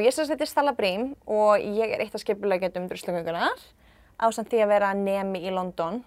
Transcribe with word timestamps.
og 0.00 0.06
ég 0.08 0.14
sérst 0.16 0.32
þetta 0.32 0.46
er 0.46 0.50
Stella 0.50 0.72
Brím 0.76 1.10
og 1.28 1.60
ég 1.60 1.92
er 1.94 2.00
eitt 2.04 2.14
af 2.16 2.22
skipulegjandum 2.24 2.88
druslugöngunar 2.90 3.60
á 4.20 4.26
samt 4.32 4.48
því 4.52 4.62
að 4.64 4.70
vera 4.72 4.94
nemi 4.96 5.42
í 5.44 5.52
London. 5.52 6.00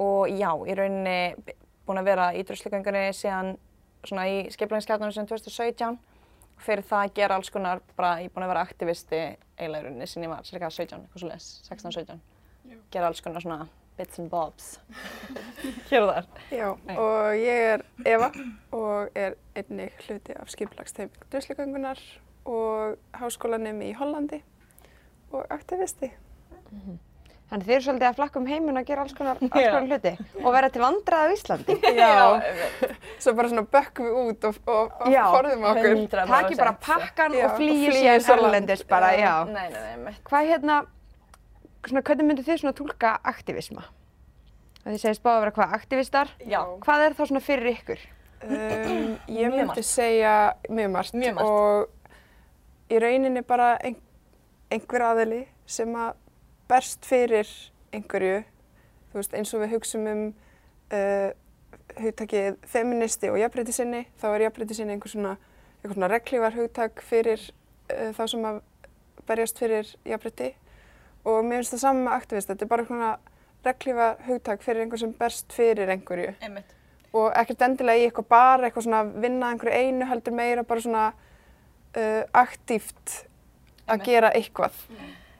Og 0.00 0.30
já, 0.32 0.48
í 0.64 0.72
rauninni 0.76 1.34
b- 1.44 1.54
búin 1.86 2.00
að 2.00 2.08
vera 2.08 2.30
í 2.32 2.42
druslugöngunni 2.48 3.10
síðan 3.16 3.54
svona 4.08 4.24
í 4.32 4.46
skipulegjaskjarnanum 4.54 5.12
síðan 5.12 5.28
2017 5.28 5.92
og 5.92 6.64
fyrir 6.64 6.84
það 6.88 7.04
að 7.06 7.14
gera 7.20 7.36
alls 7.36 7.50
konar 7.52 7.80
bara, 7.96 8.14
ég 8.22 8.30
er 8.30 8.34
búin 8.34 8.46
að 8.46 8.52
vera 8.54 8.64
aktivisti 8.64 9.20
eiginlega 9.58 9.82
í 9.82 9.86
rauninni 9.86 10.08
síðan 10.08 10.26
ég 10.26 10.32
var 10.32 10.48
cirka 10.48 10.70
17, 10.72 11.04
eitthvað 11.04 11.22
svo 11.24 11.30
les, 11.30 11.50
16-17 11.68 12.20
gera 12.94 13.08
alls 13.10 13.20
konar 13.24 13.44
svona 13.44 13.60
bits 13.98 14.18
and 14.22 14.30
bobs 14.32 14.70
hér 15.90 16.06
og 16.06 16.12
þar. 16.14 16.28
Já, 16.56 16.68
Nei. 16.88 16.96
og 16.96 17.36
ég 17.36 17.64
er 17.74 17.84
Eva 18.08 18.30
og 18.72 19.16
er 19.18 19.36
einnig 19.58 19.92
hluti 20.06 20.36
af 20.40 20.48
skipulagsteiming 20.54 21.26
druslegöngunar 21.32 22.00
og 22.48 22.98
háskólanemi 23.16 23.90
í 23.92 23.96
Hollandi 23.96 24.42
og 25.32 25.46
aktivisti. 25.52 26.10
Þannig 27.52 27.66
þið 27.68 27.74
eru 27.74 27.84
svolítið 27.84 28.06
að 28.08 28.16
flakka 28.16 28.40
um 28.40 28.46
heiminn 28.48 28.80
að 28.80 28.86
gera 28.88 29.02
alls 29.04 29.12
konar, 29.16 29.40
alls 29.42 29.52
konar 29.52 29.84
hluti 29.84 30.12
og 30.40 30.54
vera 30.54 30.70
til 30.72 30.82
vandrað 30.82 31.24
á 31.28 31.32
Íslandi. 31.34 31.76
Já, 32.00 32.12
svo 33.20 33.34
bara 33.36 33.50
svona 33.52 33.64
bökkum 33.74 34.08
við 34.08 34.20
út 34.22 34.46
og, 34.48 34.60
og, 34.64 34.94
og 35.04 35.12
Já, 35.12 35.22
forðum 35.34 35.66
okkur. 35.72 35.90
100%. 35.98 36.32
Taki 36.32 36.60
bara 36.62 36.74
pakkan 36.88 37.36
Já, 37.36 37.44
og 37.44 37.58
flýi 37.60 37.92
síðan 37.92 38.30
erlendis 38.38 38.86
bara, 38.88 39.12
Já. 39.18 39.26
já. 39.26 39.34
Nei, 39.52 39.66
nei, 39.74 39.92
nei. 40.06 40.16
Hvað 40.30 40.48
hérna, 40.54 40.78
svona, 41.84 42.04
hvernig 42.08 42.30
myndir 42.30 42.48
þið 42.48 42.62
svona 42.64 42.78
tólka 42.80 43.12
aktivisma? 43.34 43.84
Þið 44.82 44.98
segist 44.98 45.22
báða 45.22 45.36
að 45.36 45.44
vera 45.44 45.56
hvað, 45.60 45.74
aktivistar? 45.76 46.32
Já. 46.48 46.60
Hvað 46.82 47.04
er 47.04 47.20
þá 47.20 47.24
svona 47.28 47.44
fyrir 47.44 47.74
ykkur? 47.76 48.00
Um, 48.42 49.12
ég 49.30 49.52
myndi 49.52 49.68
margt. 49.68 49.86
segja 49.86 50.32
mjög 50.66 50.88
margt, 50.96 51.14
Mjög 51.14 51.36
margt. 51.36 51.92
Í 52.92 53.00
rauninni 53.00 53.42
bara 53.46 53.74
ein, 53.84 53.96
einhver 54.72 55.06
aðili 55.08 55.42
sem 55.66 55.92
að 55.96 56.16
berst 56.70 57.06
fyrir 57.08 57.48
einhverju, 57.92 58.42
þú 59.12 59.20
veist 59.20 59.36
eins 59.36 59.52
og 59.54 59.64
við 59.64 59.74
hugsum 59.76 60.08
um 60.08 60.22
uh, 60.92 61.30
hugtakið 62.00 62.58
feministi 62.68 63.30
og 63.32 63.38
jafnbreytisinni, 63.40 64.06
þá 64.20 64.28
er 64.32 64.46
jafnbreytisinni 64.46 64.96
einhver 64.96 65.12
svona, 65.12 65.36
einhver 65.80 65.98
svona 65.98 66.12
reglívar 66.12 66.56
hugtak 66.56 67.02
fyrir 67.04 67.42
uh, 67.92 68.12
þá 68.16 68.22
sem 68.32 68.46
að 68.48 68.62
berjast 69.28 69.60
fyrir 69.60 69.90
jafnbreyti 70.08 70.52
og 71.28 71.44
mér 71.46 71.60
finnst 71.60 71.76
það 71.76 71.84
saman 71.84 72.06
með 72.06 72.16
aktivist, 72.18 72.50
þetta 72.50 72.66
er 72.66 72.72
bara 72.72 72.86
svona 72.88 73.10
reglífa 73.66 74.08
hugtak 74.26 74.64
fyrir 74.64 74.84
einhver 74.84 75.02
sem 75.02 75.12
berst 75.18 75.52
fyrir 75.54 75.92
einhverju 75.92 76.32
Einmitt. 76.42 76.72
og 77.12 77.28
ekkert 77.38 77.66
endilega 77.68 78.00
í 78.00 78.08
eitthvað 78.08 78.30
bara 78.32 78.68
eitthvað 78.68 78.88
svona 78.88 79.02
að 79.04 79.12
vinna 79.22 79.46
að 79.46 79.54
einhverju 79.54 79.84
einu 79.84 80.08
heldur 80.10 80.36
meira 80.38 80.64
bara 80.66 80.84
svona 80.86 81.04
uh, 81.96 82.24
aktíft 82.32 83.22
að 83.90 84.04
gera 84.08 84.32
eitthvað. 84.36 84.76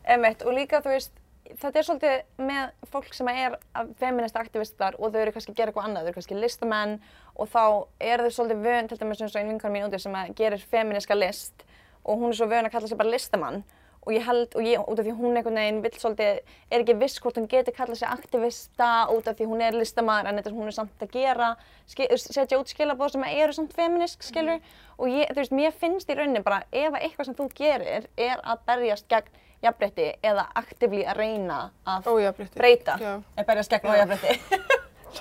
Einmitt, 0.03 0.43
og 0.43 0.57
líka 0.57 0.81
þú 0.83 0.95
veist, 0.95 1.13
þetta 1.61 1.79
er 1.79 1.87
svolítið 1.87 2.47
með 2.49 2.89
fólk 2.91 3.13
sem 3.15 3.29
er 3.33 3.59
feminist 4.01 4.39
aktivistar 4.39 4.97
og 4.99 5.13
þau 5.13 5.21
eru 5.23 5.35
kannski 5.35 5.53
að 5.53 5.61
gera 5.61 5.73
eitthvað 5.73 5.89
annað, 5.89 6.03
þau 6.03 6.11
eru 6.11 6.19
kannski 6.19 6.39
listamenn 6.39 6.97
og 7.35 7.53
þá 7.53 7.65
eru 8.13 8.27
þau 8.27 8.37
svolítið 8.39 8.65
vön, 8.67 8.89
til 8.89 8.99
dæmis 9.01 9.23
eins 9.23 9.37
og 9.37 9.41
einn 9.41 9.53
vinkar 9.53 9.75
mín 9.75 9.87
úti 9.89 10.01
sem 10.03 10.19
gerir 10.39 10.67
feminiska 10.73 11.19
list 11.19 11.65
og 12.03 12.19
hún 12.19 12.33
er 12.33 12.39
svo 12.39 12.49
vön 12.51 12.67
að 12.67 12.75
kalla 12.75 12.91
sig 12.91 12.99
bara 12.99 13.13
listamann 13.13 13.63
og 14.03 14.15
ég 14.17 14.25
held, 14.27 14.55
og 14.59 14.67
ég, 14.67 14.81
út 14.83 14.99
af 14.99 15.07
því 15.07 15.13
hún 15.15 15.37
einhvern 15.39 15.59
veginn 15.61 15.83
vill 15.85 15.95
svolítið, 15.95 16.41
er 16.73 16.83
ekki 16.83 16.97
viss 16.99 17.21
hvort 17.23 17.37
hún 17.39 17.47
getur 17.51 17.75
kallað 17.77 18.01
sig 18.01 18.11
aktivista 18.11 18.89
út 19.15 19.29
af 19.31 19.39
því 19.39 19.47
hún 19.53 19.63
er 19.63 19.77
listamaður 19.79 20.31
en 20.33 20.41
þetta 20.41 20.55
hún 20.57 20.71
er 20.71 20.77
samt 20.77 21.05
að 21.07 21.13
gera, 21.15 21.53
setja 21.87 22.59
út 22.59 22.73
skilabóð 22.73 23.15
sem 23.15 23.27
eru 23.31 23.55
samt 23.55 23.77
feminisk, 23.79 24.27
skilur 24.27 24.59
og 24.99 25.07
ég, 25.13 25.31
þú 25.31 25.39
veist, 25.45 25.55
mér 25.55 25.77
finnst 25.79 26.11
í 26.11 26.19
rauninni 26.19 26.43
bara 26.43 26.65
ef 26.73 26.91
að 26.91 27.01
eitthvað 27.07 27.31
sem 27.31 27.39
þú 27.39 27.49
gerir 27.63 28.09
er 28.19 28.43
að 28.43 28.67
berjast 28.67 29.07
gegn 29.13 29.41
jafnbreytti 29.63 30.09
eða 30.27 30.49
aktivlí 30.59 31.05
að 31.07 31.21
reyna 31.23 31.59
að 31.87 32.09
Ójafnrétti. 32.11 32.59
breyta, 32.59 32.97
er 33.39 33.47
berjast 33.47 33.71
gegn 33.71 33.93
ójafnbreytti, 33.93 34.59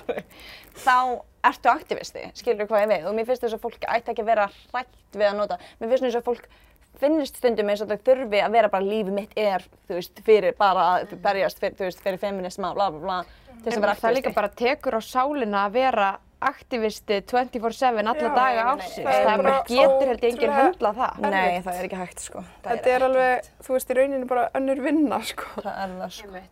þá 0.86 1.22
ertu 1.46 1.70
aktivisti, 1.70 2.26
skilur 2.38 2.66
hvað 2.70 2.84
ég 2.84 2.90
við. 2.92 3.06
Og 3.06 3.16
mér 3.16 3.26
finnst 3.28 3.42
þess 3.44 3.56
að 3.56 3.64
fólk 3.64 3.86
ætti 3.86 4.12
ekki 4.12 4.22
að 4.24 4.30
vera 4.30 4.48
hrætt 4.72 5.16
við 5.18 5.28
að 5.28 5.38
nota, 5.38 5.58
mér 5.80 5.92
finnst 5.92 6.06
þess 6.08 6.20
að 6.20 6.28
fólk 6.28 6.48
finnst 7.00 7.36
stundum 7.40 7.68
eins 7.72 7.80
og 7.84 7.88
þau 7.92 7.98
þurfi 8.08 8.42
að 8.44 8.52
vera 8.56 8.68
bara 8.72 8.84
lífið 8.84 9.14
mitt 9.16 9.32
er, 9.38 9.64
þú 9.88 9.96
veist, 9.98 10.20
fyrir 10.26 10.54
bara 10.58 10.88
að 10.98 11.14
berjast, 11.24 11.58
fyrir, 11.62 11.78
þú 11.78 11.88
veist, 11.88 12.02
fyrir 12.04 12.20
feminisma, 12.22 12.74
bla 12.76 12.90
bla 12.90 13.00
bla, 13.00 13.16
til 13.62 13.64
þess 13.70 13.78
að 13.78 13.86
vera 13.86 13.94
Það 14.02 14.14
líka 14.18 14.30
aktivisti. 14.32 14.36
bara 14.40 14.52
tekur 14.62 14.98
á 14.98 15.00
sálina 15.02 15.64
að 15.66 15.72
vera 15.78 16.10
aktivisti 16.42 17.20
24-7 17.30 18.00
alla 18.02 18.14
Já, 18.18 18.34
daga 18.34 18.74
nei. 18.74 18.86
Það 18.96 19.18
Það 19.22 19.42
bara 19.42 19.52
getur 19.68 20.08
held 20.10 20.24
ég 20.24 20.32
enginn 20.32 20.54
höndla 20.56 20.90
það. 20.96 21.20
Nei, 21.30 21.60
það 21.62 21.76
er 21.78 21.86
ekki 21.86 22.00
hægt, 22.00 22.24
sko. 22.24 22.42
Þetta 22.64 22.90
er 22.96 23.04
alveg, 23.06 23.50
þú 23.62 23.76
veist, 23.76 23.92
í 23.92 23.98
rauninni 23.98 24.26
bara 24.32 24.48
önnur 24.58 24.82
vinna, 24.82 25.20
sko. 25.22 25.44
Það 25.62 25.78
er 25.84 25.94
það, 26.00 26.16
sko. 26.16 26.42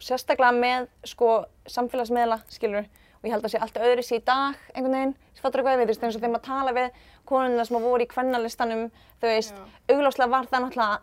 sérstaklega 0.00 0.56
með 0.56 0.88
sko 1.04 1.28
samfélagsmiðla, 1.68 2.40
skilur 2.50 2.86
og 3.20 3.28
ég 3.28 3.34
held 3.34 3.44
að 3.44 3.52
sé 3.52 3.60
allt 3.60 3.76
öðru 3.84 4.06
í 4.16 4.22
dag 4.24 4.58
einhvern 4.74 4.96
veginn, 4.96 5.14
sem 5.34 5.44
fattur 5.44 5.60
eitthvað 5.60 5.82
þú 5.84 5.90
veist, 5.92 6.02
eins 6.04 6.16
og 6.16 6.22
þegar 6.22 6.34
maður 6.34 6.48
tala 6.48 6.74
við 6.78 6.90
konuna 7.28 7.68
sem 7.68 7.84
voru 7.84 8.06
í 8.06 8.10
kvennalistanum, 8.10 8.90
þú 9.20 9.32
veist, 9.34 9.62
augljóslega 9.90 10.32
var 10.32 10.50
það 10.50 10.66
náttúrulega 10.66 10.98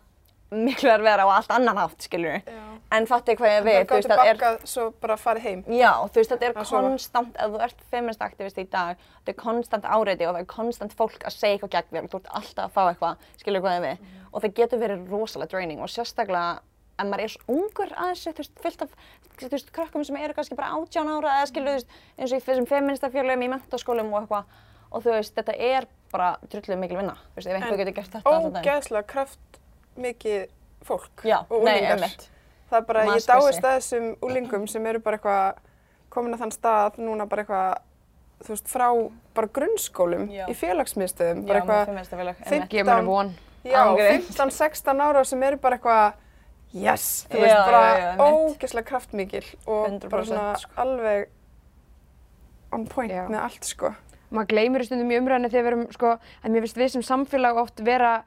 miklu 0.47 0.91
að 0.93 1.03
vera 1.03 1.25
á 1.27 1.29
allt 1.35 1.51
annan 1.51 1.79
átt, 1.81 2.03
skilur 2.07 2.37
Já. 2.39 2.59
en 2.95 3.07
fattu 3.09 3.35
hvað 3.35 3.51
ég 3.51 3.65
við, 3.65 3.77
Það 3.77 3.89
þú 3.89 3.97
veist, 3.97 4.07
gáttu 4.07 4.21
það 4.21 4.29
er 4.31 4.37
bakkað 4.37 4.69
svo 4.71 4.85
bara 5.03 5.17
farið 5.19 5.47
heim. 5.47 5.63
Já, 5.75 5.91
þú 6.07 6.21
veist, 6.21 6.31
þetta 6.31 6.47
er 6.47 6.55
Það 6.55 6.69
konstant, 6.71 7.33
ef 7.35 7.51
þú 7.51 7.59
ert 7.67 7.83
feminist 7.91 8.23
aktivist 8.23 8.61
í 8.61 8.65
dag, 8.71 9.01
þetta 9.17 9.33
er 9.33 9.39
konstant 9.41 9.89
áreiti 9.91 10.27
og 10.27 10.37
það 10.37 10.39
er 10.45 10.49
konstant 10.53 10.95
fólk 10.95 11.27
að 11.27 11.35
segja 11.35 11.57
eitthvað 11.57 11.73
gegn 11.75 11.91
þér 11.91 12.07
og 12.07 12.13
þú 12.13 12.21
ert 12.21 12.31
alltaf 12.39 12.63
að 12.63 12.77
fá 12.77 12.81
eitthvað, 12.93 13.27
skilur 13.43 13.65
hvað 13.65 13.77
ég 13.77 13.85
við. 13.89 14.07
Og 14.31 14.43
það 14.45 14.57
getur 14.61 14.83
verið 14.85 15.11
rosalega 15.11 15.51
draining 15.51 15.83
og 15.83 15.91
sérstaklega 15.91 16.47
ef 16.97 17.05
maður 17.07 17.23
er 17.23 17.33
svo 17.33 17.55
ungur 17.57 17.91
að 17.93 18.11
þessu, 18.13 18.31
þú 18.33 18.41
veist, 18.43 18.53
fullt 18.63 18.81
af, 18.81 18.95
þú 19.37 19.49
veist, 19.53 19.71
krökkum 19.75 20.03
sem 20.07 20.15
eru 20.17 20.33
kannski 20.37 20.55
bara 20.57 20.71
18 20.77 21.11
ára 21.17 21.35
eða 21.39 21.49
skilur, 21.51 21.67
þú 21.67 21.75
veist, 21.77 21.99
eins 22.17 22.31
og 22.33 22.39
í 22.41 22.45
þessum 22.47 22.67
feministafjörlum 22.71 23.43
í 23.45 23.49
mentaskólum 23.53 24.13
og 24.13 24.21
eitthvað. 24.23 24.43
Og 24.91 25.03
þú 25.03 25.13
veist, 25.17 25.35
þetta 25.35 25.55
er 25.59 25.87
bara 26.11 26.29
drulluð 26.47 26.79
mikil 26.79 26.97
vinna, 27.01 27.15
þú 27.33 27.41
veist, 27.41 27.47
ef 27.51 27.57
einhver 27.59 27.77
getur 27.81 27.95
gert 27.99 28.11
þetta 28.15 28.31
allan 28.31 28.53
daginn. 28.55 28.69
Ógeðslega 28.71 29.07
kraft 29.11 29.59
mikið 29.97 30.45
fólk 30.87 31.23
Já, 31.27 31.39
og 31.49 31.63
nei, 31.65 31.77
úlingar. 31.81 31.97
einmitt. 31.97 32.29
Það 32.69 32.77
er 32.81 32.85
bara, 32.87 33.03
Maður 33.07 33.19
ég 33.21 33.27
dáist 33.27 33.63
að 33.65 33.75
þessum 33.77 34.07
úlingum 34.27 34.67
sem 34.67 34.85
eru 34.91 34.99
bara 35.03 35.17
eitthvað 35.17 35.59
komin 36.09 36.33
að 36.35 36.41
þann 36.45 36.53
stað 36.55 36.97
núna 37.03 37.25
bara 37.29 37.43
eitthvað, 37.43 37.81
þú 38.43 38.53
veist, 38.53 38.67
frá 38.71 38.87
bara 39.37 39.47
grunnskólum 39.57 40.29
Já. 40.31 40.45
í 40.51 40.55
félagsmiðstöðum, 40.57 41.43
bara 41.47 41.61
eitthvað, 41.61 41.85
feministafjörlum, 41.91 42.35
Fimm- 42.41 42.53
einmitt. 42.53 42.69
Gefur 42.71 42.93
mér 42.93 43.05
von. 43.11 43.33
já, 43.67 43.77
Ángríns. 43.83 44.29
15-16 44.37 45.01
ára 45.03 45.23
sem 45.25 45.43
eru 45.43 45.57
bara 45.57 45.77
eitthvað, 45.77 46.13
yes, 46.73 47.25
þú 47.31 47.41
veist, 47.43 47.59
bara 47.67 48.15
ógeðslega 48.21 48.87
kraftmikil 48.91 49.43
og 49.65 49.87
100% 49.89 50.09
bara 50.11 50.27
svona 50.27 50.47
sko. 50.61 50.71
alveg 50.83 51.29
on 52.75 52.87
point 52.91 53.13
Já. 53.13 53.25
með 53.31 53.39
allt, 53.45 53.67
sko. 53.67 53.93
maður 54.29 54.51
gleymir 54.53 54.83
í 54.83 54.89
stundum 54.89 55.11
í 55.13 55.19
umræðinu 55.21 55.51
þegar 55.53 55.67
við 55.67 55.71
erum 55.73 55.85
sko, 55.95 56.15
að 56.43 56.51
mér 56.51 56.65
finnst 56.65 56.81
við 56.81 56.91
sem 56.95 57.05
samfélag 57.07 57.61
oft 57.61 57.79
vera 57.85 58.17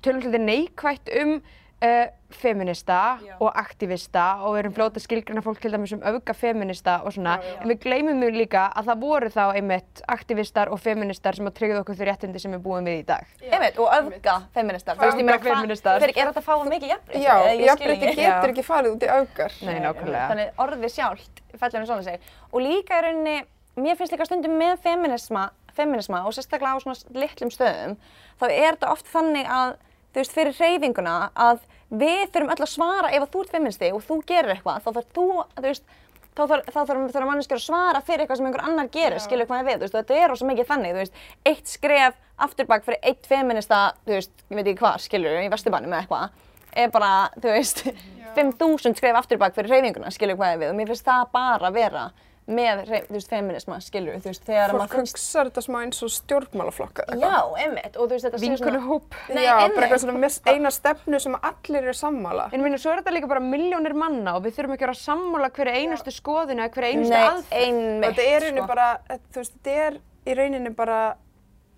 tölum 0.00 0.24
hluti 0.24 0.40
neikvætt 0.42 1.12
um 1.22 1.36
uh, 1.84 2.06
feminista 2.34 3.18
Já. 3.22 3.34
og 3.40 3.50
aktivista 3.60 4.22
og 4.42 4.54
við 4.56 4.60
erum 4.64 4.72
fljóta 4.74 5.00
skilgrana 5.02 5.42
fólk 5.44 5.60
til 5.62 5.70
dæmis 5.74 5.92
um 5.94 6.00
öfga 6.02 6.34
feminista 6.34 6.96
og 7.06 7.12
svona, 7.14 7.36
Já, 7.38 7.46
já. 7.52 7.60
en 7.62 7.70
við 7.70 7.78
gleymum 7.84 8.18
mjög 8.20 8.38
líka 8.40 8.64
að 8.74 8.88
það 8.90 9.02
voru 9.04 9.30
þá 9.34 9.42
einmitt 9.54 10.02
aktivistar 10.10 10.72
og 10.74 10.80
feministar 10.82 11.36
sem 11.38 11.46
að 11.46 11.54
tryggja 11.60 11.80
okkur 11.84 11.98
þau 12.00 12.06
réttindi 12.08 12.42
sem 12.42 12.56
við 12.56 12.62
búum 12.66 12.88
við 12.88 12.98
í 13.02 13.06
dag. 13.12 13.28
Einmitt, 13.44 13.78
og 13.78 13.92
öfga 14.00 14.36
feministar, 14.56 14.96
þú 14.98 15.04
veist, 15.06 15.18
ég 15.18 15.22
Öfga 15.22 15.28
meina, 15.30 15.38
hvað, 15.44 15.60
feministar. 15.60 16.00
fyrir, 16.02 16.16
er 16.18 16.30
þetta 16.32 16.42
að 16.42 16.48
fá 16.48 16.54
mikið 16.74 16.88
jafnrétti? 16.94 17.22
Já, 17.22 17.34
Eða 17.34 17.50
ég 17.52 17.54
skil 17.54 17.68
jafnrétti 17.70 18.08
ekki. 18.08 18.16
getur 18.24 18.48
Já. 18.48 18.50
ekki 18.54 18.66
farið 18.70 18.94
út 18.96 19.02
í 19.06 19.10
augar. 19.14 19.52
Nei, 19.62 19.78
nákvæmlega. 19.84 20.28
Þannig 20.32 20.62
orðið 20.66 20.94
sjálft 20.98 21.42
fellur 21.60 21.80
um 21.80 21.86
svona 21.86 22.02
sig. 22.02 22.20
Og 22.52 22.60
líka 22.64 22.98
í 22.98 23.04
rauninni, 23.06 23.36
mér 23.76 23.96
finnst 23.98 24.12
líka 24.14 24.26
stundum 24.26 24.58
með 24.58 24.78
feminisma, 24.82 25.50
feminisma 25.74 26.24
og 26.26 26.34
sérstaklega 26.34 26.74
á 26.74 26.82
svona 26.82 26.98
litlum 27.18 27.50
stöðum, 27.54 27.96
þá 28.40 28.44
er 28.50 28.74
þetta 28.76 28.90
oft 28.92 29.06
þannig 29.10 29.46
að, 29.50 29.76
þú 30.14 30.20
veist, 30.22 30.34
fyrir 30.34 30.54
hreyfinguna 30.58 31.14
að 31.34 31.62
við 32.00 32.24
þurfum 32.34 32.54
öll 32.54 32.64
að 32.64 32.72
svara 32.72 33.12
ef 33.12 33.24
að 33.24 33.30
þú 33.34 33.44
ert 33.44 33.54
feministi 33.54 33.90
og 33.94 34.02
þú 34.04 34.18
gerir 34.28 34.54
eitthvað, 34.54 34.82
þá 34.84 34.90
þarf 34.96 35.12
þú, 35.18 35.26
þú 35.54 35.66
veist, 35.66 35.84
þá 36.34 36.42
þarf, 36.50 36.70
þarf, 36.74 37.26
manneskjur 37.28 37.60
að 37.60 37.64
svara 37.64 38.02
fyrir 38.04 38.24
eitthvað 38.24 38.40
sem 38.40 38.48
einhver 38.48 38.64
annar 38.66 38.90
gerir, 38.94 39.20
Já. 39.20 39.24
skilur 39.26 39.48
hvað 39.50 39.60
ég 39.62 39.68
við, 39.68 39.76
þú 39.76 39.86
veist, 39.86 39.94
og 39.94 40.00
þetta 40.00 40.18
er 40.18 40.32
rosa 40.32 40.48
mikið 40.48 40.70
þannig, 40.70 40.94
þú 40.94 41.02
veist, 41.02 41.20
eitt 41.50 41.70
skref 41.70 42.18
afturbak 42.48 42.86
fyrir 42.86 43.10
eitt 43.10 43.28
feminista, 43.30 43.80
þú 44.02 44.16
veist, 44.16 44.34
ég 44.50 44.58
veit 44.58 44.66
ekki 44.72 44.82
hvar, 44.82 45.04
skilur, 45.04 45.38
í 45.38 45.52
vesturbænum 45.52 45.94
eða 45.94 46.02
eitthvað, 46.02 46.50
er 46.84 46.94
bara, 46.94 47.12
þú 47.38 47.54
veist, 47.54 47.84
5.000 48.34 48.98
skref 48.98 49.20
afturbak 49.20 49.54
fyrir 49.54 49.70
hreyfinguna, 49.70 50.10
skilur 50.14 50.40
hvað 50.40 50.56
ég 50.56 50.62
við, 50.64 50.72
og 50.72 50.78
mér 50.80 50.90
finnst 50.90 51.06
það 51.06 51.28
bara 51.36 51.70
vera 51.74 52.08
með, 52.46 52.80
þú 53.08 53.14
veist, 53.16 53.28
feminisma, 53.32 53.78
skilur, 53.80 54.18
þú 54.20 54.28
veist, 54.28 54.42
þegar 54.44 54.70
Fólk 54.74 54.80
maður 54.82 54.98
finnst, 54.98 55.14
hugsar 55.16 55.48
þetta 55.48 55.62
smá 55.64 55.78
eins 55.80 56.02
og 56.04 56.10
stjórnmálaflokka. 56.12 57.04
eitthvað. 57.08 57.22
já, 57.24 57.64
einmitt, 57.64 57.96
og 57.96 58.04
þú 58.04 58.10
veist, 58.12 58.26
þetta 58.26 58.38
sé 58.42 58.44
Vinkunu 58.50 58.80
hóp. 58.84 59.14
Nei, 59.32 59.44
Já, 59.44 59.54
einmitt. 59.56 59.74
bara 59.78 59.86
eitthvað 59.86 60.02
svona 60.04 60.52
eina 60.52 60.70
stefnu 60.70 61.20
sem 61.24 61.34
allir 61.40 61.80
eru 61.82 61.94
sammála. 61.96 62.48
En 62.52 62.62
minna, 62.62 62.76
svo 62.76 62.92
er 62.92 63.00
þetta 63.02 63.14
líka 63.16 63.28
bara 63.32 63.40
miljónir 63.40 63.94
manna 63.96 64.36
og 64.36 64.44
við 64.44 64.58
þurfum 64.58 64.74
ekki 64.76 64.84
að 64.84 64.90
vera 64.90 65.00
sammála 65.00 65.50
hverju 65.56 65.74
einustu 65.80 66.10
skoðinu 66.12 66.60
eða 66.66 66.74
hverju 66.76 66.92
einustu 66.92 67.14
Nei, 67.16 67.28
aðferð. 67.28 67.64
einmitt, 67.64 68.08
Og 68.08 68.14
þetta 68.14 68.28
er 68.28 68.36
í 68.36 68.44
rauninni 68.44 68.60
sko. 68.60 68.66
bara, 68.74 68.88
þú 69.08 69.40
veist, 69.40 69.52
þetta 69.64 69.86
er 69.86 69.98
í 70.26 70.34
rauninni 70.36 70.74
bara 70.76 71.00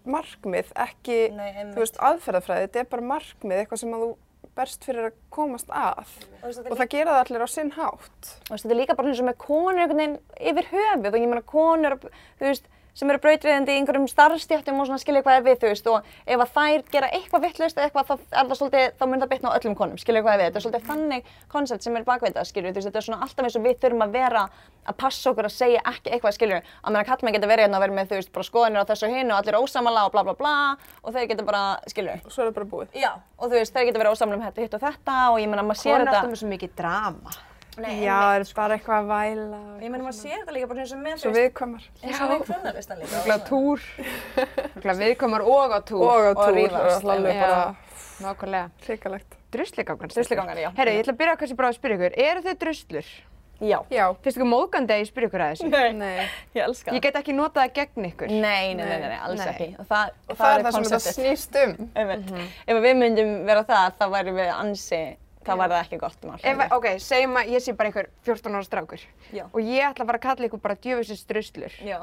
markmið, 0.06 0.68
ekki, 0.78 1.30
Nei, 1.34 1.48
einmitt. 1.52 1.74
þú 1.74 1.82
veist, 1.82 1.96
aðferðafræði, 1.98 2.66
þetta 2.68 2.80
er 2.82 2.90
bara 2.92 3.02
markmið, 3.02 3.58
eitthvað 3.62 3.78
sem 3.82 3.94
að 3.96 4.02
þú 4.04 4.10
berst 4.56 4.86
fyrir 4.86 5.10
að 5.10 5.18
komast 5.34 5.68
að. 5.70 6.14
Og 6.42 6.70
Og 6.72 6.78
það 6.80 6.92
gera 6.94 7.16
það 7.16 7.20
allir 7.22 7.44
á 7.44 7.48
sinn 7.52 7.72
hátt. 7.76 8.30
Veist, 8.48 8.64
þetta 8.64 8.74
er 8.74 8.80
líka 8.80 8.96
bara 8.98 9.12
eins 9.12 9.22
og 9.22 9.28
með 9.28 9.38
konur 9.44 9.96
yfir 10.40 10.70
höfuð 10.72 11.12
og 11.12 11.20
ég 11.20 11.30
meina 11.30 11.44
konur, 11.46 11.98
þú 12.40 12.48
veist, 12.48 12.70
sem 12.96 13.10
eru 13.12 13.20
brautriðandi 13.20 13.74
í 13.74 13.80
einhverjum 13.82 14.06
starfstjættum 14.08 14.80
og 14.80 14.86
svona 14.88 15.02
skilja 15.02 15.20
hvað 15.26 15.38
er 15.38 15.44
við, 15.46 15.58
þú 15.60 15.68
veist, 15.72 15.88
og 15.92 16.06
ef 16.26 16.44
að 16.46 16.52
þær 16.56 16.84
gera 16.94 17.10
eitthvað 17.12 17.44
vittlust 17.44 17.76
eða 17.76 17.90
eitthvað, 17.90 18.06
þá 18.08 18.14
er 18.40 18.46
það 18.48 18.56
svolítið, 18.60 18.86
þá 18.96 19.04
mun 19.12 19.20
það 19.22 19.32
bitna 19.34 19.52
á 19.52 19.56
öllum 19.58 19.76
konum, 19.76 19.98
skilja 20.00 20.22
hvað 20.24 20.32
er 20.32 20.40
við, 20.40 20.46
þetta 20.46 20.58
er 20.60 20.64
svolítið 20.64 20.86
þannig 20.88 21.30
koncept 21.52 21.84
sem 21.86 21.96
er 22.00 22.06
bakvið 22.08 22.30
þetta, 22.32 22.44
skilju, 22.50 22.72
þú 22.72 22.80
veist, 22.80 22.88
þetta 22.88 23.02
er 23.02 23.06
svona 23.08 23.20
alltaf 23.26 23.44
eins 23.50 23.58
og 23.60 23.66
við 23.66 23.76
þurfum 23.84 24.06
að 24.06 24.16
vera 24.16 24.44
að 24.86 24.96
passa 25.02 25.30
okkur 25.32 25.48
að 25.50 25.54
segja 25.56 25.80
ekki 25.92 26.12
eitthvað, 26.14 26.36
skilju, 26.38 26.60
að 26.86 26.94
meðan 26.96 27.08
kallmenn 27.10 27.36
geta 27.36 27.50
verið 27.50 27.66
hérna 27.66 27.78
að 27.80 27.84
vera 27.86 27.96
með, 27.98 28.08
þú 28.12 28.20
veist, 28.20 28.32
bara 28.36 28.46
skoðanir 28.48 28.80
á 28.80 28.88
þessu 28.88 29.08
og 29.08 29.16
hinu 29.16 29.34
og 29.34 29.40
allir 29.42 29.58
ósamala 29.60 30.04
og 30.06 30.12
bla 30.14 30.22
bla 30.28 30.34
bla 30.38 30.54
og 31.02 31.12
þeir 31.16 31.28
geta 31.32 31.46
bara, 31.48 31.64
skilju, 31.90 32.16
Og 32.24 32.30
svo 32.32 32.44
er 32.46 32.48
það 32.52 32.56
bara 32.60 32.70
búið. 32.70 32.94
já, 32.94 33.10
og 33.36 33.50
þú 33.50 33.58
veist, 33.58 33.74
þeir 33.74 33.88
geta 33.90 33.98
verið 34.04 34.14
ósamala 34.14 34.38
um 34.38 34.46
þetta, 34.46 34.62
hitt 34.62 34.78
og 34.78 34.84
þetta 34.86 35.18
og 35.34 35.40
ég 35.42 35.50
meina, 35.50 35.66
maður 35.66 35.82
sér 35.82 35.98
þetta, 35.98 36.14
alltaf 36.14 36.30
með 36.30 36.40
svo 36.44 36.52
mikið 36.54 36.74
drama. 36.78 37.36
Nei, 37.76 38.00
Já, 38.06 38.16
það 38.16 38.40
er 38.40 38.52
bara 38.56 38.76
eitthvað 38.78 38.98
að 39.02 39.08
væla. 39.10 39.58
og 39.76 39.82
Ég 39.84 39.90
meina 39.92 40.04
maður 40.06 40.16
sér 40.16 40.38
þetta 40.40 40.54
líka 40.56 40.68
bara 40.70 40.80
eins 40.84 40.92
og 40.96 41.00
með 41.04 41.18
Svo 41.20 41.32
viðkvæmar. 41.36 41.84
eins 42.02 42.20
og 42.24 42.30
við 42.32 42.44
kvönnarlistan 42.48 42.98
líka. 43.02 43.16
Örugglega 43.20 43.48
túr. 43.50 43.86
Örugglega 44.76 44.98
viðkomar 45.02 45.44
og 45.44 45.76
á 45.76 45.80
túr. 45.84 46.02
Og 46.06 46.24
á 46.24 46.30
Og 46.32 46.40
túr, 46.40 46.56
rífast, 46.56 47.04
og 47.04 47.14
alveg 47.16 47.36
já. 47.36 47.46
bara 47.46 47.76
Nákvæmlega. 48.24 48.70
hrikalegt. 48.86 49.36
Drusligangan. 49.52 50.08
Drusligangar, 50.14 50.56
já. 50.64 50.70
Herru, 50.76 50.90
ég 50.96 51.04
ætla 51.04 51.12
að 51.12 51.20
byrja 51.20 51.36
kannski 51.40 51.56
bara 51.56 51.68
að 51.72 51.76
spyrja 51.80 51.96
ykkur. 52.00 52.16
Eru 52.30 52.40
þið 52.46 52.56
druslur? 52.64 53.10
Já. 53.56 53.78
Já. 53.88 54.06
Finnst 54.24 54.36
ykkur 54.36 54.48
móðgandi 54.50 54.92
að 54.92 54.98
ég 55.00 55.08
spyrja 55.08 55.28
ykkur 55.30 55.44
að 55.44 55.52
þessu? 55.54 55.68
Nei. 55.96 56.26
Ég 56.56 56.64
elska 56.66 56.92
Ég 56.96 57.00
get 57.06 57.14
ekki 57.20 57.32
notað 57.36 57.62
það 57.62 57.70
gegn 57.78 58.08
ykkur. 58.10 58.28
Nei, 58.32 58.74
nei, 58.76 58.84
nei, 58.84 58.98
nei, 59.00 59.08
nei, 59.08 59.20
alls 59.24 59.40
Nei. 59.40 59.46
ekki. 59.52 59.68
Og 59.80 59.86
það, 59.88 60.10
Og 60.28 60.36
það 60.40 60.56
er 60.58 60.64
það 60.66 60.72
sem 60.76 60.84
þetta 60.90 61.14
snýst 61.16 61.56
um. 61.62 61.72
Einmitt. 61.96 62.34
Ef 62.66 62.82
við 62.84 62.98
myndum 63.00 63.30
vera 63.48 63.62
það, 63.64 63.94
þá 64.00 64.04
væri 64.16 64.34
við 64.36 64.50
ansi, 64.56 65.00
þá 65.46 65.52
væri 65.62 65.74
það 65.76 65.82
ekki 65.86 65.98
gott 66.02 66.26
mál. 66.28 66.36
Ef, 66.42 66.62
ok, 66.76 66.86
segjum 67.06 67.36
að 67.40 67.50
ég 67.54 67.64
sé 67.64 67.74
bara 67.78 67.90
einhver 67.92 68.08
14 68.26 68.54
ára 68.58 68.66
strákur 68.66 69.04
Já. 69.32 69.44
og 69.52 69.60
ég 69.62 69.86
ætla 69.90 70.06
bara 70.08 70.18
að 70.20 70.26
kalla 70.28 70.48
ykkur 70.50 70.62
bara 70.66 70.76
djöfisins 70.76 71.26
druslur. 71.30 71.76
Já. 71.86 72.00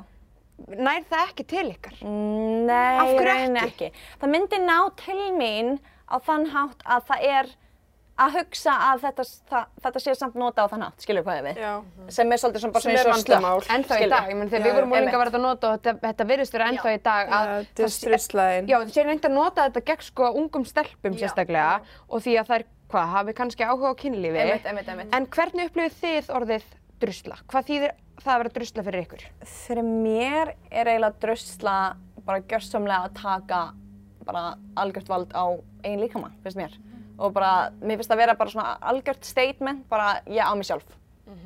Nær 0.70 1.02
það 1.10 1.32
ekki 1.32 1.44
til 1.50 1.66
ykkar? 1.74 1.96
Nei, 2.06 3.00
Af 3.02 3.10
hverju 3.10 3.26
rauninni 3.28 3.64
ekki? 3.66 3.92
Það 4.22 4.32
myndi 4.36 4.60
ná 4.64 4.78
til 5.02 5.20
mín 5.36 5.76
á 6.08 6.16
þann 6.24 6.46
hátt 6.54 6.84
að 6.86 7.08
það 7.10 7.24
er 7.34 7.50
að 8.24 8.36
hugsa 8.38 8.74
að 8.92 9.00
þetta, 9.08 9.24
það, 9.50 9.64
þetta 9.82 10.00
sé 10.04 10.14
samt 10.20 10.36
nota 10.38 10.62
á 10.62 10.70
þann 10.70 10.84
hátt, 10.86 11.02
skilur 11.02 11.24
hvað 11.26 11.40
ég 11.40 11.46
við? 11.48 11.62
Já. 11.64 11.72
Sem 12.14 12.30
er 12.36 12.38
svolítið 12.44 12.62
svona 12.62 12.76
bara 12.76 12.84
Sem 12.86 12.94
svona 12.94 13.02
er 13.02 13.16
vandamál. 13.16 13.64
Ennþá 13.74 13.98
í 13.98 14.10
dag, 14.12 14.28
ég 14.30 14.38
menn 14.38 14.52
þegar 14.52 14.62
Já, 14.62 14.68
við 14.70 14.78
vorum 14.78 14.94
já. 14.94 14.98
úlinga 15.02 15.22
var 15.24 15.32
þetta 15.32 15.42
nota 15.48 15.72
og 15.72 15.80
þetta, 15.80 15.94
þetta 16.06 16.28
virðist 16.30 16.54
vera 16.54 16.68
ennþá 16.70 16.94
í 16.94 17.00
dag 17.10 17.34
að 17.40 17.50
Já, 17.50 17.56
það 17.58 17.66
sé- 17.66 17.82
Distrustlæðin. 17.82 18.70
Já, 18.70 18.78
það 18.84 18.94
sé 18.94 19.06
reynd 19.10 19.26
að 19.26 19.34
nota 19.40 19.66
þetta 19.66 19.84
gegn 19.90 20.06
sko 20.12 20.30
ungum 20.44 20.66
stelpum 20.70 21.18
Já. 21.18 21.20
sérstaklega 21.26 21.74
og 22.08 22.22
því 22.28 22.38
að 22.44 22.54
þær, 22.54 22.66
hvað, 22.94 23.12
hafi 23.18 23.36
kannski 23.38 23.66
áhuga 23.66 23.92
á 23.92 23.96
kynlífi. 24.00 24.40
Einmitt, 24.44 24.70
einmitt, 24.70 24.90
einmitt. 24.94 25.14
En 25.18 25.28
hvernig 25.34 25.70
upplifið 25.72 26.00
þið 26.04 26.32
orðið 26.38 26.72
drusla? 27.04 27.38
Hvað 27.52 27.70
þýðir 27.70 27.94
það 28.22 28.34
að 28.34 28.42
vera 28.42 28.56
drusla 28.58 28.86
fyrir 28.88 29.06
ykkur? 29.08 29.28
Fyrir 29.54 29.88
mér 29.90 30.54
er 30.70 30.92
eiginlega 30.92 31.22
drusla 31.24 31.78
bara 32.24 32.44
gjörsamlega 32.48 33.10
að 33.10 33.16
taka 33.20 33.62
bara 34.24 34.44
algjört 34.80 35.10
vald 35.12 35.34
á 35.36 35.46
einn 35.84 36.00
líkamann, 36.00 36.36
finnst 36.44 36.60
mér. 36.60 36.76
Og 37.20 37.34
bara, 37.36 37.72
mér 37.84 38.00
finnst 38.00 38.12
það 38.12 38.22
vera 38.24 38.38
bara 38.40 38.54
svona 38.54 38.76
algjört 38.92 39.28
statement, 39.28 39.84
bara 39.92 40.22
ég 40.32 40.40
á 40.46 40.54
mig 40.56 40.70
sjálf. 40.70 40.88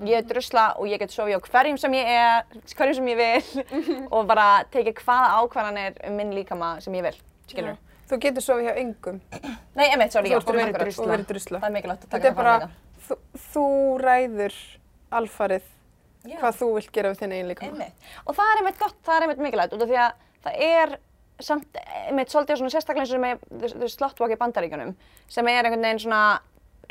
Ég 0.05 0.19
er 0.19 0.25
drusla 0.27 0.67
og 0.77 0.89
ég 0.89 0.99
get 1.01 1.13
sofið 1.13 1.37
á 1.37 1.41
hverjum 1.47 1.77
sem 1.79 1.93
ég 1.97 2.07
er, 2.11 2.61
hverjum 2.75 2.97
sem 2.97 3.09
ég 3.13 3.19
vil 3.19 3.65
og 4.15 4.29
bara 4.29 4.63
tekið 4.73 5.01
hvaða 5.03 5.41
ákvarðanir 5.41 5.99
um 6.09 6.17
minn 6.17 6.33
líkama 6.35 6.75
sem 6.83 6.93
ég 6.97 7.05
vil, 7.07 7.17
skilur. 7.49 7.77
Þú 8.07 8.19
getur 8.23 8.45
sofið 8.45 8.67
hjá 8.69 8.75
engum 8.81 9.17
Nei, 9.77 9.87
emitt, 9.93 10.13
sorry, 10.15 10.29
Þú 10.29 10.33
já, 10.33 10.37
og 10.39 11.09
verið 11.11 11.27
drusla. 11.31 11.59
Það 11.59 11.69
er 11.69 11.73
mikilvægt 11.75 12.05
að 12.05 12.07
Þetta 12.07 12.17
taka 12.17 12.27
er 12.27 12.31
það 12.31 12.37
bara, 12.41 12.53
fram 12.57 12.69
líka. 12.69 13.07
þú, 13.07 13.17
þú 13.47 13.65
ræður 14.03 14.55
alfarið 15.19 15.65
Já. 16.27 16.37
hvað 16.41 16.55
þú 16.61 16.69
vilt 16.77 16.91
gera 16.95 17.11
við 17.11 17.19
þinn 17.21 17.35
eigin 17.37 17.51
líkama. 17.51 17.71
Einmitt. 17.71 18.07
Og 18.27 18.35
það 18.35 18.51
er 18.53 18.61
einmitt 18.61 18.79
gott, 18.81 18.97
það 19.05 19.15
er 19.17 19.25
einmitt 19.27 19.43
mikilvægt 19.45 19.75
út 19.77 19.83
af 19.85 19.91
því 19.91 19.99
að 20.03 20.25
það 20.47 20.63
er 20.67 20.95
samt 21.47 21.77
einmitt 22.07 22.33
svolítið 22.33 22.57
svona 22.61 22.73
sérstaklega 22.73 23.05
eins 23.05 23.13
og 23.13 23.21
með 23.21 23.75
þau 23.77 23.89
slottwalk 23.93 24.33
í 24.33 24.39
bandaríkjunum 24.41 24.95
sem 25.31 25.47
er 25.51 25.67
einhvern 25.67 25.85
veginn 25.85 26.01
svona 26.07 26.21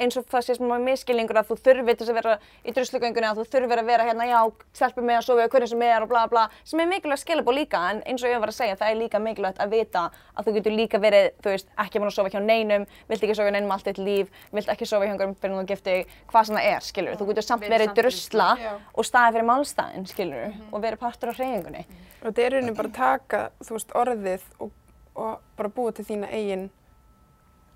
eins 0.00 0.16
og 0.19 0.26
það 0.31 0.44
sé 0.46 0.56
svona 0.56 0.78
miskilningur 0.82 1.38
að 1.40 1.50
þú 1.50 1.56
þurfir 1.64 1.96
til 1.96 2.06
þess 2.06 2.12
að 2.12 2.19
vera 2.19 2.34
í 2.62 2.75
druslugöngunni 2.76 3.28
að 3.31 3.40
þú 3.40 3.46
þurfir 3.54 3.82
að 3.82 3.90
vera 3.90 4.06
hérna, 4.08 4.26
já, 4.28 4.40
stelpur 4.76 5.06
með 5.06 5.19
að 5.20 5.26
sofa 5.26 5.46
á 5.46 5.52
hverju 5.52 5.69
sem 5.72 5.84
er 5.87 6.04
og 6.04 6.10
bla 6.10 6.25
bla, 6.31 6.44
sem 6.64 6.82
er 6.82 6.90
mikilvægt 6.90 7.22
skilabóð 7.22 7.58
líka, 7.60 7.82
en 7.93 8.02
eins 8.06 8.25
og 8.25 8.32
ég 8.32 8.43
var 8.43 8.52
að 8.52 8.58
segja, 8.58 8.78
það 8.81 8.93
er 8.93 9.00
líka 9.00 9.20
mikilvægt 9.22 9.62
að 9.62 9.75
vita 9.76 10.04
að 10.37 10.48
þú 10.48 10.56
getur 10.58 10.76
líka 10.76 11.00
verið, 11.02 11.28
þú 11.44 11.54
veist, 11.54 11.70
ekki 11.84 12.02
búin 12.02 12.10
að 12.10 12.16
sofa 12.19 12.32
hjá 12.34 12.40
neinum, 12.44 12.87
vilt 13.08 13.26
ekki 13.26 13.37
sofa 13.38 13.48
hjá 13.48 13.56
neinum 13.56 13.75
allt 13.76 13.88
þitt 13.88 14.02
líf, 14.04 14.32
vilt 14.52 14.72
ekki 14.75 14.88
sofa 14.88 15.06
hjá 15.06 15.14
einhverjum 15.14 15.37
fyrir 15.40 15.56
þú 15.56 15.66
gifti, 15.72 15.96
hvað 16.32 16.48
sem 16.50 16.58
það 16.58 16.70
er, 16.72 16.87
skilur, 16.90 17.16
þú 17.16 17.28
getur 17.31 17.46
samt 17.46 17.66
Verið 17.66 17.94
drusla 17.96 18.48
og 18.94 19.06
staðið 19.06 19.37
fyrir 19.37 19.48
málstæðin, 19.48 20.08
skilur, 20.10 20.56
og 20.70 20.82
verið 20.84 21.00
partur 21.02 21.32
af 21.32 21.40
hreyfingunni. 21.40 21.84
Og 22.20 22.28
þetta 22.28 22.44
er 22.44 22.54
rauninni 22.54 22.76
bara 22.76 22.93
að 22.93 22.98
taka, 23.00 23.40
þú 23.64 23.76
veist, 23.76 23.94
orðið 24.02 24.46
og, 24.62 24.70
og 25.16 25.32
bara 25.58 25.72
búa 25.76 25.94
til 25.96 26.06
þína 26.06 26.31
eigin 26.31 26.69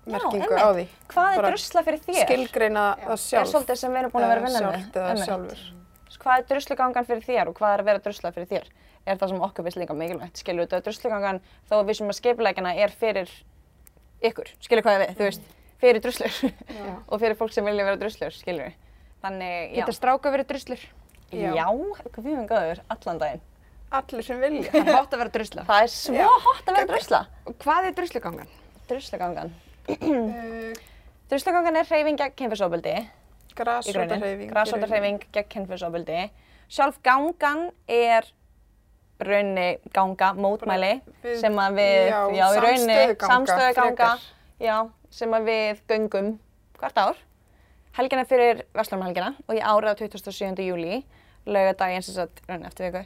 merkingu 0.05 0.57
á 0.57 0.69
því. 0.73 0.85
Hvað 1.11 1.35
er 1.35 1.47
drusla 1.47 1.83
fyrir 1.85 2.01
þér? 2.05 2.19
Skilgreina 2.25 2.85
það 3.01 3.13
er 3.15 3.21
sjálf. 3.25 3.51
svolítið 3.51 3.79
sem 3.81 3.93
við 3.93 4.01
erum 4.01 4.13
búin 4.15 4.25
að 4.25 4.31
vera 4.33 4.41
að 4.41 4.47
vinna 4.47 4.61
með. 4.65 4.77
Sjálft 4.77 4.99
eða 5.01 5.27
sjálfur. 5.27 5.63
Hvað 6.21 6.37
er 6.37 6.47
druslugangan 6.51 7.07
fyrir 7.07 7.23
þér 7.25 7.49
og 7.49 7.57
hvað 7.57 7.73
er 7.73 7.81
að 7.81 7.89
vera 7.89 8.03
drusla 8.05 8.31
fyrir 8.35 8.49
þér? 8.51 8.67
Er 9.09 9.17
það 9.17 9.31
sem 9.31 9.41
okkur 9.47 9.65
finnst 9.65 9.79
líka 9.81 9.95
mikilvægt, 9.97 10.41
skilur 10.43 10.67
þetta 10.67 10.83
druslugangan 10.85 11.39
þó 11.69 11.73
að 11.79 11.87
við 11.87 11.97
sem 11.97 12.11
að 12.11 12.17
skipuleikina 12.19 12.73
er 12.77 12.93
fyrir 12.93 13.31
ykkur, 14.21 14.51
skilur 14.61 14.85
hvað 14.85 14.99
við, 15.01 15.13
þú 15.17 15.25
veist, 15.25 15.47
fyrir 15.81 16.03
druslur 16.05 16.35
og 17.09 17.23
fyrir 17.23 17.39
fólk 17.39 17.55
sem 17.55 17.65
vilja 17.65 17.87
vera 17.87 17.97
druslur, 17.97 18.35
skilur 18.37 18.67
við. 18.67 18.75
Þannig, 19.25 19.55
já. 19.71 19.79
Geta 19.79 19.95
stráka 19.97 20.33
verið 20.35 20.51
druslur? 20.53 20.85
Já. 21.31 21.49
Já, 21.55 21.65
við 22.19 22.31
erum 22.35 22.47
góður 22.49 22.83
allan 22.93 23.21
daginn. 23.21 23.43
Allir 23.91 24.23
sem 24.23 24.39
vilja. 24.39 24.69
Það 24.71 24.87
er 24.87 24.95
hótt 24.95 25.13
að 25.15 25.21
vera 25.23 25.33
drusla. 25.35 25.63
Það 25.67 25.85
er 25.85 25.91
svo 25.95 26.29
hot 26.45 26.69
að 26.69 26.77
vera 26.77 26.89
drusla. 26.93 27.19
Og 27.49 27.57
Hvað 27.65 27.87
er 27.89 27.95
druslugangan? 27.97 28.53
Druslugangan. 28.87 29.53
Uh, 29.89 30.73
Druslugangan 31.31 31.75
er 31.79 31.87
hreyfing 31.87 32.17
gegn 32.19 32.35
kynfyrsofbeldi. 32.37 32.93
í 33.01 33.55
grunninn. 33.55 33.55
Grasrótarhreyfing. 33.55 34.51
Grasrótarhreyfing 34.51 35.23
gegn 35.35 35.49
kynfyrsofbeldi. 35.53 36.19
Sjálf 36.71 36.99
gangan 37.03 37.69
er 37.87 38.27
raunni 39.21 39.77
ganga, 39.93 40.31
mótmæli 40.33 41.01
við- 41.23 41.39
sem 41.39 41.53
að 41.61 41.75
við, 41.77 42.09
já, 42.09 42.19
já, 42.35 42.45
í 42.55 42.61
raunni 42.65 42.99
samstöðuganga, 43.19 43.95
frekar. 43.95 44.19
já, 44.59 44.77
sem 45.11 45.29
að 45.37 45.43
við 45.49 45.81
göngum 45.87 46.39
hvert 46.79 46.97
ár. 46.97 47.15
Helgina 47.93 48.23
fyrir 48.25 48.63
Vestlumhelgina 48.73 49.35
og 49.47 49.55
í 49.55 49.59
árið 49.61 49.91
á 49.91 49.95
27. 49.99 50.63
júli, 50.63 51.03
laugardaginn 51.45 52.01
sem 52.03 52.15
sagt 52.15 52.41
raunni 52.47 52.65
eftir 52.67 52.91
viku. 52.91 53.05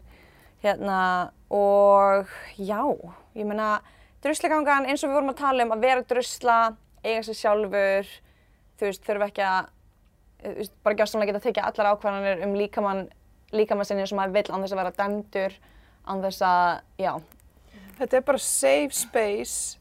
Hérna, 0.64 1.32
og 1.50 2.28
já, 2.58 2.80
ég 3.36 3.46
meina, 3.46 3.82
druslegangan 4.26 4.90
eins 4.90 5.04
og 5.04 5.12
við 5.12 5.20
vorum 5.20 5.34
að 5.36 5.42
tala 5.44 5.68
um 5.68 5.76
að 5.76 5.86
vera 5.86 6.08
drusla, 6.10 6.58
eiga 7.06 7.22
sér 7.28 7.40
sjálfur, 7.40 8.12
þú 8.80 8.90
veist, 8.90 9.06
þurfa 9.06 9.30
ekki 9.30 9.46
að 9.46 9.72
þú 10.42 10.58
veist, 10.60 10.76
bara 10.84 11.00
gjörsamlega 11.00 11.32
geta 11.32 11.46
tekið 11.46 11.70
allar 11.70 11.94
ákvarðanir 11.94 12.44
um 12.46 12.58
líkamann, 12.60 13.06
líkamann 13.56 13.88
sinni 13.88 14.10
sem 14.10 14.20
maður 14.20 14.36
vill 14.40 14.50
án 14.52 14.66
þess 14.66 14.76
að 14.76 14.82
vera 14.82 14.98
dæmdur, 15.00 15.58
án 16.06 16.26
þess 16.26 16.46
að, 16.46 16.84
já, 17.02 17.14
Þetta 17.96 18.18
er 18.18 18.24
bara 18.28 18.44
safe 18.44 18.96
space 18.96 19.78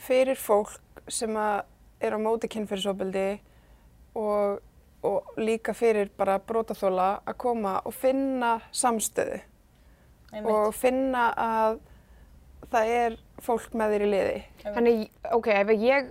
fyrir 0.00 0.38
fólk 0.40 1.02
sem 1.12 1.34
að 1.36 1.66
er 2.00 2.16
á 2.16 2.18
móti 2.22 2.48
kynferðisofbeldi 2.48 3.26
og, 4.16 4.62
og 5.04 5.34
líka 5.36 5.74
fyrir 5.76 6.08
bara 6.16 6.38
brotaþóla 6.40 7.10
að 7.28 7.36
koma 7.44 7.74
og 7.84 7.92
finna 7.92 8.54
samstöðu. 8.72 9.42
Og 10.40 10.72
finna 10.78 11.26
að 11.36 11.80
það 12.70 12.94
er 12.96 13.16
fólk 13.44 13.76
með 13.76 13.94
þér 13.94 14.04
í 14.04 14.10
liði. 14.10 14.40
Þannig, 14.64 15.04
ok, 15.36 15.50
ef 15.56 15.72
ég 15.80 16.10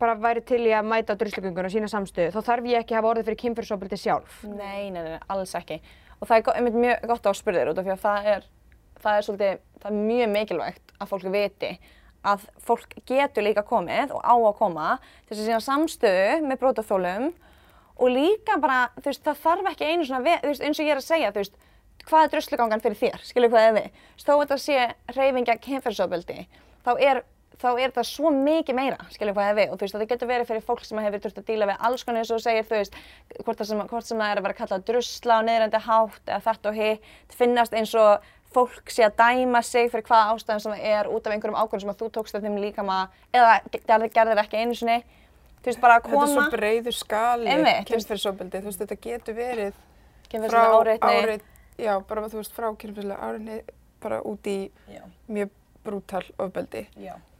bara 0.00 0.16
væri 0.20 0.42
til 0.44 0.62
í 0.66 0.72
að 0.76 0.88
mæta 0.90 1.16
á 1.16 1.20
druslugöngun 1.20 1.68
og 1.68 1.72
sína 1.72 1.88
samstöðu, 1.88 2.32
þá 2.34 2.48
þarf 2.50 2.68
ég 2.68 2.82
ekki 2.82 2.94
að 2.94 3.00
hafa 3.00 3.12
orðið 3.12 3.28
fyrir 3.30 3.40
kynfyrirsofbeldi 3.42 3.98
sjálf. 4.00 4.40
Nei, 4.50 4.90
nei, 4.92 5.00
nei, 5.00 5.20
alls 5.32 5.54
ekki. 5.56 5.80
Og 6.20 6.28
það 6.28 6.36
er 6.38 6.58
einmitt 6.60 6.80
mjög 6.80 7.06
gott 7.12 7.28
á 7.28 7.30
að 7.32 7.38
spyrja 7.40 7.62
þér 7.62 7.70
út 7.72 7.80
af 7.80 7.86
því 7.86 7.94
að 7.94 8.02
það 8.04 8.28
er, 8.32 8.48
það 9.04 9.20
er 9.20 9.26
svolítið, 9.28 9.62
það 9.82 9.90
er 9.90 10.02
mjög 10.10 10.32
mikilvægt 10.34 10.94
að 10.96 11.12
fólk 11.12 11.30
viti 11.32 11.72
að 12.26 12.46
fólk 12.66 12.96
getur 13.06 13.46
líka 13.46 13.64
komið 13.66 14.12
og 14.16 14.22
á 14.24 14.34
að 14.34 14.56
koma 14.58 14.86
til 14.98 15.36
þess 15.36 15.42
að 15.42 15.48
sína 15.50 15.62
samstöðu 15.64 16.30
með 16.48 16.62
brótaþólum 16.62 17.28
og 17.96 18.12
líka 18.12 18.58
bara, 18.60 18.90
þú 18.98 19.10
veist, 19.10 19.24
það 19.24 19.42
þarf 19.44 19.70
ekki 19.70 19.90
einu 19.90 20.08
svona, 20.08 20.38
þú 20.42 20.50
veist, 20.50 20.64
eins 20.66 20.80
og 20.80 20.88
ég 20.88 20.96
er 20.96 21.00
að 21.00 21.06
segja, 21.06 21.32
þú 21.32 21.42
veist, 21.42 21.60
hvað 22.06 22.26
er 22.26 22.34
druslugangan 22.34 22.82
fyrir 22.84 23.00
þér, 23.00 23.24
skilur 23.26 23.50
hvað 23.52 23.68
er 23.70 23.78
við, 23.78 23.88
þó 24.22 24.32
að 24.36 24.42
þetta 24.44 24.58
sé 24.62 24.76
reyfingja 25.16 25.56
kynferðsofbeldi, 25.66 26.46
þá 26.86 26.92
er 27.02 27.24
þá 27.56 27.70
er 27.80 27.92
það 27.96 28.04
svo 28.10 28.30
mikið 28.36 28.76
meira, 28.76 28.98
skilur 29.14 29.32
hvað 29.32 29.46
er 29.48 29.54
við 29.56 29.70
og 29.72 29.78
þú 29.78 29.86
veist, 29.86 29.94
það 29.96 30.10
getur 30.10 30.28
verið 30.28 30.48
fyrir 30.50 30.64
fólk 30.66 30.82
sem 30.84 30.98
hefur 31.00 31.22
þurft 31.24 31.38
að 31.40 31.46
díla 31.48 31.68
við 31.70 31.84
alls 31.88 32.02
konar 32.04 32.20
eins 32.20 32.32
og 32.36 32.42
segir, 32.44 32.66
þú 32.68 32.76
veist, 32.76 32.98
hvort, 33.46 33.56
það 33.62 33.68
sem, 33.70 33.80
hvort 33.92 34.08
sem 34.10 34.20
það 34.20 34.32
er 34.34 34.40
að 34.40 34.46
vera 34.46 34.56
kallað 34.58 34.84
drusla 34.90 35.38
og 35.40 35.46
neðrandi 35.48 35.80
hátt 35.86 36.28
eða 36.28 36.42
þetta 36.50 36.68
og 36.72 36.76
hitt, 36.76 37.08
finnast 37.38 37.76
eins 37.80 37.94
og 37.96 38.28
fólk 38.52 38.92
sé 38.92 39.06
að 39.08 39.16
dæma 39.22 39.62
sig 39.64 39.88
fyrir 39.92 40.04
hvaða 40.04 40.36
ástæðum 40.36 40.62
sem 40.66 40.76
það 40.76 40.84
er 41.00 41.10
út 41.16 41.26
af 41.26 41.32
einhverjum 41.32 41.58
ákvörðum 41.62 41.86
sem 41.86 41.94
að 41.94 41.98
þú 42.04 42.10
tókst 42.18 42.36
af 42.36 42.44
þeim 42.44 42.60
líkama 42.60 43.00
eða 43.32 43.56
gerðir, 43.72 44.12
gerðir 44.20 44.42
ekki 44.44 44.60
einu 44.60 44.76
sinni. 44.76 45.00
Þú 45.64 45.72
veist, 45.72 45.80
bara 45.82 45.96
að 45.96 46.06
Þetta 46.06 46.22
er 46.22 46.28
svo 46.28 46.36
koma, 46.36 46.52
breiður 46.54 46.96
skali 47.00 47.50
Einmitt, 47.50 47.88
þú 47.90 48.62
veist- 48.68 48.80
þetta 48.84 49.00
getur 49.08 49.34
verið 49.40 49.82
frá 50.52 50.62
áreitni. 50.76 51.40
Já, 51.78 51.92
bara 52.08 52.26
þú 52.28 52.40
veist, 52.40 52.54
frá 52.56 52.68
kynferðislega 52.76 53.28
áreitni 53.30 53.60
bara 54.02 54.20
út 54.28 54.46
í 54.50 54.70
Já, 54.92 55.02
mjög 55.28 55.50
brútal 55.86 56.24
ofbeldi. 56.42 56.86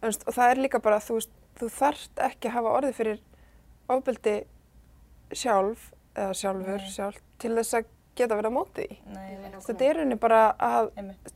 veist, 0.03 0.23
og 0.29 0.35
það 0.37 0.51
er 0.55 0.61
líka 0.65 0.81
bara, 0.83 1.01
þú 1.03 1.19
veist, 1.19 1.31
þú 1.61 1.69
þarft 1.73 2.23
ekki 2.31 2.49
að 2.51 2.57
hafa 2.59 2.75
orðið 2.79 2.95
fyrir 3.01 3.21
ofbeldi 3.89 4.37
sjálf, 5.37 5.91
eða 6.17 6.35
sjálfur, 6.39 6.81
Nei. 6.81 6.91
sjálf, 6.95 7.19
til 7.43 7.53
þess 7.59 7.75
að 7.81 7.89
geta 8.17 8.37
verið 8.39 8.49
á 8.49 8.57
móti 8.57 8.87
veit. 8.89 9.57
Þetta 9.67 9.85
er 9.85 9.99
rauninni 9.99 10.17
bara 10.21 10.41
að, 10.63 10.87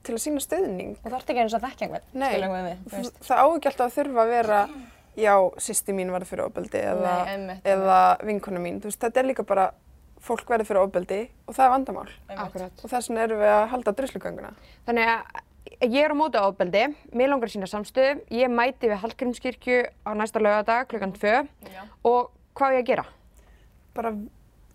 til 0.06 0.14
að 0.16 0.22
sína 0.22 0.40
stöðning. 0.40 0.94
Og 1.02 1.10
þú 1.10 1.18
ert 1.18 1.32
ekki 1.34 1.42
einu 1.42 1.52
svo 1.52 1.60
þekkja 1.64 1.86
einhvern, 1.88 2.06
Nei. 2.14 2.30
skilum 2.32 2.54
við 2.54 2.70
Það, 2.70 2.96
veist. 2.96 3.18
það 3.26 3.42
á 3.42 3.46
ekki 3.50 3.70
alltaf 3.70 3.86
að 3.90 3.96
þurfa 3.98 4.22
að 4.24 4.32
vera, 4.36 4.60
já, 5.26 5.34
sýsti 5.66 5.96
mín 5.96 6.12
varð 6.14 6.30
fyrir 6.30 6.46
ofbeldi 6.46 6.82
eða, 6.94 7.14
eða 7.74 7.98
vinkona 8.30 8.62
mín. 8.64 8.80
Veist, 8.84 9.00
þetta 9.02 9.20
er 9.24 9.28
líka 9.28 9.44
bara, 9.48 9.66
fólk 10.20 10.48
verður 10.50 10.68
fyrir 10.68 10.82
ofbeldi 10.84 11.20
og 11.48 11.54
það 11.56 11.64
er 11.66 11.70
vandamál. 11.74 12.08
Akkurat. 12.36 12.82
Og 12.84 12.90
þess 12.92 13.08
vegna 13.10 13.22
erum 13.26 13.40
við 13.40 13.52
að 13.54 13.68
halda 13.74 13.94
druslugönguna. 14.00 14.50
Þannig 14.88 15.12
að 15.12 15.94
ég 15.94 16.04
er 16.04 16.12
á 16.12 16.16
móti 16.20 16.40
ofbeldi, 16.40 16.82
mér 17.16 17.30
langar 17.32 17.48
að 17.48 17.54
sína 17.54 17.68
samstöðu, 17.70 18.20
ég 18.36 18.52
mæti 18.52 18.90
við 18.90 19.00
Hallgrímskirkju 19.04 19.78
á 20.04 20.10
næsta 20.18 20.42
laugardag 20.42 20.88
klukkan 20.90 21.12
2 21.16 21.32
Já. 21.72 21.82
og 22.04 22.30
hvað 22.54 22.68
á 22.68 22.76
ég 22.76 22.82
að 22.84 22.90
gera? 22.92 23.04
Bara 23.94 24.12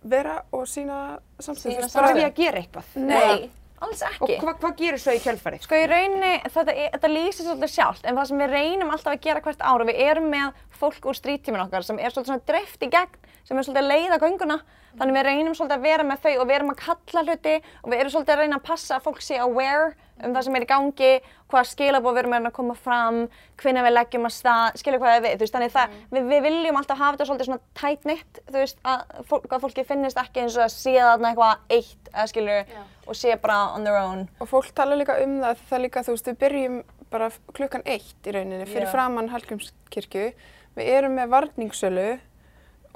vera 0.06 0.34
og 0.52 0.66
sína 0.70 1.18
samstöð. 1.38 1.70
Sýna 1.72 1.78
Þú 1.78 1.86
veist, 1.86 1.94
Bara 1.94 2.06
bara- 2.06 2.18
því 2.18 2.24
að 2.26 2.34
gera 2.42 2.60
eitthvað. 2.62 2.90
Nei, 2.96 3.50
alls 3.84 4.02
Og 4.02 4.08
ekki. 4.08 4.38
hva, 4.42 4.54
hvað 4.60 4.76
gerir 4.80 5.00
svo 5.02 5.12
í 5.16 5.20
kjölfarið? 5.24 5.64
Sko 5.66 5.76
í 5.78 5.86
rauninni, 5.90 6.32
þetta, 6.48 6.74
þetta 6.94 7.10
lýsir 7.12 7.46
svolítið 7.46 7.72
sjálft, 7.74 8.06
en 8.06 8.16
það 8.16 8.30
sem 8.30 8.42
við 8.42 8.54
reynum 8.56 8.92
alltaf 8.94 9.12
að 9.12 9.20
gera 9.26 9.42
hvert 9.44 9.62
ár 9.62 9.84
og 9.84 9.90
við 9.90 10.00
erum 10.06 10.30
með 10.32 10.62
fólk 10.76 11.08
úr 11.10 11.16
stríttímin 11.16 11.64
okkar 11.66 11.84
sem 11.86 11.98
er 12.00 12.12
svolítið 12.14 12.32
svona 12.32 12.46
dreift 12.48 12.82
í 12.82 12.90
gegn, 12.92 13.20
sem 13.44 13.56
er 13.58 13.66
svolítið 13.68 13.82
að 13.84 13.92
leiða 13.92 14.20
gönguna, 14.24 14.58
þannig 14.96 15.18
við 15.18 15.26
reynum 15.28 15.54
svolítið 15.56 15.76
að 15.76 15.86
vera 15.90 16.08
með 16.08 16.24
þau 16.24 16.34
og 16.40 16.46
við 16.48 16.56
erum 16.56 16.72
að 16.72 16.82
kalla 16.86 17.24
hluti 17.26 17.54
og 17.82 17.92
við 17.92 18.00
erum 18.00 18.14
svolítið 18.16 18.34
að 18.34 18.42
reyna 18.42 18.58
að 18.60 18.66
passa 18.70 18.96
að 18.96 19.06
fólk 19.06 19.22
sé 19.24 19.38
aware 19.40 19.94
um 20.24 20.32
það 20.32 20.46
sem 20.46 20.56
er 20.56 20.64
í 20.64 20.68
gangi, 20.70 21.10
hvaða 21.50 21.68
skilabóð 21.70 22.16
við 22.16 22.22
erum 22.22 22.36
að 22.36 22.48
að 22.48 22.54
koma 22.56 22.76
fram, 22.78 23.18
hvenær 23.60 23.86
við 23.86 23.94
leggjum 23.96 24.28
að 24.28 24.34
stað, 24.36 24.78
skilja 24.80 25.00
hvað 25.02 25.16
við, 25.26 25.34
þú 25.36 25.44
veist, 25.44 25.56
þannig 25.56 25.74
það, 25.74 25.96
við, 26.14 26.28
við 26.32 26.42
viljum 26.46 26.80
alltaf 26.80 27.00
hafa 27.02 27.16
þetta 27.16 27.28
svolítið 27.28 27.50
svona 27.50 28.00
knit, 28.06 28.40
þú 28.48 28.58
veist, 28.62 28.82
að, 28.88 29.14
fólk, 29.30 29.46
að 29.52 29.64
fólki 29.66 29.86
finnist 29.86 30.20
ekki 30.22 30.44
eins 30.44 30.56
og 30.56 30.66
að 30.66 30.74
sé 30.74 30.96
þarna 30.96 31.32
eitthvað 31.32 31.76
eitt, 31.78 32.10
eða 32.14 32.26
skilju, 32.32 32.58
og 33.06 33.20
sé 33.20 33.38
bara 33.42 33.58
on 33.76 33.86
their 33.86 34.00
own. 34.00 34.26
Og 34.40 34.50
fólk 34.50 34.72
tala 34.76 34.98
líka 34.98 35.18
um 35.22 35.38
það, 35.44 35.64
það 35.70 35.84
líka, 35.84 36.04
þú 36.06 36.16
veist, 36.16 36.30
við 36.32 36.40
byrjum 36.44 36.82
bara 37.12 37.30
klukkan 37.54 37.86
eitt 37.86 38.26
í 38.26 38.34
rauninni, 38.34 38.66
fyrir 38.68 38.88
Já. 38.88 38.92
framann 38.94 39.30
Hallgrímskirkju. 39.30 40.30
Við 40.76 40.92
erum 40.92 41.14
með 41.16 41.30
varningssölu 41.32 42.08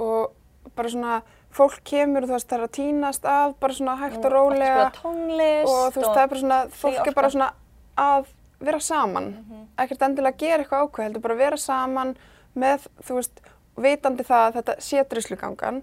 og 0.01 0.33
bara 0.81 0.93
svona, 0.93 1.21
fólk 1.55 1.81
kemur 1.87 2.25
og 2.25 2.31
þú 2.31 2.37
veist, 2.37 2.51
það 2.51 2.59
er 2.59 2.67
að 2.67 2.75
tínast 2.77 3.25
að, 3.29 3.55
bara 3.63 3.77
svona 3.77 3.97
hægt 4.01 4.25
og 4.25 4.35
rólega. 4.35 4.75
Spila 4.75 4.91
tónlist 4.99 5.71
Og 5.71 5.87
þú 5.95 6.03
veist, 6.03 6.11
það 6.11 6.23
er 6.23 6.31
bara 6.33 6.43
svona, 6.45 6.61
fólk 6.83 7.01
er 7.07 7.17
bara 7.17 7.33
svona 7.37 7.51
að 8.01 8.29
vera 8.61 8.83
saman. 8.85 9.31
Ekkert 9.81 10.05
endilega 10.05 10.37
að 10.37 10.45
gera 10.45 10.65
eitthvað 10.65 10.85
ákveð, 10.85 11.07
heldur 11.07 11.25
bara 11.25 11.37
að 11.37 11.43
vera 11.45 11.61
saman 11.61 12.13
með, 12.59 12.87
þú 13.07 13.17
veist, 13.21 13.43
vitandi 13.81 14.27
það 14.29 14.45
að 14.47 14.59
þetta 14.59 14.77
sé 14.85 15.05
druslugangan. 15.11 15.81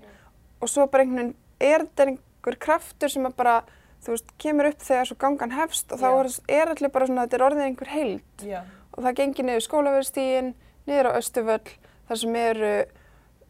Og 0.62 0.72
svo 0.72 0.88
bara 0.92 1.06
einhvern 1.06 1.22
veginn, 1.22 1.36
er 1.60 1.86
þetta 1.86 2.08
einhver 2.12 2.60
kraftur 2.62 3.14
sem 3.14 3.26
að 3.28 3.36
bara, 3.40 3.58
þú 4.06 4.14
veist, 4.16 4.32
kemur 4.42 4.70
upp 4.72 4.86
þegar 4.86 5.10
svo 5.10 5.18
gangan 5.22 5.58
hefst 5.58 5.92
og 5.94 6.02
þá 6.02 6.08
Já. 6.08 6.40
er, 6.60 6.72
allir 6.74 6.94
bara 6.94 7.10
svona, 7.10 7.26
þetta 7.26 7.40
er 7.40 7.46
orðið 7.48 7.68
einhver 7.68 7.92
heild. 7.94 8.46
Já. 8.46 8.62
Og 8.94 9.04
það 9.04 9.18
gengir 9.20 9.48
niður 9.48 9.66
skólaverðstígin, 9.68 10.54
niður 10.90 11.10
á 11.10 11.18
Östuvöll, 11.18 11.74
þar 12.10 12.22
sem 12.22 12.40
eru 12.42 12.74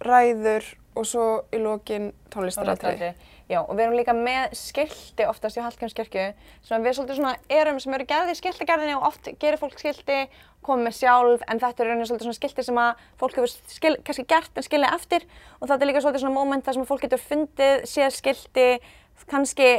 ræður 0.04 0.66
og 0.98 1.08
svo 1.08 1.25
í 1.54 1.62
lokin 1.62 2.12
tónlistaratri. 2.34 3.13
Já, 3.48 3.62
og 3.62 3.77
við 3.77 3.86
erum 3.86 3.96
líka 3.96 4.12
með 4.12 4.56
skilti 4.60 5.24
oftast 5.24 5.56
í 5.56 5.62
Hallgrímskirkju 5.63 6.24
sem 6.68 6.84
við 6.84 6.98
svolítið 6.98 7.20
svona 7.22 7.36
erum 7.48 7.77
sem 7.80 7.94
eru 7.96 8.08
gerðið 8.10 8.34
í 8.34 8.39
skiltagerðinni 8.42 8.98
og 8.98 9.06
oft 9.08 9.30
gerir 9.39 9.62
fólk 9.62 9.77
skilti, 9.80 10.18
komið 10.68 10.89
með 10.89 10.98
sjálf 10.98 11.46
en 11.48 11.62
þetta 11.62 11.84
er 11.84 11.89
rauninni 11.92 12.10
svolítið 12.10 12.27
svona 12.27 12.39
skilti 12.42 12.66
sem 12.68 12.82
að 12.84 13.06
fólk 13.22 13.39
hefur 13.39 13.54
skil, 13.72 13.94
kannski 14.04 14.25
gert 14.27 14.60
en 14.60 14.68
skilið 14.68 14.98
eftir 14.98 15.27
og 15.62 15.70
þetta 15.70 15.80
er 15.80 15.92
líka 15.92 16.04
svolítið 16.04 16.25
svona 16.25 16.36
moment 16.36 16.68
þar 16.68 16.75
sem 16.75 16.89
fólk 16.89 17.06
getur 17.06 17.24
fundið, 17.24 17.88
séð 17.88 18.18
skilti, 18.18 18.68
kannski 19.32 19.70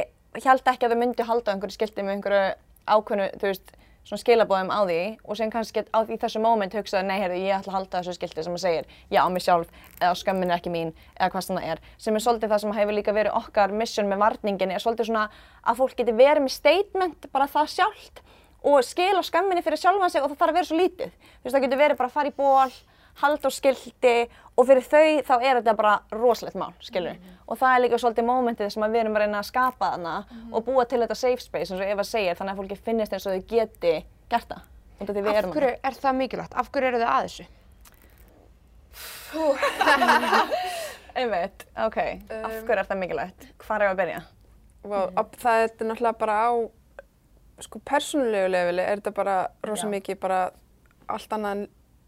held 0.47 0.73
ekki 0.73 0.89
að 0.89 0.95
þau 0.95 1.01
myndi 1.03 1.29
halda 1.29 1.53
einhverju 1.53 1.77
skilti 1.77 2.07
með 2.07 2.17
einhverju 2.17 2.49
ákveðnu, 2.89 3.29
þú 3.37 3.51
veist, 3.51 3.75
svona 4.07 4.21
skilabóðum 4.23 4.71
á 4.73 4.79
því 4.87 4.99
og 5.23 5.37
sem 5.37 5.51
kannski 5.53 5.83
á 5.91 5.99
því 6.01 6.17
þessu 6.21 6.41
moment 6.43 6.75
hugsaði 6.77 7.07
nei, 7.07 7.17
heyrðu, 7.21 7.41
ég 7.43 7.57
ætla 7.59 7.73
að 7.73 7.77
halda 7.77 8.01
þessu 8.01 8.15
skilti 8.17 8.45
sem 8.45 8.55
að 8.55 8.63
segir 8.63 8.89
já 9.11 9.19
á 9.21 9.27
mig 9.29 9.45
sjálf 9.45 9.69
eða 9.99 10.15
skömmin 10.21 10.49
er 10.49 10.57
ekki 10.57 10.73
mín 10.73 10.93
eða 11.17 11.29
hvað 11.33 11.49
það 11.51 11.67
er. 11.73 11.83
Sem 11.97 12.15
er 12.15 12.25
svolítið 12.25 12.53
það 12.53 12.63
sem 12.63 12.75
hefur 12.79 12.97
líka 12.97 13.15
verið 13.15 13.37
okkar 13.39 13.75
mission 13.75 14.09
með 14.09 14.23
varningin 14.23 14.73
er 14.73 14.83
svolítið 14.83 15.11
svona 15.11 15.27
að 15.63 15.81
fólk 15.81 15.97
geti 15.99 16.15
verið 16.15 16.45
með 16.45 16.55
statement 16.55 17.29
bara 17.33 17.49
það 17.51 17.73
sjálft 17.75 18.23
og 18.63 18.83
skila 18.83 19.23
skömminni 19.23 19.63
fyrir 19.63 19.79
sjálfan 19.79 20.11
sig 20.11 20.23
og 20.23 20.31
það 20.31 20.39
þarf 20.41 20.53
að 20.53 20.57
vera 20.59 20.69
svo 20.69 20.79
lítið. 20.79 21.11
Þú 21.11 21.45
veist 21.45 21.55
það 21.55 21.65
getur 21.67 21.83
verið 21.83 21.99
bara 21.99 22.09
að 22.09 22.17
fara 22.17 22.31
í 22.31 22.35
ból 22.39 22.71
halda 23.21 23.49
á 23.49 23.51
skilti 23.51 24.15
og 24.55 24.67
fyrir 24.67 24.85
þau 24.85 25.21
þá 25.27 25.35
er 25.39 25.59
þetta 25.59 25.75
bara 25.79 25.93
rosalegt 26.15 26.57
mál, 26.59 26.73
skilur 26.83 27.17
og 27.47 27.59
það 27.59 27.75
er 27.75 27.83
líka 27.83 27.99
svolítið 28.01 28.27
mómentið 28.29 28.73
sem 28.73 28.83
að 28.85 28.95
við 28.95 29.03
erum 29.03 29.15
að 29.17 29.23
reyna 29.25 29.39
að 29.41 29.49
skapa 29.49 29.91
þarna 29.93 30.15
og 30.51 30.65
búa 30.65 30.85
til 30.85 31.01
þetta 31.03 31.17
safe 31.17 31.43
space 31.43 31.73
eins 31.73 31.81
og 31.81 31.93
Eva 31.93 32.05
segir 32.07 32.37
þannig 32.39 32.55
að 32.55 32.61
fólki 32.63 32.81
finnist 32.89 33.13
eins 33.15 33.27
og 33.27 33.37
þau 33.37 33.47
geti 33.53 33.95
gert 34.29 34.51
það 34.51 34.59
af 34.59 34.67
Af 34.99 35.53
hverju 35.53 35.69
er 35.83 35.95
það 35.95 36.15
mikilvægt? 36.19 36.53
Af 36.59 36.71
hverju 36.73 36.87
eru 36.89 36.99
þið 36.99 37.07
að 37.07 37.27
þessu? 37.27 37.45
Einmitt, 41.19 41.63
ok, 41.85 41.97
af 41.99 42.51
Um, 42.51 42.65
hverju 42.67 42.81
er 42.81 42.89
það 42.89 42.99
mikilvægt? 42.99 43.47
Hvar 43.63 43.85
er 43.85 43.93
að 43.93 44.01
byrja? 44.01 44.19
Wow, 44.83 45.09
mm. 45.09 45.31
Það 45.39 45.63
er 45.63 45.71
náttúrulega 45.87 46.19
bara 46.19 46.35
á 46.47 46.51
sko 47.63 47.79
persónulegu 47.83 48.51
leveli 48.51 48.83
er 48.83 48.99
þetta 49.01 49.11
bara 49.15 49.35
rosa 49.67 49.87
Já. 49.87 49.91
mikið 49.91 50.19
bara 50.19 50.39
allt 51.11 51.33
annað 51.35 51.51
en 51.51 51.65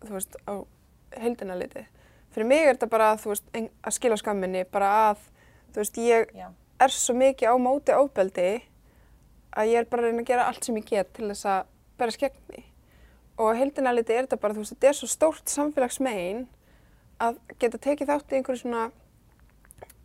þú 0.07 0.13
veist 0.15 0.37
á 0.47 0.53
heildina 1.19 1.57
litið. 1.59 1.87
Fyrir 2.31 2.47
mig 2.47 2.63
er 2.63 2.75
þetta 2.75 2.89
bara 2.91 3.11
veist 3.19 3.47
að 3.57 3.95
skila 3.97 4.17
skamminni 4.19 4.63
bara 4.71 4.91
að 5.09 5.25
veist 5.75 5.97
ég 5.99 6.31
Já. 6.35 6.47
er 6.79 6.95
svo 6.95 7.15
mikið 7.19 7.51
á 7.51 7.55
móti 7.59 7.95
ofbeldi 7.95 8.49
að 9.51 9.71
ég 9.73 9.81
er 9.81 9.89
bara 9.91 10.05
að 10.05 10.11
reyna 10.11 10.23
að 10.23 10.31
gera 10.31 10.47
allt 10.47 10.63
sem 10.63 10.77
ég 10.79 10.87
get 10.87 11.11
til 11.17 11.27
þess 11.27 11.45
að 11.45 11.71
bera 11.99 12.15
skegn 12.15 12.41
því. 12.47 12.63
Og 13.41 13.55
heildina 13.57 13.93
litið 13.95 14.15
er 14.15 14.27
þetta 14.27 14.41
bara 14.41 14.55
þú 14.55 14.63
veist 14.63 14.75
þetta 14.75 14.91
er 14.91 14.99
svo 14.99 15.11
stórt 15.11 15.51
samfélagsmein 15.51 16.45
að 17.21 17.39
geta 17.59 17.79
tekið 17.81 18.11
þátt 18.11 18.31
í 18.33 18.39
einhverju 18.39 18.63
svona 18.63 18.85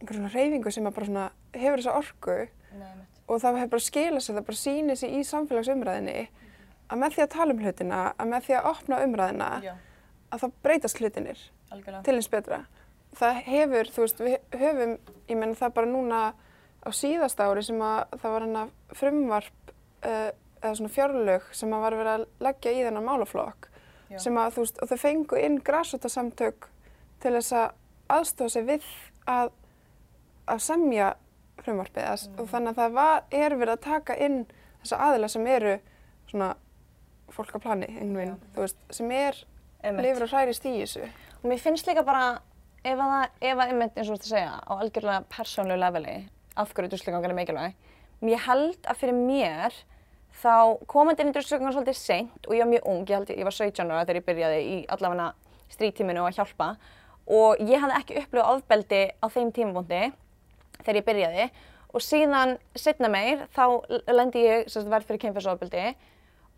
einhverju 0.00 0.20
svona 0.20 0.32
reyfingu 0.34 0.72
sem 0.72 0.88
bara 0.88 1.08
svona 1.08 1.26
hefur 1.56 1.80
þessa 1.80 1.96
orku 1.96 2.36
Nei, 2.76 3.06
og 3.26 3.40
það 3.42 3.60
hefur 3.62 3.72
bara 3.74 3.86
skilað 3.86 4.24
sér, 4.24 4.36
það 4.36 4.48
bara 4.50 4.60
sýnir 4.60 4.98
sér 5.00 5.14
í 5.16 5.22
samfélagsumræðinni 5.30 6.16
að 6.86 7.00
með 7.02 7.16
því 7.16 7.24
að 7.24 7.32
tala 7.34 7.54
um 7.54 7.62
hlutina, 7.64 8.00
að 8.14 8.30
með 8.30 8.46
því 8.46 8.56
að 8.58 8.68
opna 8.70 8.98
umræðina, 9.02 9.48
Já, 9.64 9.72
að 10.32 10.42
það 10.42 10.56
breytast 10.66 11.00
hlutinir 11.00 11.44
algjörlega. 11.70 12.02
til 12.06 12.16
eins 12.16 12.30
betra. 12.32 12.64
Það 13.16 13.38
hefur, 13.46 13.92
þú 13.92 14.02
veist, 14.04 14.20
við 14.20 14.58
höfum, 14.60 14.96
ég 15.30 15.38
menna 15.38 15.58
það 15.58 15.76
bara 15.78 15.90
núna 15.90 16.20
á 16.86 16.90
síðast 16.94 17.40
ári 17.40 17.62
sem 17.64 17.80
að 17.82 18.18
það 18.20 18.34
var 18.34 18.46
hana 18.46 18.64
frumvarp 18.94 19.72
uh, 20.06 20.30
eða 20.60 20.74
svona 20.78 20.92
fjárlög 20.92 21.48
sem 21.56 21.72
að 21.72 21.84
var 21.86 21.98
verið 22.00 22.12
að 22.12 22.26
leggja 22.46 22.74
í 22.74 22.82
þennan 22.84 23.06
málaflokk 23.06 23.68
Já. 24.10 24.18
sem 24.22 24.38
að, 24.38 24.52
þú 24.54 24.64
veist, 24.64 24.80
og 24.82 24.90
þau 24.90 24.98
fengu 25.02 25.40
inn 25.40 25.58
græsóttasamtök 25.66 26.68
til 27.22 27.32
þess 27.38 27.56
að 27.56 27.66
aðstofa 28.16 28.54
sig 28.54 28.66
við 28.68 28.86
að, 29.30 29.50
að 30.46 30.62
semja 30.62 31.08
frumvarpið 31.64 32.06
mm. 32.06 32.38
og 32.38 32.52
þannig 32.52 32.72
að 32.72 32.80
það 32.82 32.96
var, 33.00 33.26
er 33.34 33.56
verið 33.56 33.74
að 33.74 33.84
taka 33.88 34.16
inn 34.22 34.38
þessa 34.82 35.02
aðila 35.08 35.30
sem 35.32 35.50
eru 35.50 35.76
svona 36.30 36.52
fólk 37.34 37.56
á 37.56 37.58
plani, 37.58 37.88
einhvern 37.90 38.18
veginn, 38.20 38.40
þú 38.54 38.62
veist, 38.62 38.82
sem 38.94 39.12
er 39.16 39.40
Lifur 39.84 40.26
og 40.26 40.32
hærist 40.32 40.66
í 40.66 40.74
þessu. 40.80 41.08
Og 41.42 41.50
mér 41.50 41.60
finnst 41.62 41.88
líka 41.88 42.04
bara, 42.06 42.38
ef 42.82 42.96
að 42.96 43.12
það, 43.12 43.26
ef 43.40 43.60
að 43.60 43.72
einmitt 43.72 43.98
eins 43.98 44.08
og 44.08 44.14
þú 44.14 44.16
ert 44.16 44.26
að 44.26 44.32
segja, 44.32 44.54
á 44.56 44.72
algjörlega 44.76 45.26
persónulegu 45.32 45.82
leveli, 45.82 46.16
af 46.56 46.72
hverju 46.72 46.92
druslugangan 46.94 47.34
er 47.34 47.38
mikilvæg, 47.38 47.76
ég 48.26 48.46
held 48.46 48.88
að 48.88 49.00
fyrir 49.02 49.18
mér 49.18 49.76
þá 50.40 50.54
komandi 50.90 51.24
inn 51.24 51.32
í 51.32 51.36
druslugangan 51.36 51.76
svolítið 51.76 51.98
seint 52.00 52.48
og 52.48 52.56
ég 52.56 52.64
var 52.64 52.70
mjög 52.72 52.88
ung, 52.92 53.04
ég 53.08 53.16
held 53.16 53.32
ég 53.32 53.46
var 53.46 53.56
17 53.56 53.92
ára 53.92 54.04
þegar 54.04 54.20
ég 54.20 54.26
byrjaði 54.26 54.62
í 54.64 54.78
allavega 54.92 55.28
strítíminu 55.72 56.22
og 56.22 56.30
að 56.30 56.40
hjálpa. 56.40 56.68
Og 57.26 57.62
ég 57.66 57.82
hafði 57.82 58.00
ekki 58.00 58.18
upplifað 58.22 58.50
ofbeldi 58.54 59.00
á 59.18 59.26
þeim 59.34 59.52
tímapunkti 59.54 60.02
þegar 60.82 61.00
ég 61.00 61.06
byrjaði. 61.06 61.46
Og 61.96 62.04
síðan 62.04 62.56
setna 62.76 63.10
meir 63.10 63.46
þá 63.56 63.64
lendi 64.12 64.44
ég 64.44 64.68
verð 64.86 65.08
fyrir 65.08 65.22
kynfærsofbeldi 65.24 65.86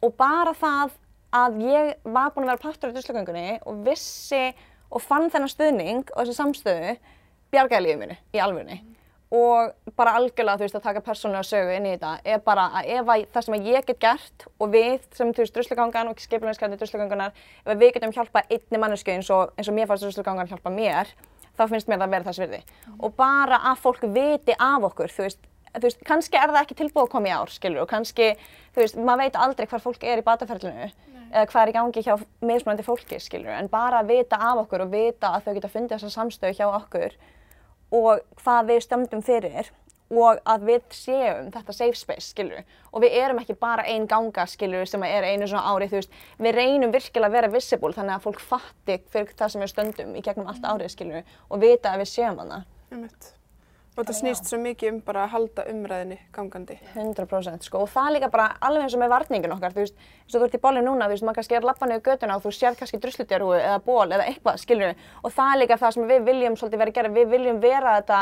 og 0.05 0.15
bara 0.19 0.55
það 0.57 0.97
að 1.35 1.61
ég 1.67 1.95
var 2.05 2.33
búin 2.33 2.47
að 2.47 2.55
vera 2.55 2.63
partur 2.63 2.91
af 2.91 2.97
druslugöngunni 2.97 3.59
og 3.69 3.83
vissi 3.87 4.45
og 4.89 5.03
fann 5.05 5.29
þennan 5.33 5.53
stuðning 5.53 6.13
og 6.15 6.23
þessi 6.23 6.37
samstöðu 6.39 6.95
bjargaði 7.53 7.85
lífið 7.85 8.01
mínu 8.03 8.17
í 8.33 8.41
alvörunni. 8.43 8.79
Og 9.29 9.93
bara 9.99 10.15
algjörlega 10.17 10.57
þú 10.57 10.65
veist 10.65 10.77
að 10.79 10.85
taka 10.87 11.03
persónulega 11.05 11.45
sögu 11.45 11.75
inn 11.77 11.89
í 11.91 11.91
þetta 11.99 12.13
er 12.25 12.39
bara 12.45 12.71
að 12.81 12.87
ef 12.95 13.11
að 13.13 13.25
það 13.35 13.45
sem 13.45 13.57
að 13.59 13.67
ég 13.69 13.89
get 13.91 13.99
gert 14.01 14.47
og 14.57 14.71
við 14.73 15.03
sem 15.19 15.33
þú 15.37 15.45
veist 15.45 15.59
druslugangan 15.59 16.09
og 16.09 16.23
skipuleginskrændi 16.25 16.79
drusluganganar 16.81 17.43
ef 17.67 17.83
við 17.83 17.93
getum 17.99 18.15
hjálpa 18.17 18.47
einni 18.49 18.81
mannesku 18.81 19.13
eins 19.13 19.29
og, 19.35 19.53
eins 19.59 19.69
og 19.69 19.77
mér 19.77 19.91
fannst 19.91 20.07
druslugangan 20.07 20.49
hjálpa 20.49 20.73
mér 20.73 21.13
þá 21.59 21.67
finnst 21.67 21.91
mér 21.91 22.01
það 22.01 22.07
að 22.07 22.17
vera 22.17 22.29
þess 22.31 22.43
virði. 22.45 22.63
Og 23.05 23.15
bara 23.21 23.61
að 23.69 23.85
fólk 23.85 24.09
viti 24.17 24.57
af 24.57 24.89
okkur 24.89 25.13
þú 25.13 25.27
veist, 25.27 25.45
þú 25.77 25.85
veist 25.85 26.09
kannski 26.09 26.41
er 26.41 26.55
það 26.55 26.63
ekki 26.63 26.79
tilbúið 26.81 27.05
að 27.05 27.13
koma 27.19 27.29
í 27.29 27.37
ár 27.37 27.53
skilur 27.53 27.85
og 27.85 27.93
kannski 27.93 28.31
þú 28.73 28.81
veist 28.81 28.97
maður 28.97 29.27
veit 29.27 29.39
aldrei 29.45 29.69
hvar 29.69 29.85
fólk 29.85 30.09
er 30.09 30.23
í 30.23 30.25
bataferlinu 30.25 30.89
eða 31.33 31.49
hvað 31.51 31.63
er 31.63 31.73
í 31.73 31.77
gangi 31.77 32.05
hjá 32.05 32.15
mismunandi 32.41 32.87
fólki 32.87 33.19
skilur 33.23 33.55
en 33.55 33.71
bara 33.73 34.03
að 34.03 34.15
vita 34.15 34.39
af 34.51 34.65
okkur 34.65 34.87
og 34.87 34.95
vita 34.95 35.35
að 35.35 35.45
þau 35.47 35.53
geta 35.59 35.73
fundið 35.73 35.97
þessa 35.97 36.15
samstöðu 36.15 36.59
hjá 36.59 36.67
okkur 36.69 37.19
og 37.99 38.25
hvað 38.43 38.73
við 38.73 38.83
stöndum 38.85 39.25
fyrir 39.25 39.71
og 40.09 40.41
að 40.49 40.65
við 40.65 40.85
séum 40.97 41.51
þetta 41.53 41.75
safe 41.77 41.99
space, 42.01 42.31
skilur 42.33 42.63
og 42.93 43.03
við 43.05 43.17
erum 43.21 43.43
ekki 43.43 43.59
bara 43.61 43.85
ein 43.85 44.07
ganga, 44.09 44.47
skilur 44.49 44.89
sem 44.89 45.05
er 45.05 45.27
einu 45.29 45.49
svona 45.49 45.69
ári, 45.69 45.91
þú 45.91 46.01
veist 46.01 46.21
við 46.41 46.57
reynum 46.57 46.95
virkilega 46.95 47.29
að 47.29 47.37
vera 47.37 47.53
visible 47.53 47.93
þannig 47.97 48.17
að 48.17 48.25
fólk 48.25 48.41
fatti 48.41 49.01
fyrir 49.13 49.35
það 49.37 49.53
sem 49.53 49.65
við 49.65 49.73
stöndum 49.75 50.15
í 50.17 50.25
gegnum 50.25 50.49
allt 50.49 50.65
árið, 50.65 50.95
skilur 50.97 51.35
og 51.49 51.61
vita 51.61 51.93
að 51.93 52.05
við 52.05 52.13
séum 52.15 52.41
hana 52.41 52.65
Einmitt. 52.89 53.35
Og 53.99 54.05
þetta 54.05 54.15
snýst 54.15 54.47
svo 54.47 54.61
mikið 54.63 54.93
um 54.93 54.99
bara 55.03 55.25
að 55.25 55.33
halda 55.33 55.63
umræðinni 55.73 56.17
gangandi. 56.31 56.77
100% 56.93 57.65
sko. 57.67 57.81
Og 57.83 57.89
það 57.91 58.13
líka 58.15 58.29
bara 58.31 58.53
alveg 58.63 58.85
eins 58.85 58.95
og 58.95 59.01
með 59.03 59.09
varningin 59.11 59.55
okkar, 59.57 59.73
þú 59.75 59.83
veist, 59.83 59.97
eins 60.23 60.37
og 60.37 60.39
þú 60.39 60.47
ert 60.47 60.55
í 60.55 60.61
bóli 60.63 60.83
núna, 60.87 61.09
þú 61.09 61.17
veist, 61.17 61.25
maður 61.27 61.39
kannski 61.41 61.57
er 61.59 61.67
lappa 61.67 61.89
niður 61.91 62.05
götuna 62.07 62.37
og 62.39 62.45
þú 62.45 62.53
sér 62.55 62.77
kannski 62.79 63.01
druslutjarúi 63.03 63.57
eða 63.59 63.81
ból 63.89 64.07
eða 64.07 64.29
eitthvað, 64.31 64.61
skilur 64.63 64.95
og 65.25 65.35
það 65.35 65.51
er 65.51 65.61
líka 65.65 65.79
það 65.81 65.97
sem 65.97 66.07
við 66.13 66.29
viljum 66.31 66.59
svolítið 66.61 66.83
vera 66.85 66.95
að 66.95 67.01
gera, 67.01 67.11
við 67.17 67.33
viljum 67.35 67.59
vera 67.65 67.97
þetta, 67.97 68.21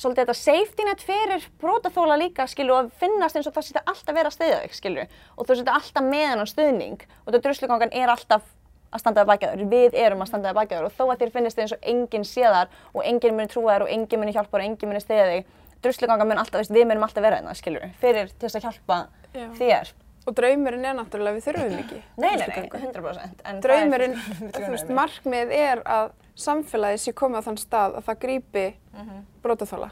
svolítið 0.00 0.22
þetta 0.22 0.38
safety 0.40 0.86
net 0.88 1.04
fyrir 1.04 1.44
brotaþóla 1.60 2.16
líka, 2.22 2.48
skilur, 2.48 2.86
og 2.86 2.96
finnast 3.02 3.36
eins 3.36 3.50
og 3.50 3.58
það 3.58 3.68
sýtti 3.68 3.84
alltaf 3.84 4.16
vera 4.16 4.32
að 4.32 4.38
stiðja 4.38 4.62
þig, 4.64 4.78
skilur, 4.80 5.20
og 5.36 5.44
þú 5.44 5.58
sýtti 5.60 5.76
alltaf 5.76 6.08
með 6.08 6.26
hennan 6.30 6.48
stuðning 6.48 7.04
og 7.04 7.28
þetta 7.28 7.44
druslugangan 7.50 7.92
er 7.92 8.14
alltaf 8.16 8.48
að 8.90 9.00
standa 9.04 9.22
að 9.22 9.26
baka 9.30 9.50
þér, 9.54 9.64
við 9.70 9.94
erum 9.94 10.20
að 10.24 10.26
standa 10.32 10.50
að 10.50 10.58
baka 10.60 10.76
þér 10.76 10.84
og 10.88 10.92
þó 10.98 11.04
að 11.12 11.18
þér 11.22 11.30
finnist 11.36 11.56
þið 11.58 11.62
eins 11.64 11.72
og 11.76 11.88
enginn 11.92 12.24
sé 12.26 12.42
þar 12.42 12.68
og 12.94 13.04
enginn 13.06 13.36
muni 13.36 13.48
trúa 13.52 13.74
þér 13.76 13.82
og 13.86 13.90
enginn 13.94 14.20
muni 14.20 14.32
hjálpa 14.34 14.50
þér 14.58 14.64
og 14.64 14.68
enginn 14.70 14.90
muni 14.90 15.00
stiðja 15.04 15.26
þig, 15.30 15.44
druslugangan 15.82 16.28
mun 16.28 16.38
alltaf, 16.42 16.60
veist, 16.60 16.70
við 16.74 16.86
munum 16.90 17.06
alltaf 17.06 17.22
vera 17.24 17.38
hérna, 17.40 17.54
skilur, 17.54 17.86
fyrir 18.02 18.28
til 18.34 18.48
þess 18.48 18.58
að 18.58 18.66
hjálpa 18.66 18.98
Já. 19.34 19.46
þér. 19.60 19.92
Og 20.28 20.34
draumurinn 20.36 20.84
er 20.84 20.96
náttúrulega 20.98 21.38
við 21.38 21.46
þurfum 21.46 21.78
ekki. 21.80 22.00
Nei, 22.20 22.26
nei, 22.28 22.36
nei, 22.36 22.48
druslugangu. 22.50 22.80
100%. 22.92 23.22
en 23.24 23.30
það 23.40 23.54
er- 23.54 23.62
Draumurinn, 23.64 24.16
þú 24.58 24.66
veist, 24.74 24.90
markmið 24.98 25.54
er 25.56 25.80
að 25.86 26.10
samfélagið 26.36 27.00
sé 27.06 27.14
komið 27.16 27.40
á 27.40 27.46
þann 27.46 27.58
stað 27.62 27.96
að 27.96 28.04
það 28.10 28.20
grípi 28.26 28.66
Mhm. 28.92 29.22
brotaþóla 29.42 29.90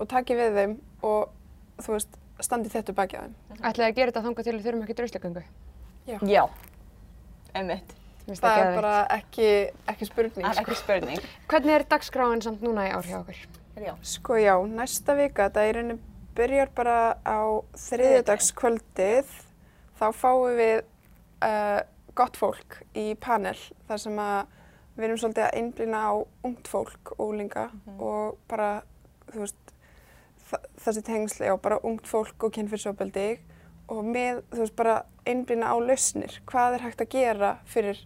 og 0.00 0.08
taki 0.08 0.34
við 0.38 0.54
þeim 0.56 0.78
og, 1.02 1.28
þú 1.82 1.92
veist, 1.98 2.16
standi 2.40 2.70
þetta 2.72 2.94
baki 2.96 3.16
að 3.18 3.26
þeim. 3.28 3.34
Ætlaði 3.60 3.90
að 3.90 3.94
gera 4.00 4.10
þetta 4.12 4.22
þangað 4.24 4.44
til 4.48 4.56
við 4.56 4.64
þurfum 4.64 4.82
ekki 4.86 4.96
druslugöngu. 5.02 5.42
Já, 6.30 6.44
einmitt. 7.54 7.92
Það 8.28 8.60
er 8.60 8.74
bara 8.76 8.94
ekki, 9.16 9.48
ekki 9.90 10.06
spurning. 10.08 10.44
Það 10.44 10.52
er 10.52 10.62
ekki 10.62 10.78
spurning. 10.78 11.24
Hvernig 11.50 11.76
er 11.78 11.86
dagskráin 11.90 12.44
samt 12.44 12.62
núna 12.64 12.86
í 12.88 12.92
ár 12.94 13.08
hjá 13.08 13.18
okkur? 13.22 13.40
Já. 13.80 13.94
Sko 14.04 14.36
já, 14.36 14.54
næsta 14.68 15.16
vika, 15.16 15.48
þetta 15.48 15.64
í 15.66 15.74
rauninni 15.76 15.98
byrjar 16.36 16.70
bara 16.76 16.98
á 17.24 17.40
þriðjudagskvöldið. 17.80 19.32
Þá 20.00 20.06
fáum 20.16 20.56
við 20.58 20.76
uh, 21.44 21.80
gott 22.16 22.38
fólk 22.40 22.80
í 22.96 23.12
panel 23.20 23.56
þar 23.88 24.02
sem 24.04 24.20
að 24.20 24.40
við 24.96 25.06
erum 25.06 25.20
svolítið 25.22 25.46
að 25.46 25.58
einblýna 25.60 26.00
á 26.04 26.12
ungt 26.48 26.68
fólk 26.68 27.12
og 27.16 27.22
úlinga 27.30 27.66
og 27.96 28.38
bara, 28.50 28.82
þú 29.30 29.44
veist, 29.44 29.74
þessi 30.82 31.04
tengsli 31.06 31.48
á 31.48 31.56
bara 31.62 31.80
ungt 31.86 32.08
fólk 32.10 32.44
og 32.44 32.52
kynfyrsofbeldi 32.56 33.28
og 33.90 34.06
með, 34.06 34.42
þú 34.52 34.64
veist, 34.64 34.76
bara 34.78 34.96
einblýna 35.28 35.72
á 35.72 35.76
lausnir. 35.80 36.40
Hvað 36.50 36.76
er 36.76 36.86
hægt 36.86 37.04
að 37.04 37.12
gera 37.14 37.52
fyrir 37.70 38.02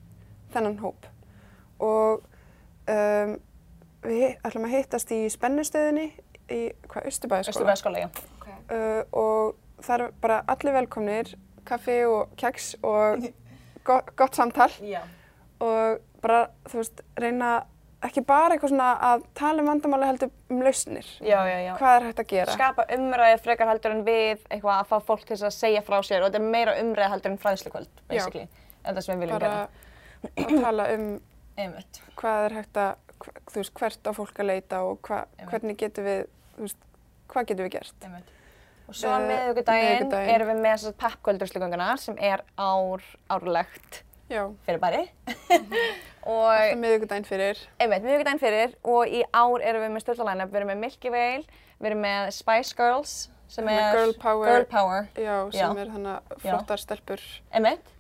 þennan 0.55 0.79
hóp? 0.83 1.09
Og 1.85 2.25
um, 2.95 3.35
við 4.05 4.27
ætlum 4.45 4.69
að 4.69 4.77
hittast 4.77 5.13
í 5.15 5.25
spennustöðinni 5.33 6.09
í, 6.49 6.61
hvað, 6.89 7.11
Östubæðaskóla? 7.11 7.75
Östubæðaskóla, 7.75 8.05
já. 8.05 8.09
Uh, 8.65 9.03
og 9.13 9.85
það 9.85 10.01
er 10.01 10.17
bara 10.23 10.41
allir 10.49 10.77
velkomnir, 10.79 11.35
kaffi 11.69 12.01
og 12.09 12.33
keks 12.41 12.75
og 12.85 13.25
go 13.87 14.01
gott 14.17 14.37
samtal 14.37 14.71
Já. 14.81 15.03
og 15.61 16.01
bara, 16.25 16.49
þú 16.69 16.81
veist, 16.81 17.03
reyna 17.21 17.53
ekki 18.05 18.25
bara 18.27 18.55
eitthvað 18.55 18.75
svona 18.75 18.91
að 19.13 19.25
tala 19.37 19.63
um 19.63 19.71
vandamáli 19.71 20.09
heldur 20.09 20.33
um 20.53 20.61
lausnir. 20.65 21.07
Já, 21.25 21.39
já, 21.49 21.57
já. 21.65 21.73
Hvað 21.79 21.95
er 21.97 22.07
hægt 22.09 22.21
að 22.21 22.29
gera? 22.33 22.57
Skapa 22.57 22.85
umræði 22.97 23.39
frekar 23.45 23.71
heldur 23.71 23.95
en 23.95 24.03
við 24.05 24.43
eitthvað 24.51 24.75
að 24.75 24.91
fá 24.91 25.09
fólk 25.09 25.25
til 25.29 25.39
að 25.39 25.55
segja 25.57 25.83
frá 25.87 25.97
sér 26.05 26.25
og 26.25 26.29
þetta 26.29 26.43
er 26.43 26.53
meira 26.57 26.77
umræði 26.83 27.13
heldur 27.15 27.33
en 27.33 27.41
fræðslukvöld, 27.41 28.05
basically. 28.11 28.45
Það 28.85 28.91
er 28.91 28.99
það 28.99 29.07
sem 29.07 29.15
við 29.15 29.25
viljum 29.25 29.41
bara 29.41 29.53
gera. 29.55 29.91
Að 30.37 30.61
tala 30.63 30.87
um 30.95 31.07
Einmitt. 31.57 32.01
hvað 32.19 32.45
er 32.49 32.57
hægt 32.59 32.79
að, 32.83 32.95
þú 33.51 33.61
veist, 33.61 33.75
hvert 33.79 34.09
á 34.09 34.13
fólk 34.17 34.41
að 34.43 34.49
leita 34.51 34.81
og 34.87 34.99
hva, 35.07 35.25
hvernig 35.51 35.77
getum 35.81 36.05
við, 36.09 36.25
þú 36.57 36.67
veist, 36.69 36.81
hvað 37.33 37.47
getum 37.51 37.69
við 37.69 37.75
gert? 37.77 37.95
Einmitt. 38.09 38.33
Og 38.89 38.95
svo 38.99 39.09
á 39.09 39.17
Eh, 39.17 39.29
miðvikudaginn. 39.29 40.11
erum 40.35 40.49
við 40.51 40.59
með 40.61 40.75
þess 40.75 40.89
að 40.91 40.97
peppkvöldurslugöngunar 41.05 41.99
sem 42.03 42.19
er 42.21 42.43
ár, 42.61 43.01
árlegt 43.33 44.03
Já, 44.29 44.43
fyrir 44.67 44.81
bæri. 44.83 45.05
alltaf 46.25 46.27
og 46.27 46.77
miðvikudaginn 46.81 47.27
fyrir. 47.29 47.59
einmitt, 47.81 48.03
miðvikudaginn 48.05 48.41
fyrir 48.43 48.75
og 48.85 49.07
í 49.09 49.23
ár 49.33 49.61
erum 49.65 49.83
við 49.87 49.95
með 49.95 50.05
stöldalænab, 50.05 50.51
við 50.53 50.61
erum 50.61 50.71
með 50.75 50.83
Milky 50.85 51.11
Way, 51.13 51.45
við 51.81 51.91
erum 51.91 52.05
með 52.05 52.31
Spice 52.37 52.75
Girls 52.77 53.15
sem 53.49 53.69
er 53.69 53.93
Girl 53.95 54.13
Power. 54.21 54.49
Girl 54.49 54.65
Power. 54.69 55.09
Já, 55.17 55.37
sem 55.53 55.61
Já. 55.77 55.81
er 55.85 55.91
þannig 55.93 56.39
flottar 56.45 56.81
stelpur. 56.81 57.21
Einmitt. 57.53 57.91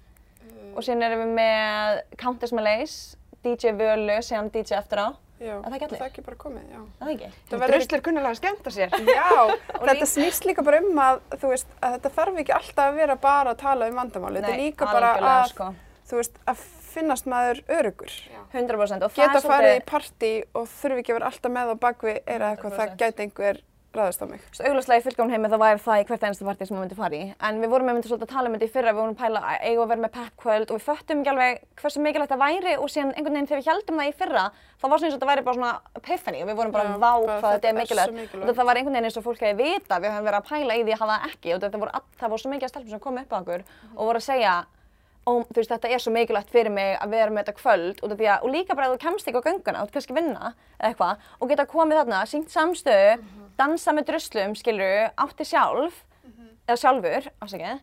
Og 0.75 0.87
síðan 0.87 1.05
erum 1.09 1.23
við 1.25 1.35
með 1.39 2.01
Countess 2.21 2.55
Malaise, 2.57 3.17
DJ 3.45 3.75
Völu, 3.79 4.17
síðan 4.25 4.51
DJ 4.55 4.79
eftir 4.81 5.03
á. 5.03 5.09
Já, 5.45 5.57
Er 5.59 5.65
það 5.67 5.75
ekki 5.75 5.85
allir? 5.85 5.99
það 5.99 6.05
er 6.05 6.11
ekki 6.13 6.23
bara 6.25 6.37
komið, 6.41 6.67
já. 6.71 6.79
Er 6.81 7.01
Það 7.01 7.11
ekki? 7.15 7.29
Það 7.51 7.63
verður 7.65 7.75
Drusl 7.75 7.97
er 7.97 8.03
kunnulega 8.07 8.31
að 8.31 8.39
skemmta 8.39 8.73
sér. 8.73 8.95
Já, 9.19 9.33
þetta 9.83 10.07
snýst 10.09 10.47
líka 10.49 10.65
bara 10.65 10.79
um 10.81 11.01
að, 11.05 11.19
þú 11.43 11.51
veist, 11.51 11.75
að 11.81 11.97
þetta 11.97 12.13
þarf 12.15 12.39
ekki 12.45 12.55
alltaf 12.55 12.85
að 12.87 13.01
vera 13.01 13.17
bara 13.25 13.53
að 13.53 13.61
tala 13.65 13.89
um 13.91 13.99
vandamáli. 13.99 14.41
Þetta 14.45 14.55
er 14.55 14.63
líka 14.63 14.89
bara 14.89 15.11
að, 15.19 15.51
sko. 15.51 15.69
þú 16.09 16.21
veist, 16.21 16.39
að 16.55 16.65
finnast 16.95 17.29
maður 17.29 17.61
örugur. 17.75 18.15
100% 18.55 19.05
og 19.05 19.11
það 19.11 19.21
Geta 19.21 19.41
er 19.41 19.47
farið 19.51 19.69
í 19.69 19.75
svolítið, 19.75 19.87
partí 19.91 20.33
og 20.55 20.69
þurfi 20.79 21.03
ekki 21.03 21.13
að 21.13 21.19
vera 21.19 21.31
alltaf 21.33 21.55
með 21.59 21.73
á 21.75 21.77
bakvi 21.85 22.15
er 22.15 22.47
eitthvað, 22.53 22.77
það 22.79 22.93
100%. 22.95 22.99
gæti 23.03 23.27
einhver 23.27 23.61
ráðist 23.99 24.23
á 24.23 24.27
mig. 24.29 24.43
Svo 24.55 24.67
augljóslega 24.69 25.01
í 25.01 25.05
fullgáðum 25.05 25.33
heimi 25.35 25.51
þá 25.53 25.57
væri 25.63 25.83
það 25.85 26.01
í 26.01 26.07
hvert 26.09 26.25
einasta 26.25 26.47
partí 26.49 26.67
sem 26.69 26.77
maður 26.77 26.85
myndi 26.85 26.99
fara 26.99 27.19
í. 27.19 27.23
En 27.49 27.61
við 27.63 27.73
vorum 27.73 27.89
með 27.89 27.97
myndi 27.99 28.11
svolítið 28.11 28.29
að 28.29 28.35
tala 28.35 28.51
um 28.51 28.57
þetta 28.57 28.69
í 28.69 28.73
fyrra, 28.75 28.95
við 28.95 29.01
vorum 29.01 29.19
pæla 29.21 29.43
að 29.45 29.65
eiga 29.65 29.85
að 29.85 29.91
vera 29.93 30.05
með 30.05 30.13
peppkvöld 30.19 30.69
og 30.71 30.79
við 30.79 30.87
föttum 30.89 31.23
ekki 31.23 31.33
alveg 31.35 31.65
hversu 31.81 32.05
mikilvægt 32.05 32.35
það 32.35 32.45
væri 32.45 32.77
og 32.77 32.93
síðan 32.95 33.15
einhvern 33.15 33.39
veginn 33.39 33.51
þegar 33.51 33.63
við 33.63 33.71
heldum 33.73 34.03
það 34.03 34.11
í 34.11 34.15
fyrra 34.21 34.45
þá 34.55 34.85
var 34.85 34.99
svona 34.99 35.09
eins 35.09 35.15
og 35.15 35.19
þetta 35.19 35.31
væri 35.33 35.47
bara 35.49 35.59
svona 35.59 35.73
epiphany 36.01 36.43
og 36.45 36.49
við 36.51 36.61
vorum 36.61 36.75
bara 36.75 36.97
vá 36.99 37.13
hvað 37.25 37.51
þetta 37.55 37.71
er 37.71 37.79
mikilvægt. 37.79 38.17
mikilvægt. 38.19 38.49
Og 38.51 38.59
það 38.59 38.69
var 38.71 38.81
einhvern 38.81 38.99
veginn 38.99 39.11
eins 39.11 39.19
og 39.21 39.27
fólk 39.27 39.45
hefði 39.45 39.69
vita, 39.73 40.01
við 40.03 40.15
höfum 40.15 40.29
verið 40.29 40.41
að 40.41 40.49
pæla 40.51 40.79
í 40.79 40.85
því 40.85 40.95
að 40.95 41.03
hafa 41.05 41.19
það 41.19 41.29
ekki 41.31 41.55
og 41.55 41.65
þetta 41.65 41.83
voru, 41.85 42.03
það 42.21 42.35
voru 42.35 42.45
svo 42.45 42.55
mikið 42.55 42.73
stelpur 42.75 42.95
sem 42.95 43.05
kom 43.05 43.21
upp 43.23 43.33
á 43.33 43.39
okkur 43.41 43.65
og 43.95 44.03
voru 44.11 44.21
að 44.21 44.27
segja 44.29 44.55
Ó, 45.25 45.41
þú 45.41 45.57
veist, 45.57 45.71
þetta 45.73 45.89
er 45.89 46.03
svo 46.05 46.13
mikilvægt 46.13 46.51
fyrir 46.53 46.73
mig 46.73 46.99
að 47.01 47.15
vera 47.15 47.33
með 47.33 47.47
þetta 47.47 47.61
kvöld 47.63 48.03
og, 48.05 48.13
því 48.13 48.27
að, 48.29 48.43
og 48.45 48.51
líka 48.53 48.75
bara 48.77 48.91
að 48.91 48.97
þú 48.97 49.01
kemst 49.07 49.31
ekki 49.31 49.41
á 49.41 49.47
gönguna 49.47 49.81
og 49.81 49.89
þú 49.89 49.95
kannski 49.97 50.17
vinna 50.19 50.51
eða 50.51 50.91
eitthvað 50.91 51.31
og 51.39 51.49
geta 51.49 51.65
komið 51.71 52.01
þarna, 52.03 52.19
syngt 52.29 52.53
samstöðu, 52.53 53.15
dansa 53.59 53.93
með 53.95 54.07
druslum, 54.11 54.55
skilur, 54.59 55.11
átti 55.17 55.45
sjálf 55.49 56.01
eða 56.67 56.77
sjálfur, 56.81 57.29
afsakið 57.45 57.81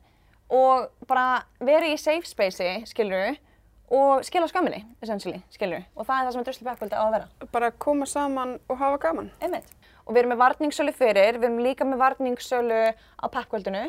og 0.52 0.90
bara 1.08 1.44
verið 1.64 1.94
í 1.96 2.00
safe 2.02 2.28
spacei, 2.28 2.82
skilur 2.90 3.38
og 3.92 4.24
skila 4.24 4.48
skömminni, 4.48 4.82
essentially, 5.04 5.42
skilur 5.52 5.84
og 5.96 6.08
það 6.08 6.18
er 6.18 6.26
það 6.28 6.34
sem 6.36 6.44
druslu 6.48 6.68
peppkvöldi 6.68 6.96
á 6.98 7.04
að 7.04 7.14
vera. 7.16 7.30
Bara 7.52 7.72
koma 7.72 8.06
saman 8.08 8.58
og 8.68 8.78
hafa 8.80 8.98
gaman. 9.04 9.32
Einmitt. 9.44 9.70
Og 10.08 10.16
við 10.16 10.24
erum 10.24 10.34
með 10.34 10.42
varningssölu 10.42 10.94
fyrir, 10.98 11.38
við 11.40 11.48
erum 11.50 11.60
líka 11.62 11.86
með 11.86 12.02
varningssölu 12.02 12.80
á 12.96 13.26
peppkvöldinu 13.32 13.84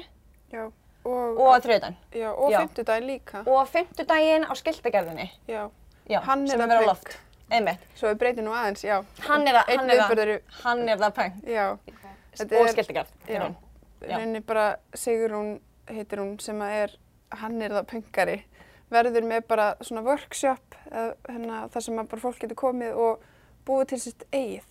Já, 0.52 0.64
og, 1.08 1.38
og 1.40 1.46
á 1.54 1.58
þriðdæn. 1.64 1.94
já, 2.12 2.28
og 2.34 2.50
Já. 2.52 2.58
fimmtudaginn 2.60 3.08
líka. 3.08 3.42
Og 3.46 3.56
á 3.58 3.64
fimmtudaginn 3.72 4.44
á 4.44 4.52
skiltagerðinni. 4.58 5.30
Já, 5.48 5.70
Já, 6.10 6.18
Hann 6.26 6.42
er 6.44 6.50
sem 6.50 6.60
það 6.60 6.74
verið 6.74 6.84
á 6.84 6.90
loft. 6.90 7.14
Einmitt. 7.52 7.82
svo 7.98 8.08
við 8.12 8.18
breytum 8.22 8.44
nú 8.48 8.54
aðeins, 8.56 8.82
já. 8.86 8.96
Hann 9.28 9.46
er 9.48 9.58
Einn 9.68 9.78
hann 9.78 10.18
er 10.18 10.28
í- 10.38 10.40
hann 10.62 10.88
er 10.88 10.96
það 10.98 11.14
pönk. 11.18 11.42
Já, 11.46 11.66
Og 11.72 12.68
skiltagerð. 12.72 13.12
í 13.28 13.32
Já, 13.34 13.38
raun. 13.42 13.56
Já. 14.00 14.16
rauninni 14.16 14.40
bara 14.46 14.76
Sigrún 14.94 15.60
heitir 15.86 16.18
hún 16.18 16.40
sem 16.40 16.58
að 16.58 16.70
er, 16.84 16.96
hann 17.30 17.60
er 17.62 17.70
það 17.70 17.86
pöngari, 17.92 18.42
verður 18.90 19.22
með 19.28 19.46
bara 19.48 19.74
svona 19.80 20.02
workshop, 20.04 20.74
eða, 20.90 21.14
hérna, 21.28 21.68
þar 21.70 21.82
sem 21.82 21.98
að 21.98 22.08
bara 22.08 22.20
fólk 22.22 22.38
getur 22.40 22.56
komið 22.56 22.96
og 22.96 23.20
búið 23.66 23.88
til 23.88 24.00
sitt 24.00 24.24
eigið. 24.32 24.64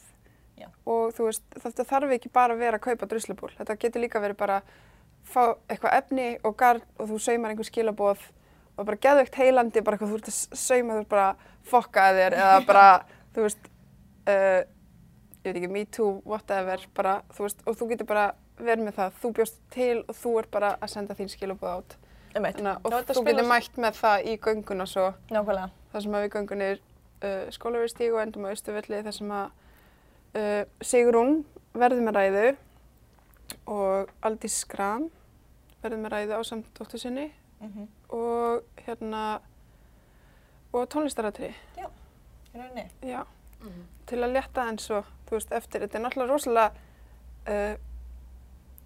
Já. 0.58 0.68
Og 0.86 1.14
þú 1.14 1.26
veist, 1.30 1.44
þetta 1.58 1.86
þarf 1.86 2.12
ekki 2.18 2.30
bara 2.32 2.54
að 2.54 2.60
vera 2.60 2.78
að 2.78 2.82
kaupa 2.82 3.08
druslubúl, 3.08 3.50
þetta 3.58 3.78
getur 3.80 4.02
líka 4.02 4.20
verið 4.22 4.38
bara 4.38 4.62
fá 5.24 5.56
eitthvað 5.70 5.94
efni 5.98 6.40
og 6.44 6.58
garn 6.58 6.82
og 7.00 7.08
þú 7.10 7.20
saumar 7.20 7.52
einhver 7.52 7.66
skilaboð 7.70 8.18
og 8.78 8.86
bara 8.88 8.98
geðveikt 9.04 9.36
heilandi, 9.42 9.82
bara 9.86 9.98
eitthvað 9.98 10.14
þú 10.14 10.20
ert 10.22 10.30
að 10.32 10.60
sauma, 10.62 10.94
þú 10.94 11.00
ert 11.04 11.10
bara 11.12 11.26
að 11.32 11.50
fokka 11.72 12.06
að 12.10 12.20
þér 12.22 12.36
eða 12.40 12.62
bara, 12.66 12.86
þú 13.36 13.46
veist, 13.46 13.68
uh, 14.28 14.62
ég 15.42 15.50
veit 15.52 15.58
ekki, 15.62 15.72
me 15.74 15.86
too, 15.86 16.12
whatever, 16.26 16.86
bara, 16.98 17.18
þú 17.36 17.46
veist, 17.48 17.62
og 17.68 17.78
þú 17.80 17.90
getur 17.92 18.10
bara 18.10 18.26
verið 18.62 18.86
með 18.88 18.98
það, 19.00 19.14
þú 19.22 19.32
bjóst 19.40 19.60
til 19.74 19.98
og 20.08 20.16
þú 20.22 20.34
er 20.42 20.48
bara 20.54 20.72
að 20.82 20.92
senda 20.94 21.16
þín 21.18 21.30
skilabóð 21.34 21.76
át. 21.78 21.98
Einmitt. 22.36 22.56
Þannig, 22.62 22.72
að- 22.72 22.82
Já, 22.82 22.86
og 22.86 22.92
þú 22.94 23.00
getur 23.02 23.22
spilar- 23.22 23.50
mætt 23.52 23.78
með 23.86 23.98
það 24.02 24.26
í 24.32 24.36
gönguna 24.40 24.86
svo, 24.88 25.08
Nákvæmlega. 25.32 25.70
þar 25.92 26.02
sem 26.02 26.12
að 26.16 26.24
við 26.26 26.34
göngum 26.36 26.58
niður 26.62 26.80
uh, 27.24 27.50
skólaveristíg 27.52 28.14
og 28.14 28.22
endum 28.22 28.46
á 28.48 28.54
Östuvelli, 28.56 29.02
þar 29.04 29.18
sem 29.18 29.32
að 29.32 29.50
uh, 30.36 30.64
Sigrún 30.82 31.44
verður 31.74 32.06
með 32.08 32.16
ræðu 32.20 32.46
og 33.68 34.10
Aldís 34.26 34.56
Skram 34.64 35.10
verður 35.84 36.02
með 36.06 36.14
ræðu 36.16 36.38
á 36.38 36.42
samt 36.48 36.70
dóttur 36.78 37.02
sinni 37.02 37.28
Mm 37.62 37.88
og 38.12 38.64
hérna, 38.88 39.40
og 40.74 40.88
tónlistaratri, 40.90 41.54
Í 41.78 42.58
rauninni. 42.58 42.90
já. 43.04 43.24
til 44.06 44.18
að 44.24 44.34
létta 44.34 44.66
eins 44.68 44.90
og, 44.92 45.06
þú 45.28 45.32
veist, 45.32 45.52
eftir. 45.52 45.82
Þetta 45.82 45.98
er 45.98 46.04
náttúrulega 46.04 46.32
rosalega, 46.32 46.72
uh, 47.48 47.76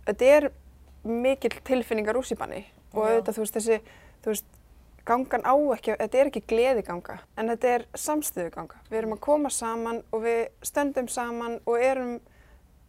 þetta 0.05 0.25
er 0.25 0.51
mikil 1.03 1.49
tilfinningar 1.63 2.15
úr 2.17 2.25
síbanni 2.25 2.65
og 2.93 3.05
Já. 3.05 3.09
auðvitað, 3.09 3.33
þú 3.35 3.39
veist, 3.45 3.55
þessi, 3.55 3.79
þú 4.21 4.25
veist, 4.33 4.45
gangan 5.05 5.45
á 5.45 5.55
ekki, 5.75 5.95
þetta 5.99 6.17
er 6.17 6.29
ekki 6.31 6.43
gleðiganga, 6.47 7.19
en 7.37 7.49
þetta 7.49 7.67
er 7.67 7.85
samstöðuganga. 7.93 8.75
Við 8.89 8.97
erum 8.97 9.13
að 9.13 9.19
koma 9.19 9.49
saman 9.49 10.03
og 10.11 10.21
við 10.21 10.47
stöndum 10.61 11.09
saman 11.09 11.59
og 11.65 11.79
erum 11.81 12.19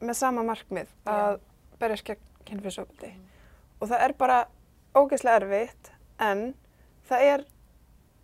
með 0.01 0.15
sama 0.15 0.43
markmið 0.43 0.89
að 1.07 1.41
berjast 1.81 2.05
gegn 2.05 2.21
kynfyrsofbildi. 2.45 3.15
Og 3.81 3.89
það 3.89 4.05
er 4.07 4.13
bara 4.13 4.47
ógeðslega 4.97 5.41
erfitt, 5.43 5.91
en 6.19 6.55
það 7.09 7.25
er 7.33 7.45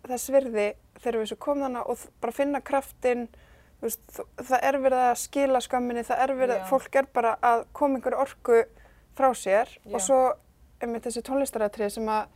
þess 0.09 0.29
virði 0.33 0.67
þegar 1.03 1.19
við 1.21 1.29
svo 1.31 1.37
komum 1.43 1.63
þannig 1.67 1.89
og 1.93 2.05
bara 2.23 2.35
finna 2.35 2.61
kraftinn, 2.65 3.27
þú 3.79 3.87
veist, 3.87 4.19
það 4.49 4.59
er 4.69 4.77
verið 4.83 5.03
að 5.09 5.17
skila 5.23 5.61
skömminni, 5.63 6.03
það 6.07 6.23
er 6.25 6.33
verið, 6.39 6.57
Já. 6.61 6.67
fólk 6.71 6.95
er 7.01 7.07
bara 7.13 7.35
að 7.43 7.65
koma 7.75 7.99
einhverju 7.99 8.21
orku 8.23 8.59
frá 9.17 9.29
sér 9.37 9.67
Já. 9.83 9.93
og 9.95 10.01
svo 10.01 10.19
einmitt 10.83 11.05
þessi 11.07 11.23
tónlistaratrið 11.27 11.91
sem 11.97 12.07
að 12.11 12.27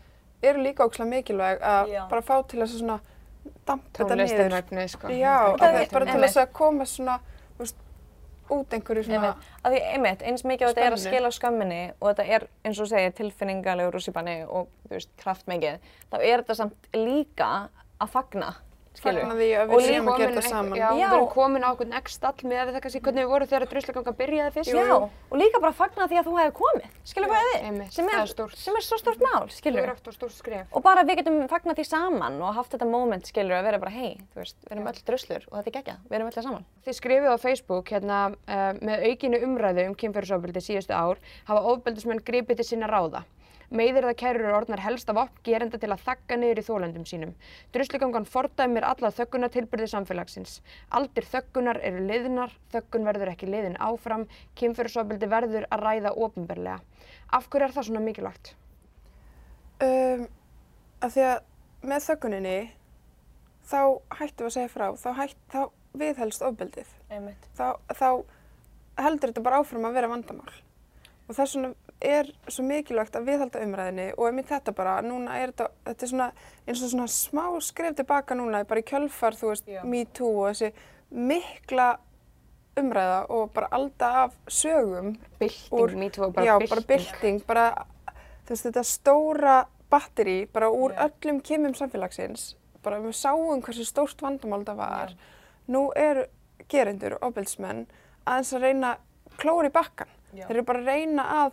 eru 0.47 0.61
líka 0.63 0.85
ókslega 0.85 1.09
mikilvæg 1.09 1.63
að 1.65 1.93
Já. 1.95 2.01
bara 2.11 2.21
fá 2.21 2.35
til 2.47 2.59
þess 2.61 2.75
að 2.77 2.81
svona 2.83 2.99
dampa 3.65 3.97
þetta 3.97 4.15
niður. 4.19 4.53
efni, 4.59 4.87
sko. 4.91 5.07
Já, 5.09 5.37
Það 5.57 5.63
að 5.67 5.73
er- 5.73 5.81
er 5.81 5.91
bara 5.91 6.05
til 6.11 6.21
þess 6.21 6.37
að 6.43 6.51
koma 6.53 6.83
svona, 6.85 7.19
þú 7.57 7.63
veist, 7.63 7.75
út 8.53 8.73
einhverju 8.73 9.03
svona, 9.07 9.33
því 9.63 9.81
einmitt, 9.93 10.23
eins 10.27 10.45
mikið 10.47 10.67
og 10.67 10.73
þetta 10.73 10.85
er 10.85 10.95
að 10.95 11.01
Spennu. 11.01 11.15
skila 11.15 11.31
skömminni 11.35 11.81
og 11.99 12.05
þetta 12.11 12.25
er, 12.37 12.47
eins 12.67 12.79
og 12.83 12.89
segir, 12.91 13.15
tilfinningalegur 13.17 13.97
rússipanni 13.97 14.37
og, 14.45 14.69
þú 14.85 14.95
veist, 14.95 15.11
kraftmikið, 15.23 15.91
þá 16.11 16.17
er 16.21 16.43
þetta 16.43 16.57
samt 16.61 16.89
líka 16.95 17.51
að 17.97 18.13
fagna, 18.13 18.53
skilur 18.97 19.21
fagna 19.23 19.35
því 19.37 19.47
að 19.61 19.71
við 19.71 19.85
séum 19.87 20.07
að 20.11 20.17
gera 20.17 20.31
þetta 20.31 20.41
einhver- 20.41 20.49
saman. 20.49 20.77
Já, 20.77 20.87
Já. 20.87 21.07
við 21.07 21.15
erum 21.17 21.27
komin 21.33 21.63
á 21.63 21.69
okkur 21.73 21.87
next 21.91 22.23
all 22.27 22.33
með 22.43 22.71
það 22.73 22.81
kannski 22.85 23.01
hvernig 23.05 23.23
við 23.23 23.31
vorum 23.33 23.47
þegar 23.51 23.65
drusluganga 23.71 24.13
byrjaði 24.21 24.51
fyrst. 24.57 24.73
Já, 24.73 24.95
og 24.97 25.35
líka 25.37 25.61
bara 25.61 25.73
fagna 25.77 26.07
því 26.07 26.17
að 26.21 26.27
þú 26.27 26.33
hefur 26.41 26.55
komið, 26.57 26.89
skilur 27.11 27.29
hvað 27.31 27.47
við, 27.47 27.57
einmitt, 27.67 27.93
það 27.97 28.21
er, 28.21 28.31
stórt. 28.33 28.57
sem 28.57 28.75
er 28.75 28.85
svo 28.87 28.97
stórt 29.01 29.21
mál, 29.21 29.45
Þú 29.47 29.57
skilur 29.57 29.83
er 29.83 29.93
eftir 29.93 30.13
stórt 30.17 30.35
skref. 30.37 30.67
Og 30.73 30.83
bara 30.83 31.03
við 31.03 31.21
getum 31.21 31.39
fagnað 31.47 31.77
því 31.77 31.85
saman 31.87 32.41
og 32.41 32.53
haft 32.57 32.71
þetta 32.73 32.89
moment, 32.89 33.25
skilur, 33.29 33.55
að 33.59 33.63
vera 33.69 33.77
bara, 33.79 33.91
hei, 33.91 34.17
þú 34.33 34.41
veist, 34.41 34.57
við 34.67 34.71
erum 34.77 34.87
öll 34.91 35.01
druslur 35.07 35.43
og 35.51 35.57
þetta 35.57 35.67
er 35.67 35.77
geggjað, 35.77 35.99
við 36.09 36.15
erum 36.19 36.27
öll 36.31 36.43
saman. 36.43 36.65
Þið 36.85 36.97
skrifið 37.01 37.29
á 37.31 37.37
Facebook 37.37 37.85
hérna 37.93 38.19
uh, 38.33 38.73
með 38.81 39.07
aukinu 39.11 39.41
umræðu 39.47 39.87
um 39.87 39.95
kynferðisofbeldi 39.95 40.61
síðustu 40.63 40.93
ár 40.97 41.17
hafa 41.45 41.61
ofbeldismenn 41.73 42.23
gripið 42.25 42.57
til 42.61 42.65
sinna 42.73 42.87
ráða. 42.87 43.23
Meiðir 43.67 44.05
það 44.07 44.15
kærur 44.21 44.45
eru 44.45 44.55
orðnar 44.55 44.79
helst 44.79 45.09
af 45.11 45.17
vopn 45.17 45.41
gerenda 45.43 45.79
til 45.81 45.89
að 45.91 46.03
þakka 46.05 46.37
niður 46.39 46.61
í 46.61 46.63
þólendum 46.63 47.07
sínum. 47.09 47.33
Druslugangan 47.75 48.27
fordæmir 48.29 48.85
alla 48.87 49.11
þöggunatilbyrði 49.11 49.89
samfélagsins. 49.91 50.61
Aldir 50.95 51.27
þöggunar 51.27 51.81
eru 51.83 52.05
liðnar, 52.07 52.53
þöggun 52.71 53.07
verður 53.09 53.33
ekki 53.33 53.49
liðin 53.51 53.75
áfram, 53.83 54.23
kynferðisofbeldi 54.55 55.27
verður 55.33 55.67
að 55.67 55.83
ræða 55.83 56.13
ofinberlega. 56.15 56.79
Af 57.35 57.49
hverju 57.51 57.67
er 57.67 57.75
það 57.75 57.89
svona 57.89 58.03
mikilvægt? 58.05 58.53
Um, 59.83 60.23
að 61.03 61.17
því 61.17 61.25
að 61.27 61.37
með 61.91 62.05
þögguninni 62.07 62.57
þá 63.67 63.81
hættum 64.21 64.45
við 64.45 64.47
að 64.47 64.55
segja 64.55 64.71
frá, 64.71 64.87
þá, 64.95 65.09
hætt, 65.19 65.43
þá 65.51 65.59
viðhelst 65.97 66.47
ofbeldið. 66.47 66.95
Þá, 67.57 67.67
þá 67.91 68.09
heldur 69.03 69.33
þetta 69.33 69.43
bara 69.45 69.59
áfram 69.59 69.89
að 69.89 69.99
vera 69.99 70.13
vandamál. 70.15 70.55
Og 71.27 71.35
þess 71.35 71.57
vegna 71.57 71.73
er 72.01 72.27
svo 72.47 72.63
mikilvægt 72.67 73.15
að 73.17 73.25
viðhalda 73.31 73.61
umræðinni 73.65 74.07
og 74.17 74.27
einmitt 74.27 74.49
þetta 74.51 74.73
bara, 74.77 74.99
núna 75.01 75.37
er 75.41 75.51
þetta, 75.51 75.69
þetta 75.87 76.05
er 76.05 76.11
svona 76.11 76.27
eins 76.67 76.83
og 76.83 76.91
svona 76.91 77.07
smá 77.09 77.45
skref 77.65 77.95
tilbaka 77.97 78.35
núna, 78.37 78.63
bara 78.69 78.83
í 78.83 78.85
kjölfar, 78.85 79.33
þú 79.39 79.49
veist, 79.53 79.67
Já. 79.67 79.83
me 79.83 80.03
too 80.05 80.29
og 80.43 80.51
þessi 80.51 80.73
mikla 81.11 81.87
umræða 82.77 83.23
og 83.33 83.49
bara 83.55 83.67
alda 83.73 84.09
af 84.25 84.35
sögum 84.47 85.15
Bylting, 85.39 85.79
Úr- 85.79 85.95
me 85.97 86.09
too, 86.09 86.29
bara 86.31 86.45
já, 86.45 86.57
bylting. 86.59 86.69
bara 86.69 86.81
bylting, 86.87 87.41
bara 87.47 87.65
þú 88.45 88.53
veist, 88.53 88.65
þetta 88.69 88.83
stóra 88.85 89.57
batteri 89.89 90.45
bara 90.53 90.69
úr 90.69 90.93
Já. 90.93 91.07
öllum 91.09 91.41
kemum 91.41 91.73
samfélagsins, 91.73 92.55
bara 92.83 92.99
við 93.01 93.15
sáum 93.17 93.61
hversu 93.61 93.85
stórt 93.85 94.21
vandamál 94.21 94.63
það 94.67 94.75
var. 94.75 95.13
Nú 95.67 95.89
eru 95.95 96.25
gerendur, 96.69 97.17
ofbeldsmenn, 97.21 97.87
aðeins 98.27 98.53
að 98.53 98.61
reyna 98.61 98.97
í 99.67 99.69
bakkan. 99.71 100.07
Já. 100.33 100.45
Þeir 100.47 100.55
eru 100.57 100.63
bara 100.63 100.79
að 100.79 100.85
reyna 100.85 101.23
að, 101.45 101.51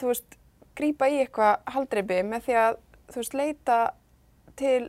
þú 0.00 0.10
veist, 0.10 0.36
grípa 0.78 1.08
í 1.10 1.20
eitthvað 1.22 1.72
haldreipi 1.74 2.20
með 2.26 2.48
því 2.48 2.58
að, 2.60 2.78
þú 3.12 3.22
veist, 3.22 3.38
leita 3.38 3.78
til 4.58 4.80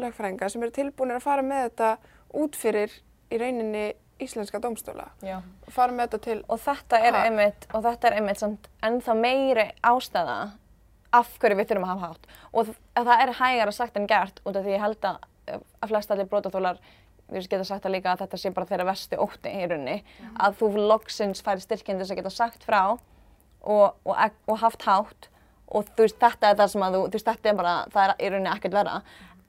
lögfræðinga 0.00 0.48
sem 0.52 0.62
eru 0.64 0.74
tilbúinir 0.76 1.18
að 1.18 1.26
fara 1.26 1.44
með 1.44 1.66
þetta 1.68 1.90
út 2.40 2.56
fyrir 2.58 2.94
í 3.30 3.40
rauninni 3.40 3.84
íslenska 4.20 4.60
dómstóla. 4.60 5.08
Já. 5.24 5.40
Fara 5.72 5.94
með 5.96 6.08
þetta 6.08 6.22
til 6.26 6.38
Og 6.52 6.60
þetta 6.60 7.00
er 7.08 7.18
einmitt, 7.24 7.66
og 7.72 7.84
þetta 7.86 8.08
er 8.08 8.16
einmitt 8.18 8.40
samt 8.40 8.68
ennþá 8.84 9.16
meiri 9.16 9.66
ástæða 9.86 10.38
af 11.16 11.30
hverju 11.42 11.58
við 11.58 11.70
þurfum 11.70 11.86
að 11.86 11.92
hafa 11.94 12.10
hátt. 12.10 12.32
Og 12.52 12.72
það 13.00 13.12
er 13.16 13.36
hægara 13.40 13.74
sagt 13.74 13.98
en 13.98 14.08
gert 14.10 14.42
út 14.44 14.56
af 14.56 14.66
því 14.66 14.74
ég 14.76 14.84
held 14.84 15.06
að, 15.08 15.22
að 15.56 15.92
flest 15.92 16.12
allir 16.14 16.28
brotaþólar 16.30 16.82
við 17.30 17.48
geta 17.50 17.66
sagt 17.66 17.86
það 17.86 17.94
líka 17.96 18.12
að 18.12 18.24
þetta 18.24 18.40
sé 18.42 18.52
bara 18.54 18.68
þeirra 18.68 18.88
versti 18.90 19.18
ótti 19.22 19.54
í 19.54 19.66
rauninni. 19.70 19.96
Að 20.38 20.60
þú 20.60 20.70
loksins 20.90 21.42
færi 21.46 21.64
þess 21.64 22.10
að 22.10 22.20
geta 22.20 22.34
sagt 22.34 22.66
frá 22.66 22.82
og, 23.62 23.94
og, 24.04 24.16
og 24.48 24.58
haft 24.64 24.82
hátt 24.88 25.28
og 25.70 25.86
þú 25.94 26.02
veist 26.06 26.18
þetta 26.18 26.50
er 26.50 26.56
það 26.58 26.70
sem 26.72 26.82
að 26.82 26.94
þú, 26.96 27.00
þú 27.06 27.18
veist 27.18 27.28
þetta 27.30 27.48
er 27.52 27.58
bara, 27.60 27.74
það 27.94 28.04
er 28.08 28.14
í 28.26 28.30
rauninni 28.34 28.50
ekkert 28.56 28.74
verra. 28.74 29.00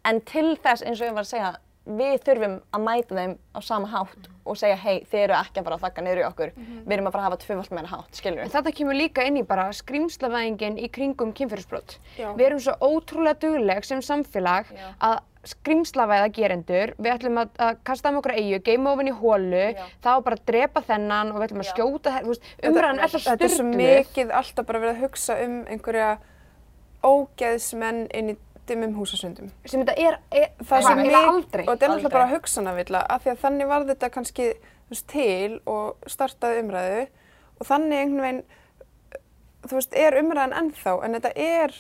En 0.06 0.20
til 0.22 0.56
þess 0.62 0.84
eins 0.86 1.02
og 1.02 1.08
ég 1.08 1.16
var 1.18 1.26
að 1.26 1.32
segja, 1.32 1.52
við 1.86 2.20
þurfum 2.28 2.54
að 2.78 2.84
mæta 2.86 3.16
þeim 3.18 3.32
á 3.58 3.60
sama 3.66 3.88
hátt 3.90 4.28
og 4.46 4.58
segja 4.58 4.76
hei 4.84 5.00
þið 5.10 5.24
eru 5.24 5.34
ekki 5.40 5.60
að 5.62 5.66
fara 5.66 5.78
að 5.80 5.84
þakka 5.88 6.04
niður 6.06 6.22
í 6.22 6.26
okkur, 6.28 6.52
við 6.86 6.94
erum 6.94 7.10
að 7.10 7.16
fara 7.16 7.24
að 7.24 7.28
hafa 7.32 7.40
tvöfalt 7.42 7.74
meira 7.74 7.90
hátt, 7.96 8.12
skilur 8.20 8.42
En 8.44 8.46
við? 8.46 8.54
þetta 8.54 8.74
kemur 8.78 8.98
líka 9.00 9.26
inn 9.26 9.40
í 9.42 9.44
bara 9.50 9.66
skrýmslavæðingin 9.74 10.78
í 10.78 10.90
kringum 10.94 11.34
kynferðisbrot. 11.38 11.98
Já. 12.22 12.30
Við 12.38 12.46
erum 12.52 12.62
svo 12.62 12.76
ótrúlega 12.86 13.40
dugleg 13.42 13.86
sem 13.90 14.02
samfélag 14.06 14.70
Já. 14.78 14.92
að 15.10 15.18
skrýmslavæða 15.48 16.28
gerendur, 16.36 16.92
við 17.02 17.14
ætlum 17.16 17.40
að, 17.42 17.54
að 17.66 17.80
kasta 17.88 18.12
um 18.12 18.20
okkur 18.20 18.34
eigu, 18.38 18.60
geima 18.68 18.92
ofin 18.94 19.10
í 19.10 19.14
hólu, 19.18 19.62
Já. 19.74 19.86
þá 20.04 20.10
bara 20.26 20.38
að 20.38 20.44
drepa 20.52 20.84
þennan 20.86 21.32
og 21.34 21.40
við 21.40 21.48
ætlum 21.48 21.64
að 21.64 21.70
Já. 21.70 21.72
skjóta 21.74 22.14
þennan, 22.14 22.28
þú 22.28 22.34
veist, 22.36 22.50
umræðan 22.70 23.00
er 23.02 23.14
svo 23.14 23.22
Þetta 23.26 23.48
er 23.48 23.54
svo 23.56 23.66
mikið 23.72 24.34
alltaf 24.42 24.68
bara 24.70 24.82
verið 24.84 24.96
að 25.00 25.04
hugsa 25.08 25.38
um 25.46 25.56
einhverja 25.74 26.12
ógeðsmenn 27.06 28.04
inn 28.14 28.34
í 28.34 28.38
dimmum 28.70 28.94
húsasundum. 29.00 29.50
Sem 29.66 29.82
þetta 29.82 29.96
er, 29.98 30.20
er 30.30 30.52
Það 30.62 30.78
er 30.78 31.00
mikið, 31.00 31.02
eiginlega 31.02 31.32
aldrei. 31.34 31.64
og 31.66 31.72
þetta 31.74 31.88
er 31.88 31.94
Aldrei. 31.96 32.12
bara 32.14 32.30
hugsanavilla, 32.36 33.02
af 33.10 33.24
því 33.26 33.34
að 33.34 33.42
þannig 33.46 33.72
var 33.72 33.88
þetta 33.90 34.10
kannski 34.14 34.48
veist, 34.92 35.08
til 35.12 35.60
og 35.66 36.10
startaði 36.12 36.62
umræðu 36.62 37.02
og 37.62 37.68
þannig 37.68 38.04
einhvern 38.04 38.26
veginn, 38.28 38.44
þú 39.66 39.78
veist, 39.80 39.98
er 40.06 40.18
umræðan 40.22 40.56
ennþá, 40.62 40.94
en 41.06 41.18
þetta 41.18 41.34
er 41.36 41.76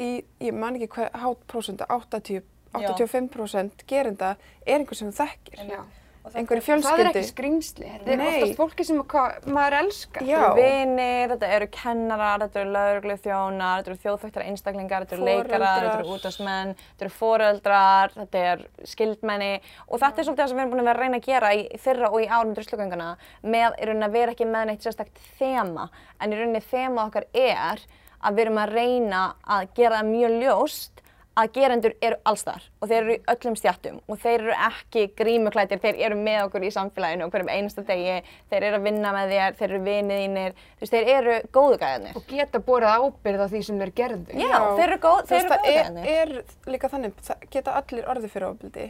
í, 0.00 0.08
ég 0.44 0.56
man 0.56 0.76
ekki 0.80 0.88
hvað, 0.96 1.12
hát 1.22 1.44
prósenta, 1.52 1.86
80, 1.92 2.42
85% 2.74 3.86
gerinda 3.86 4.36
er 4.66 4.80
einhver 4.80 4.98
sem 4.98 5.12
þekkir. 5.12 5.62
Já. 5.68 5.84
Einhverju 6.26 6.58
Það 6.58 6.58
er 6.58 6.64
fjölskyldi. 6.66 7.10
ekki 7.20 7.28
skrýmsli, 7.28 7.86
þetta 7.86 8.10
er 8.10 8.16
Nei. 8.18 8.26
oftast 8.26 8.56
fólki 8.58 8.84
sem 8.84 8.96
maður 8.98 9.76
elskar. 9.78 10.24
Þetta 10.26 10.40
eru 10.40 10.56
vinir, 10.58 11.28
þetta 11.30 11.50
eru 11.54 11.68
kennarar, 11.70 12.42
þetta 12.42 12.60
eru 12.60 12.72
lauruglu 12.74 13.16
þjónar, 13.22 13.76
þetta 13.84 13.92
eru 13.92 14.00
þjóðfættar 14.02 14.44
einstaklingar, 14.48 15.06
þetta 15.06 15.14
eru 15.14 15.28
leikarar, 15.28 15.86
þetta 15.86 16.00
eru 16.00 16.16
útastmenn, 16.16 16.74
þetta 16.80 17.06
eru 17.06 17.14
foreldrar, 17.14 18.16
þetta 18.16 18.42
er 18.50 18.64
skildmenni 18.90 19.52
og 19.86 20.02
þetta 20.02 20.18
er 20.18 20.26
svolítið 20.26 20.42
það 20.42 20.50
sem 20.50 20.58
við 20.58 20.64
erum 20.64 20.74
búin 20.74 20.82
að 20.82 20.90
vera 20.90 20.98
að 20.98 21.04
reyna 21.06 21.22
að 21.22 21.30
gera 21.30 21.52
í 21.54 21.64
fyrra 21.86 22.10
og 22.10 22.18
í 22.18 22.26
árum 22.26 22.54
druslugönguna 22.58 23.08
með 23.46 23.78
í 23.78 23.86
rauninni 23.86 24.08
að 24.10 24.18
vera 24.18 24.34
ekki 24.34 24.50
með 24.50 24.66
neitt 24.72 24.82
sérstakt 24.82 25.24
þema 25.38 25.86
en 26.18 26.34
í 26.34 26.42
rauninni 26.42 26.64
þema 26.66 27.06
okkar 27.06 27.30
er 27.38 27.86
að 28.18 28.34
við 28.34 28.48
erum 28.48 28.62
að 28.66 28.74
reyna 28.74 29.24
að 29.46 29.68
gera 29.78 30.02
það 30.02 30.10
mjög 30.10 30.38
ljóst 30.42 31.02
að 31.36 31.50
gerendur 31.52 31.92
eru 32.00 32.16
allstar 32.24 32.62
og 32.80 32.88
þeir 32.88 32.98
eru 33.02 33.14
í 33.14 33.18
öllum 33.32 33.56
stjættum 33.60 33.96
og 34.08 34.18
þeir 34.22 34.40
eru 34.46 34.54
ekki 34.66 35.02
grímuklættir, 35.18 35.80
þeir 35.82 35.98
eru 36.06 36.16
með 36.16 36.38
okkur 36.46 36.64
í 36.64 36.70
samfélaginu 36.72 37.26
og 37.26 37.32
hverjum 37.34 37.50
einasta 37.52 37.84
degi, 37.84 38.14
þeir 38.50 38.66
eru 38.70 38.78
að 38.80 38.86
vinna 38.88 39.12
með 39.12 39.32
þér, 39.34 39.56
þeir 39.58 39.68
eru 39.74 39.80
vinið 39.84 40.20
þínir, 40.22 40.54
þú 40.78 40.84
veist, 40.86 40.94
þeir 40.96 41.10
eru 41.16 41.34
góðu 41.58 41.78
gæðinir. 41.82 42.16
Og 42.16 42.26
geta 42.30 42.62
borið 42.70 42.94
ábyrgð 42.96 43.44
á 43.44 43.48
því 43.52 43.62
sem 43.68 43.82
þeir 43.82 43.92
gerðu. 44.00 44.38
Já, 44.40 44.56
þeir 44.78 44.86
eru 44.86 45.00
góð, 45.04 45.18
Þú 45.26 45.32
þeir 45.34 45.40
eru 45.42 45.50
góðu 45.50 45.66
það 45.66 45.72
er, 45.72 45.82
gæðinir. 45.82 46.06
er 46.16 46.72
líka 46.76 46.92
þannig, 46.94 47.18
það 47.28 47.44
geta 47.56 47.76
allir 47.82 48.08
orðið 48.14 48.32
fyrir 48.36 48.48
ofbeldi, 48.48 48.86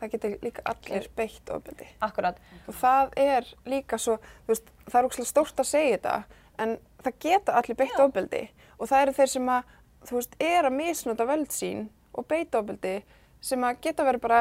það 0.00 0.14
geta 0.14 0.32
líka 0.46 0.64
allir 0.72 1.08
beitt 1.20 1.52
ofbeldi. 1.58 1.90
Akkurat. 2.08 2.40
Og 2.64 2.78
það 2.80 3.12
er 3.26 3.52
líka 3.68 3.98
svo, 4.00 4.16
þú 4.46 4.54
veist, 4.54 4.72
það 4.88 5.02
er 5.02 5.10
ógslag 5.10 5.28
stórt 5.28 5.60
að 5.60 5.68
segja 5.74 5.98
þetta, 5.98 6.16
en 6.64 6.78
það 7.04 7.20
geta 7.28 7.60
allir 7.60 7.76
beitt 7.76 7.92
Já. 7.96 8.04
ofbeldi 8.08 8.42
og 8.80 8.88
það 8.88 9.02
eru 9.04 9.12
þeir 9.18 9.30
sem 9.34 9.48
að, 9.52 9.72
þú 10.08 10.18
veist, 10.20 10.34
er 10.40 10.68
að 10.68 10.76
misnota 10.78 11.26
völd 11.28 11.52
sín 11.54 11.86
og 12.16 12.26
beita 12.30 12.60
ofbeldi 12.62 12.96
sem 13.40 13.62
að 13.64 13.80
geta 13.84 14.04
verið 14.04 14.20
bara 14.26 14.40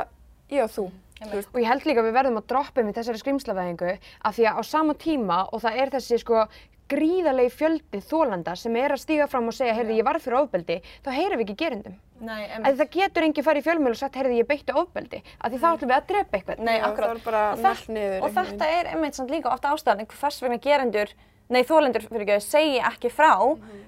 ég 0.50 0.63
og 0.65 0.74
þú. 0.74 0.88
Þú 1.19 1.36
veist, 1.36 1.50
Og 1.54 1.60
ég 1.60 1.67
held 1.67 1.86
líka 1.86 2.00
að 2.00 2.10
við 2.10 2.15
verðum 2.15 2.39
að 2.39 2.48
droppa 2.48 2.84
með 2.84 3.00
þessari 3.00 3.19
skrimslavæðingu 3.19 3.93
af 4.24 4.36
því 4.38 4.45
að 4.50 4.60
á 4.60 4.62
sama 4.63 4.93
tíma 4.95 5.39
og 5.52 5.62
það 5.62 5.80
er 5.84 5.89
þessi 5.98 6.19
sko 6.24 6.45
gríðarlegi 6.89 7.52
fjöldi 7.54 8.00
þólanda 8.02 8.56
sem 8.58 8.76
er 8.82 8.95
að 8.95 9.02
stíga 9.04 9.28
fram 9.30 9.50
og 9.52 9.54
segja, 9.54 9.76
heyrði 9.78 10.00
ég 10.00 10.08
varð 10.08 10.24
fyrir 10.26 10.39
ofbeldi, 10.39 10.78
þá 11.06 11.10
heyrum 11.13 11.41
við 11.41 11.45
ekki 11.45 11.58
gerundum. 11.60 11.98
Nei, 12.19 12.50
Að 12.65 12.80
það 12.82 12.89
getur 12.95 13.26
enginn 13.28 13.45
farið 13.45 13.62
í 13.62 13.65
fjölmjöl 13.67 13.93
og 13.93 14.00
sagt, 14.00 14.17
heyrði 14.19 14.39
ég 14.41 14.48
beitti 14.50 14.76
ofbeldi, 14.76 15.19
af 15.39 15.52
því 15.54 15.60
þá 15.62 15.67
ætlum 15.69 15.91
við 15.91 15.98
að 16.00 16.08
drepa 16.10 16.39
eitthvað. 16.39 16.63
Nei, 16.65 16.74
Já, 16.80 16.86
akkurat. 16.89 17.10
það 17.10 17.19
er 17.19 17.26
bara 17.30 17.43
Og 18.19 18.26
Og 18.26 18.34
þetta 18.39 18.72
er 18.80 18.89
einmitt 18.95 19.19
samt 19.19 19.30
líka 19.32 19.54
ofta 19.54 19.74
ástæðan 19.76 20.10
hvers 20.10 20.41
vegna 20.41 20.58
gerendur, 20.65 21.13
nei 21.50 21.64
þólendur 21.66 22.06
fyrir 22.06 22.26
ekki, 22.28 22.46
segi 22.46 22.80
ekki 22.92 23.12
frá, 23.14 23.34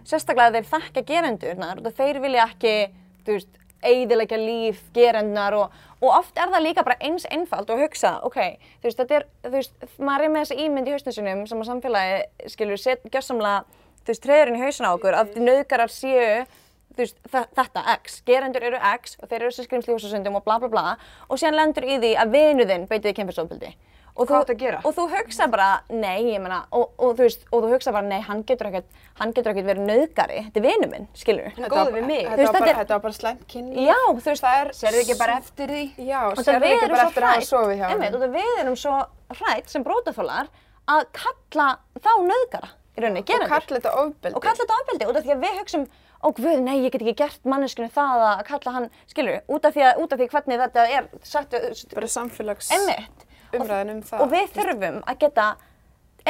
sérstaklega 0.07 0.57
þeir 0.57 0.69
þekka 0.71 1.03
gerendurnar 1.07 1.81
og 1.81 1.97
þeir 1.97 2.21
vilja 2.23 2.47
ekki, 2.49 2.75
þú 3.25 3.35
veist, 3.37 3.59
eidilegja 3.81 4.37
líf 4.37 4.81
gerendnar 4.93 5.55
og, 5.57 5.75
og 6.01 6.09
oft 6.19 6.37
er 6.37 6.51
það 6.53 6.65
líka 6.67 6.83
bara 6.85 6.99
eins 7.01 7.25
einfalt 7.33 7.69
og 7.73 7.81
hugsa, 7.81 8.15
ok, 8.25 8.39
þú 8.81 8.89
veist, 8.89 8.99
þetta 9.01 9.19
er, 9.19 9.27
þú 9.45 9.53
veist, 9.55 9.85
maður 9.97 10.25
er 10.25 10.33
með 10.33 10.43
þessa 10.45 10.65
ímynd 10.65 10.89
í 10.89 10.95
hausnum 10.95 11.15
sinum 11.17 11.45
sem 11.49 11.63
að 11.63 11.69
samfélagi, 11.69 12.49
skilur, 12.53 12.81
set, 12.81 13.05
gjössamlega, 13.13 13.79
þú 14.01 14.13
veist, 14.13 14.25
treðurinn 14.25 14.59
í 14.59 14.65
hausin 14.65 14.89
á 14.89 14.91
okkur, 14.93 15.17
að 15.17 15.39
nöðgarar 15.41 15.93
séu 15.93 16.43
þú 16.91 17.05
veist, 17.05 17.17
þetta 17.31 17.83
X, 17.97 18.19
gerendur 18.27 18.65
eru 18.67 18.81
X 18.97 19.15
og 19.21 19.29
þeir 19.29 19.39
eru 19.39 19.51
þessi 19.53 19.67
skrimsli 19.67 19.95
húsasundum 19.95 20.37
og 20.39 20.45
bla 20.45 20.57
bla 20.61 20.69
bla. 20.71 20.83
Og 21.29 21.39
síðan 21.39 21.57
lendur 21.59 21.87
í 21.87 21.97
því 22.01 22.11
að 22.19 22.33
vinuðinn 22.35 22.87
beitið 22.89 23.15
kynferðsofbeldi. 23.19 23.71
Og 24.17 24.27
Hvað 24.27 24.43
þú- 24.45 24.53
að 24.53 24.57
gera? 24.59 24.79
Og 24.85 24.93
þú 24.95 25.03
hugsa 25.13 25.45
bara, 25.51 25.67
nei, 25.89 26.23
ég 26.33 26.41
meina, 26.43 26.65
og, 26.75 26.89
og 26.99 27.13
þú 27.15 27.23
veist, 27.23 27.45
og 27.51 27.63
þú 27.63 27.69
hugsa 27.71 27.91
bara, 27.95 28.07
nei, 28.07 28.19
hann 28.21 28.43
getur 28.43 28.67
ekkert, 28.67 28.89
hann 29.21 29.31
getur 29.33 29.51
ekkert 29.53 29.69
verið 29.69 29.85
nauðgari, 29.87 30.41
þetta 30.49 30.59
er 30.59 30.65
vinu 30.65 30.89
minn, 30.91 31.07
skilur. 31.15 31.47
Hann 31.55 31.63
er 31.65 31.71
góður 31.71 31.95
við 31.95 32.05
mig. 32.09 32.25
Þú 32.25 32.31
Þetta 32.31 32.41
veist, 32.41 32.51
var 32.51 32.59
bara, 32.59 32.65
þetta 32.65 32.73
er- 32.75 32.81
þetta 32.81 32.97
var 32.97 33.03
bara 33.05 33.13
slæmt 33.19 33.45
kynni. 33.47 33.85
Já, 33.87 33.95
þú 34.11 34.25
veist, 34.27 34.43
það 34.43 34.59
er, 34.65 34.71
Serðu 34.81 34.99
ekki 35.05 35.17
bara 35.21 35.37
eftir 35.39 35.67
því? 35.67 35.83
Já, 36.11 36.19
og 36.27 36.35
við 36.35 36.67
ekki 36.71 36.91
bara 36.91 37.07
eftir 37.07 37.23
að 37.23 37.31
hafa 37.31 37.47
sofið 37.53 37.77
hjá 37.79 37.87
einmitt, 37.91 38.13
og 38.13 38.21
henni. 38.21 38.27
það 38.27 38.35
við 38.35 38.61
erum 38.65 38.75
svo 38.83 38.95
hrætt 39.39 39.69
sem 39.69 39.83
brótaþólar 39.87 40.47
að 40.91 41.01
kalla 41.21 41.69
þá 42.03 42.11
nauðgara, 42.27 42.69
í 42.97 43.01
rauninni, 43.01 43.19
Og 43.23 43.25
gerendur. 43.31 43.47
kalla 43.47 43.79
þetta 43.79 43.95
ofbeldi. 44.03 44.35
og 44.35 44.41
kalla 44.41 44.55
þetta 44.59 44.79
ofbeldi 44.81 45.05
út 45.07 45.15
af 45.15 45.23
því 45.23 45.31
að 45.37 45.43
við 45.47 45.59
hugsum 45.61 45.87
ó 46.21 46.27
guð, 46.35 46.59
nei, 46.61 46.75
ég 46.83 46.91
get 46.91 47.01
ekki 47.01 47.15
gert 47.17 47.39
manneskinu 47.45 47.89
það 47.89 48.19
að 48.27 48.45
kalla 48.45 48.71
hann, 48.75 48.89
skilur, 49.07 49.39
út 49.49 49.65
af 49.65 49.73
því, 49.73 49.81
að, 49.87 49.97
út 50.03 50.11
af 50.13 50.19
því 50.19 50.27
hvernig 50.29 50.59
þetta 50.59 50.81
er 50.99 51.07
sagt, 51.23 51.55
Bara 51.95 52.07
samfélags 52.07 52.69
emmitt 52.75 53.25
umræðin 53.57 53.93
um 53.95 54.01
það. 54.07 54.23
og 54.23 54.31
við 54.31 54.55
þurfum 54.55 55.03
að 55.03 55.19
geta 55.25 55.49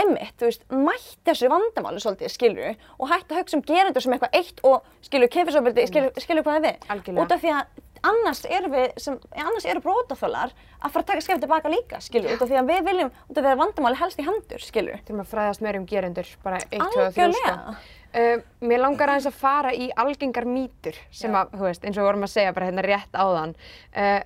emmitt, 0.01 0.35
þú 0.39 0.47
veist, 0.47 0.65
mætt 0.71 1.21
þessu 1.27 1.51
vandamáli 1.51 2.01
svolítið, 2.01 2.31
skilur, 2.31 2.75
og 2.97 3.09
hægt 3.11 3.31
að 3.31 3.41
hugsa 3.41 3.57
um 3.57 3.63
gerendur 3.67 4.05
sem 4.05 4.15
eitthvað 4.15 4.37
eitt 4.39 4.61
og 4.67 4.85
skilur, 5.03 5.31
kefisofbeldi, 5.35 5.87
skilur, 5.89 6.11
skilur 6.23 6.45
hvað 6.47 6.59
er 6.59 6.67
við 6.67 6.91
Algjörlega. 6.95 7.25
út 7.25 7.35
af 7.35 7.41
því 7.43 7.55
að 7.57 7.81
annars 8.11 8.41
eru 8.49 8.71
við, 8.71 8.87
sem, 8.97 9.17
annars 9.35 9.67
eru 9.69 9.81
brótaþólar 9.83 10.53
að 10.53 10.93
fara 10.93 11.03
að 11.03 11.09
taka 11.11 11.23
skrif 11.25 11.41
tilbaka 11.43 11.71
líka, 11.71 12.01
skilur, 12.01 12.33
út 12.33 12.45
af 12.45 12.49
því 12.49 12.59
að 12.61 12.71
við 12.71 12.83
viljum, 12.87 13.11
út 13.27 13.35
af 13.35 13.43
því 13.43 13.51
að 13.51 13.61
vandamáli 13.61 13.99
helst 14.01 14.21
í 14.21 14.27
hendur, 14.27 14.65
skilur 14.65 15.01
Þurfum 15.05 15.23
að 15.25 15.31
fræðast 15.35 15.65
meir 15.65 15.77
um 15.77 15.87
gerendur, 15.89 16.35
bara 16.45 16.61
eitt, 16.63 16.71
tvö 16.71 17.05
og 17.05 17.15
þrjú 17.17 17.31
sko. 17.35 17.51
Algjörlega. 17.51 17.75
Uh, 18.11 18.41
mér 18.67 18.81
langar 18.81 19.13
aðeins 19.13 19.29
að 19.29 19.37
fara 19.39 19.69
í 19.71 19.85
algengar 20.01 20.47
mýtur 20.49 20.97
sem 21.15 21.35
að, 21.37 21.53
þú 21.53 21.67
veist, 21.67 21.85
eins 21.85 21.95
og 21.95 22.01
við 22.01 22.09
vorum 22.09 22.25
að 22.27 22.33
segja 22.33 22.55
bara 22.57 22.67
hérna 22.67 22.83
rétt 22.83 23.15
áðan. 23.15 23.53
Uh, 23.95 24.17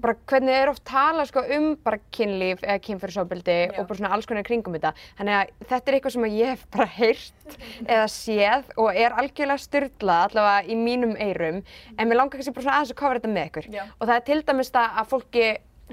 bara 0.00 0.14
hvernig 0.30 0.54
er 0.56 0.70
oft 0.70 0.82
talað 0.88 1.28
sko 1.28 1.42
um 1.56 1.66
bara 1.84 1.98
kynlíf 2.14 2.62
eða 2.64 2.78
kynferðsofbeldi 2.86 3.56
Já. 3.66 3.72
og 3.78 3.88
bara 3.90 3.98
svona 3.98 4.12
alls 4.16 4.28
konar 4.30 4.46
kringum 4.46 4.76
þetta. 4.76 4.92
Þannig 5.18 5.36
að 5.38 5.52
þetta 5.68 5.90
er 5.92 5.96
eitthvað 5.98 6.14
sem 6.16 6.26
að 6.28 6.36
ég 6.38 6.52
hef 6.54 6.62
bara 6.72 6.86
heyrt 6.96 7.56
eða 7.86 8.06
séð 8.14 8.70
og 8.76 9.00
er 9.04 9.16
algjörlega 9.20 9.64
styrlað 9.66 10.24
allavega 10.30 10.62
í 10.72 10.78
mínum 10.80 11.12
eyrum 11.20 11.60
en 11.96 12.08
mér 12.08 12.18
langar 12.20 12.38
kannski 12.38 12.54
bara 12.56 12.66
svona 12.66 12.78
aðeins 12.78 12.94
að 12.94 13.00
kofra 13.02 13.20
þetta 13.20 13.34
með 13.34 13.50
ykkur. 13.50 13.68
Já. 13.76 13.84
Og 13.98 14.06
það 14.08 14.14
er 14.16 14.24
til 14.30 14.40
dæmis 14.48 14.72
það 14.72 15.02
að 15.02 15.10
fólki, 15.12 15.48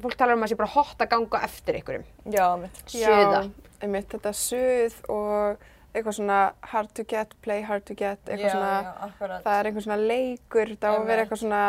fólk 0.06 0.20
talar 0.22 0.40
um 0.40 0.48
að 0.48 0.54
sé 0.54 0.60
bara 0.64 0.74
hot 0.78 1.04
að 1.04 1.12
ganga 1.16 1.44
eftir 1.50 1.82
ykkurum. 1.82 2.08
Já, 2.32 2.46
mitt 2.62 2.82
Suða. 2.96 3.44
Já, 3.44 3.70
einmitt, 3.84 4.10
þetta 4.16 4.34
suð 4.38 4.98
og 5.12 5.68
eitthvað 5.90 6.16
svona 6.20 6.40
hard 6.72 6.92
to 6.96 7.04
get, 7.10 7.32
play 7.42 7.64
hard 7.66 7.86
to 7.88 7.96
get, 7.98 8.20
eitthvað 8.30 8.54
svona, 8.54 8.74
akkurat 9.08 9.46
það 9.46 9.56
er 9.60 9.70
einhver 9.70 9.86
svona 9.88 9.98
leikur, 10.04 10.74
það 10.78 10.86
á 10.86 10.90
að 10.90 10.98
Einmitt. 11.00 11.10
vera 11.10 11.24
eitthvað 11.26 11.42
svona 11.44 11.62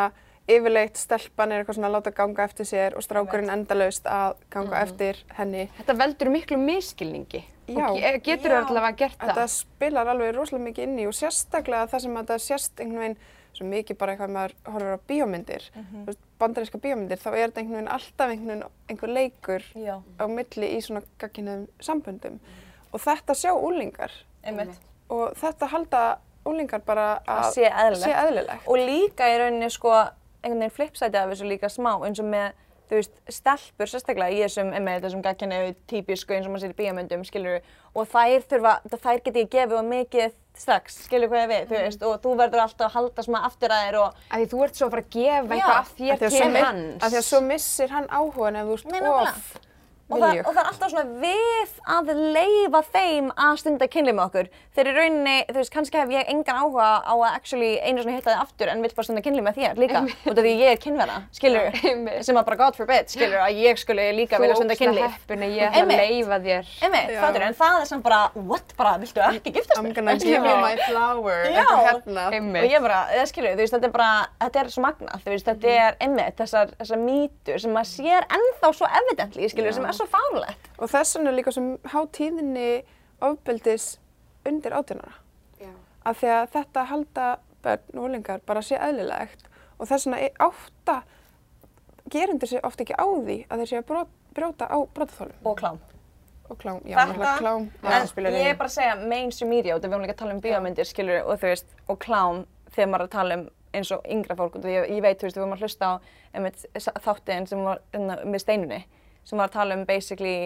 yfirleitt 0.56 0.96
stelpan 0.96 1.52
er 1.52 1.62
eitthvað 1.64 1.78
svona 1.78 1.88
að 1.90 1.96
láta 1.98 2.12
ganga 2.14 2.44
eftir 2.44 2.66
sér 2.68 2.96
og 2.96 3.02
strákurinn 3.06 3.50
endalaust 3.52 4.04
að 4.06 4.36
ganga 4.50 4.76
Mhm. 4.76 4.82
eftir 4.88 5.16
henni. 5.38 5.68
Þetta 5.78 5.96
veldur 5.98 6.30
miklu 6.30 6.56
miskilningi. 6.58 7.44
Já. 7.68 7.86
Og 7.90 7.98
ge- 8.00 8.20
getur 8.24 8.50
þú 8.50 8.66
allavega 8.66 8.96
gert 8.96 9.18
það? 9.18 9.28
Þetta 9.28 9.48
spilar 9.48 10.06
alveg 10.06 10.34
rosalega 10.34 10.64
mikið 10.70 10.82
inn 10.82 10.98
í 10.98 11.06
og 11.06 11.12
sérstaklega 11.14 11.88
það 11.90 12.00
sem 12.00 12.14
að 12.16 12.24
þetta 12.26 12.38
sést 12.40 12.80
einhvern 12.80 12.98
veginn 12.98 13.16
svo 13.52 13.66
mikið 13.66 13.98
bara 13.98 14.12
eitthvað 14.16 14.30
maður 14.30 14.52
horfir 14.72 14.94
á 14.94 14.98
bíómyndir, 15.08 15.62
mm 15.74 15.86
-hmm. 16.06 16.16
bandaríska 16.38 16.78
bíómyndir, 16.78 17.18
þá 17.18 17.26
er 17.34 17.48
þetta 17.50 17.60
einhvern 17.60 17.76
veginn 17.76 17.88
alltaf 17.88 18.30
einhvern 18.30 18.46
veginn 18.48 18.64
einhver 18.88 19.08
leikur 19.08 19.62
Já, 19.74 20.02
á 20.18 20.24
milli 20.28 20.66
í 20.76 20.80
svona 20.80 21.02
gagginniðum 21.18 21.66
samböndum 21.80 22.38
og 22.92 23.00
þetta 23.00 23.34
sjá 23.34 23.50
úlingar 23.54 24.10
og 25.10 25.34
þetta 25.36 25.66
halda 25.68 26.18
úlingar 26.46 26.80
bara 26.86 27.20
Að 27.28 27.38
að 27.44 27.52
sé 27.52 27.64
eðlilegt. 27.70 28.04
sé 28.04 28.12
eðlilegt. 28.14 28.66
Og 28.66 28.76
líka 28.78 29.24
í 29.28 29.38
rauninni 29.38 29.70
sko, 29.70 30.08
einhvern 30.42 30.60
veginn 30.64 30.76
flipsæti 30.76 31.16
af 31.20 31.30
þessu 31.32 31.48
líka 31.50 31.70
smá, 31.72 31.92
eins 32.06 32.20
og 32.22 32.28
með, 32.32 32.52
þú 32.90 32.98
veist, 32.98 33.16
stelpur 33.30 33.90
sérstaklega 33.90 34.34
í 34.34 34.42
þessum, 34.44 34.72
einmitt 34.74 35.04
þessum 35.04 35.22
gagkinni 35.24 35.60
típisku 35.90 36.34
eins 36.34 36.46
og 36.48 36.54
maður 36.54 36.64
sér 36.66 36.74
í 36.74 36.78
bíómyndum, 36.80 37.24
skilur 37.28 37.60
og 37.94 38.08
þær 38.10 38.46
þurfa, 38.50 38.74
þær 38.96 39.20
geti 39.26 39.44
ekki 39.44 39.56
gefið 39.56 39.76
of 39.78 39.88
mikið 39.90 40.36
strax, 40.60 40.98
skilur 41.06 41.30
hvað 41.30 41.44
ég 41.44 41.50
við, 41.52 41.64
þú 41.70 41.78
veist, 41.78 42.02
og 42.04 42.16
þú 42.24 42.34
verður 42.40 42.64
alltaf 42.66 42.86
að 42.88 42.94
halda 42.98 43.22
smá 43.24 43.38
aftur 43.46 43.72
að 43.72 43.84
þér 43.86 43.98
og, 44.02 44.20
Að 44.30 44.42
því 44.42 44.48
þú 44.50 44.62
ert 44.66 44.80
svo 44.80 44.86
að 44.88 44.94
fara 44.96 45.04
að 45.06 45.14
gefa 45.16 45.54
eitthvað 45.56 45.80
af 45.80 45.92
þér 46.00 46.22
til 46.24 46.64
hans. 46.64 47.02
af 47.04 47.10
því 47.14 47.20
að 47.20 47.26
svo 47.30 47.40
missir 47.46 47.94
hann 47.94 48.08
áhugan 48.10 48.58
ef 48.60 48.70
þú 48.70 48.78
ert 48.80 49.10
of 49.14 49.56
og, 50.10 50.18
það, 50.20 50.40
og 50.44 50.54
það 50.54 50.60
er 50.60 50.68
alltaf 50.70 50.90
svona 50.90 51.06
við 51.22 51.74
að 51.94 52.10
leifa 52.34 52.80
þeim 52.94 53.30
að 53.36 53.58
stunda 53.62 53.86
kynlið 53.90 54.16
með 54.18 54.24
okkur. 54.26 54.48
Þeir 54.76 54.90
í 54.90 54.94
rauninni, 54.96 55.36
þú 55.50 55.56
veist, 55.60 55.72
kannski 55.74 55.98
hef 56.00 56.10
ég 56.14 56.30
engan 56.32 56.60
áhuga 56.60 56.88
á 57.06 57.14
að 57.14 57.24
actually 57.30 57.70
einu 57.82 58.02
svona 58.02 58.16
hitta 58.16 58.30
þið 58.30 58.42
aftur 58.44 58.70
en 58.72 58.82
vill 58.84 58.94
bara 58.96 59.06
stunda 59.08 59.22
kynlið 59.24 59.44
með 59.46 59.54
þér 59.60 59.74
líka. 59.82 60.02
Út 60.30 60.36
af 60.38 60.44
því 60.46 60.52
ég 60.60 60.70
er 60.74 60.80
kynverða, 60.82 61.18
skilur, 61.36 61.66
sem 62.26 62.36
að 62.40 62.44
bara 62.50 62.58
God 62.60 62.74
forbid, 62.80 63.06
skilur, 63.12 63.38
að 63.44 63.52
ég 63.64 63.80
skuli 63.80 64.06
líka 64.18 64.40
vilja 64.42 64.56
stunda 64.58 64.74
Þú 64.80 64.86
ógst 64.90 65.00
að 65.00 65.14
heppin 65.14 65.44
að 65.46 65.50
ég 65.56 65.62
ætla 65.66 65.76
að 65.76 65.80
Einmitt. 65.80 66.00
leifa 66.10 66.36
þér. 66.46 66.64
Einmitt, 66.86 67.10
Já. 67.10 67.20
fattur, 67.24 67.42
en 67.46 67.54
það 67.60 67.74
er 67.80 67.86
samt 67.90 68.04
bara, 68.06 68.20
what, 68.34 68.74
bara, 68.78 68.92
viltu 69.02 69.20
ekki 69.26 69.50
giftast 69.54 69.78
I'm 69.78 69.84
mér? 69.86 69.94
gonna 69.98 70.14
give 70.16 70.30
you 70.30 70.56
my 70.60 70.74
flower 70.88 71.38
eitthvað 71.50 71.82
hérna. 71.90 72.24
Og 72.30 72.66
ég 72.70 72.80
bara, 72.84 73.00
skilur, 73.30 73.52
þú 73.54 73.60
veist, 73.64 73.74
þetta 73.76 73.88
er 73.90 73.94
bara, 73.94 74.10
þetta 74.44 74.62
er 74.64 74.66
svo 74.74 74.82
magnað, 74.86 75.18
þú 75.24 75.34
veist, 75.34 75.46
þetta 75.50 75.66
er 75.86 75.92
einmitt 76.00 76.36
þessar, 76.40 76.66
þessar 76.80 76.98
svo 80.00 80.08
fárlegt. 80.10 80.70
Og 80.80 80.90
þess 80.90 81.16
vegna 81.18 81.30
er 81.32 81.38
líka 81.38 81.52
sem 81.54 81.70
há 81.92 81.98
tíðinni 82.16 82.68
ofbeldis 83.24 83.90
undir 84.48 84.72
átjónara. 84.76 85.12
Af 86.08 86.16
því 86.22 86.28
að 86.32 86.46
þetta 86.54 86.84
halda 86.88 87.24
börn 87.60 87.98
og 88.00 88.04
úlingar 88.08 88.40
bara 88.48 88.62
sé 88.64 88.78
eðlilegt 88.80 89.42
og 89.76 89.88
þess 89.90 90.06
vegna 90.08 90.30
átta 90.46 90.94
gerundir 92.10 92.48
sér 92.48 92.64
oft 92.64 92.80
ekki 92.80 92.96
á 92.96 93.04
því 93.04 93.36
að 93.52 93.60
þeir 93.62 93.68
sé 93.70 93.80
að 93.82 93.86
brot, 93.90 94.14
brjóta 94.34 94.66
á 94.72 94.78
brotaþólum 94.96 95.44
Og 95.46 95.58
klám. 95.60 95.78
og 96.50 96.58
klám. 96.58 96.80
Já, 96.88 96.96
Þetta, 96.96 97.04
náttúrulega 97.12 97.36
klám. 97.38 97.68
En 97.84 98.38
ég 98.40 98.48
er 98.50 98.56
bara 98.58 98.70
að 98.70 98.74
segja 98.78 98.94
mainstream 99.12 99.50
media 99.52 99.76
og 99.76 99.82
það 99.82 99.86
við 99.90 99.92
höfum 99.94 100.06
líka 100.06 100.14
að 100.16 100.22
tala 100.22 100.34
um 100.34 100.40
bíómyndir, 100.42 100.88
skilur, 100.88 101.20
og 101.26 101.38
þú 101.38 101.50
veist, 101.52 101.76
og 101.86 101.98
klám 102.02 102.40
þegar 102.74 102.88
maður 102.90 103.04
er 103.04 103.06
að 103.10 103.14
tala 103.18 103.36
um 103.38 103.44
eins 103.76 103.92
og 103.94 104.08
yngra 104.10 104.34
fólk 104.40 104.56
og 104.58 104.64
ég, 104.66 104.88
ég 104.90 105.02
veit, 105.04 105.20
þú 105.20 105.28
veist, 105.28 105.36
við 105.36 105.44
vorum 105.44 105.54
að 105.54 105.62
hlusta 105.62 105.86
á 105.86 105.94
einmitt, 106.34 106.64
þáttiðin 107.04 107.46
sem 107.52 107.62
var 107.68 107.82
hérna, 107.92 108.16
með 108.24 108.42
steinunni, 108.42 108.80
sem 109.30 109.40
var 109.40 109.50
að 109.50 109.58
tala 109.58 109.78
um 109.78 109.86
basically 109.88 110.36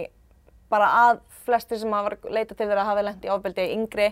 bara 0.73 0.91
að 1.09 1.23
flestir 1.45 1.81
sem 1.81 1.93
hafa 1.93 2.17
leita 2.29 2.55
til 2.55 2.69
þeirra 2.69 2.89
hafi 2.89 3.07
lent 3.07 3.25
í 3.27 3.33
ofbeldi 3.33 3.71
yngri 3.75 4.11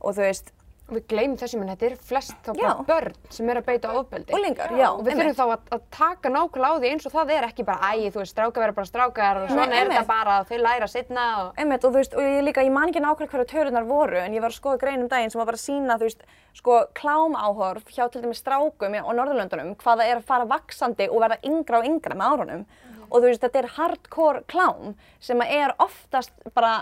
og 0.00 0.14
þú 0.14 0.28
veist, 0.28 0.54
Við 0.84 1.06
gleymum 1.08 1.38
þessu, 1.40 1.56
menn 1.56 1.70
þetta 1.72 1.86
er 1.86 1.94
flest 1.96 2.34
þá 2.44 2.50
bara 2.58 2.82
börn 2.84 3.14
sem 3.32 3.48
er 3.48 3.56
að 3.56 3.68
beita 3.70 3.92
ofbeldi. 3.96 4.34
Úlingar, 4.36 4.74
já, 4.76 4.90
Og 4.90 5.06
við 5.06 5.16
þurfum 5.16 5.36
þá 5.38 5.44
að, 5.46 5.62
að 5.72 5.86
taka 5.96 6.32
nákvæmlega 6.34 6.76
á 6.76 6.80
því 6.82 6.90
eins 6.90 7.08
og 7.08 7.14
það 7.14 7.32
er 7.32 7.46
ekki 7.46 7.64
bara, 7.64 7.88
æ, 7.88 8.10
þú 8.12 8.20
veist, 8.20 8.34
strákar 8.34 8.64
vera 8.66 8.74
bara 8.76 8.90
strákar 8.90 9.40
og 9.40 9.46
svona 9.48 9.78
er 9.78 9.88
þetta 9.88 10.02
bara, 10.10 10.34
þau 10.44 10.58
læra 10.60 10.88
setna 10.92 11.24
og... 11.38 11.48
Einmitt, 11.56 11.86
og 11.88 11.94
þú 11.94 12.02
veist, 12.02 12.18
og 12.20 12.28
ég 12.28 12.44
líka, 12.44 12.66
ég 12.68 12.76
man 12.76 12.92
ekki 12.92 13.00
nákvæmlega 13.00 13.32
hverju 13.32 13.48
tölunar 13.54 13.88
voru, 13.88 14.20
en 14.20 14.36
ég 14.36 14.44
var 14.44 14.52
að 14.52 14.58
skoða 14.58 14.82
grein 14.84 15.06
um 15.06 15.08
daginn 15.08 15.32
sem 15.32 15.40
var 15.40 15.48
bara 15.48 15.62
að 15.62 15.64
sína, 15.64 15.96
þú 15.96 16.10
veist, 16.10 16.28
sko, 16.60 16.76
klámáhorf 17.00 17.88
hjá 17.88 18.04
til 18.12 18.20
dæmis 18.26 18.44
strákum 18.44 18.92
á 19.00 19.08
Norðurlöndunum, 19.08 19.72
hvað 19.80 20.04
það 20.04 20.12
er 20.12 20.20
að 20.20 20.28
fara 20.28 20.50
vaksandi 20.52 21.08
og 21.08 21.24
verða 21.24 21.40
yngra 21.48 21.80
og 21.80 21.88
yngra 21.88 22.20
með 22.20 22.34
árunum. 22.36 22.66
Og 23.10 23.16
þú 23.20 23.30
veist, 23.30 23.42
þetta 23.44 23.62
er 23.62 23.70
hardcore 23.76 24.42
klám 24.50 24.94
sem 25.20 25.40
að 25.44 25.54
er 25.60 25.74
oftast 25.82 26.32
bara, 26.54 26.74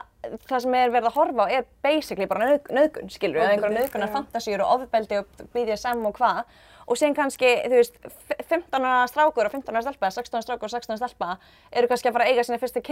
það 0.48 0.60
sem 0.66 0.74
er 0.80 0.90
verið 0.94 1.10
að 1.12 1.16
horfa 1.20 1.46
á 1.46 1.52
er 1.58 1.64
basically 1.82 2.26
bara 2.30 2.50
nöð, 2.52 2.68
nöðgun, 2.78 3.10
skilur 3.14 3.40
við, 3.40 3.46
eða 3.56 3.56
einhverja 3.56 4.08
já. 4.08 4.12
fantasíur 4.18 4.64
og 4.66 4.76
ofbeldi 4.80 5.18
og 5.22 5.48
BDSM 5.54 6.06
og 6.06 6.14
hvað. 6.20 6.44
Og 6.90 6.98
síðan 6.98 7.14
kannski, 7.14 7.46
þú 7.70 7.76
veist, 7.78 7.94
f- 8.02 8.40
15 8.50 8.74
ára 8.82 9.04
strákur 9.06 9.46
og 9.46 9.52
15 9.54 9.70
ára 9.70 9.82
stelpa, 9.86 10.08
16 10.10 10.34
ára 10.34 10.42
strákur 10.42 10.66
og 10.66 10.72
16 10.72 10.90
ára 10.96 10.98
stelpa 10.98 11.28
eru 11.78 11.86
kannski 11.88 12.10
að 12.10 12.16
fara 12.16 12.24
að 12.26 12.32
eiga 12.32 12.44
sinni 12.44 12.58
fyrstu 12.58 12.82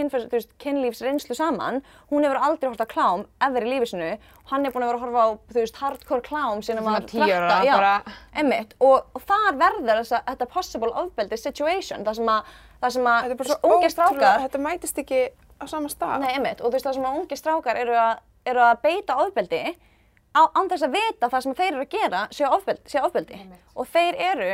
kynlífsreynslu 0.63 1.35
saman. 1.35 1.81
Hún 2.09 2.23
hefur 2.23 2.39
aldrei 2.39 2.69
hort 2.71 2.81
á 2.83 2.87
klám 2.87 3.25
ever 3.43 3.65
í 3.67 3.73
lífi 3.73 3.89
sinu 3.91 4.07
og 4.15 4.53
hann 4.53 4.65
er 4.65 4.71
búinn 4.73 4.85
að 4.87 4.93
vera 4.93 5.01
að 5.01 5.05
horfa 5.05 5.25
á, 5.27 5.29
þú 5.51 5.59
veist, 5.59 5.79
hardcore 5.83 6.23
klám 6.25 6.63
10 6.63 6.79
ára, 6.79 7.03
13, 7.03 7.67
já, 7.67 7.75
bara- 7.75 8.15
einmitt, 8.33 8.75
og, 8.79 9.11
og 9.15 9.21
þar 9.27 9.59
verður 9.59 10.01
þessa, 10.01 10.23
þetta 10.31 10.49
possible 10.55 10.93
ofbeldi 11.03 11.37
situation, 11.37 12.05
það 12.07 12.19
sem 12.21 12.31
að, 12.31 12.55
það 12.81 12.95
sem 12.95 13.07
að 13.11 13.31
ótrúlega, 13.35 13.93
strákar 13.93 14.43
þetta 14.45 14.61
mætist 14.65 14.99
ekki 15.03 15.21
á 15.61 15.65
sama 15.69 15.91
stað. 15.91 16.19
Nei, 16.25 16.33
einmitt, 16.33 16.61
og 16.61 16.69
þú 16.69 16.75
veist 16.77 16.89
það 16.89 16.97
sem 16.97 17.07
að 17.07 17.21
ungi 17.21 17.39
strákar 17.39 17.79
eru 17.81 17.95
eru 18.51 18.65
að 18.65 18.83
beita 18.83 19.17
ofbeldi 19.21 19.63
á, 20.33 20.41
þess 20.71 20.85
að 20.87 20.97
vita 20.97 21.29
það 21.29 21.43
sem 21.45 21.57
þeir 21.59 21.71
eru 21.71 21.85
að 21.85 21.95
gera 21.95 22.21
séu 22.33 22.51
ofbeldi, 23.05 23.41
og 23.75 23.89
þeir 23.91 24.21
eru 24.31 24.51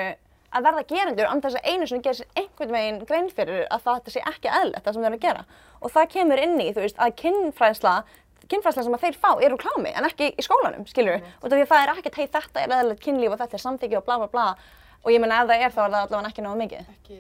að 0.58 0.64
verða 0.64 0.84
gerendur 0.88 1.28
þess 1.44 1.60
að 1.60 1.68
einu 1.68 1.88
sinni 1.88 2.04
gera 2.04 2.18
sér 2.18 2.40
einhvern 2.40 2.76
veginn 2.76 3.02
grein 3.08 3.28
fyrir 3.36 3.66
að 3.72 3.84
það 3.88 4.14
sé 4.14 4.24
ekki 4.24 4.54
það 4.86 4.94
sem 4.94 5.04
þeir 5.04 5.10
eru 5.10 5.20
að 5.20 5.26
gera. 5.28 5.44
Og 5.82 5.94
það 5.94 6.10
kemur 6.16 6.42
inn 6.42 6.56
í, 6.64 6.72
þú 6.74 6.86
veist, 6.86 6.98
að 7.04 7.16
kynfræðsla 7.22 7.96
kynfræðsla 8.48 8.86
sem 8.88 8.96
að 8.96 9.06
þeir 9.06 9.18
fá 9.20 9.30
eru 9.44 9.58
klámi 9.60 9.92
en 9.92 10.08
ekki 10.08 10.30
í 10.32 10.46
skólanum, 10.46 10.86
skilur 10.88 11.18
við, 11.18 11.32
út 11.42 11.50
af 11.50 11.56
því 11.58 11.64
að 11.66 11.72
það 11.72 11.82
er 11.84 11.94
ekkert 11.94 12.20
hei 12.20 12.28
þetta 12.36 12.62
er 12.62 12.76
eðlilegt 12.78 13.04
kynlíf 13.04 13.34
og 13.34 13.42
þetta 13.42 13.58
er 13.58 13.64
samþyggi 13.64 13.98
og 14.00 14.06
bla 14.08 14.20
bla 14.22 14.30
bla. 14.32 14.46
Og 15.04 15.12
ég 15.14 15.24
menna 15.24 15.42
ef 15.44 15.50
það 15.50 15.66
er 15.66 15.74
þá 15.76 15.82
er 15.84 15.92
það 15.92 16.06
allavega 16.06 16.32
ekki 16.32 16.46
náðu 16.46 16.62
mikið. 16.62 16.88
Ekki, 16.96 17.20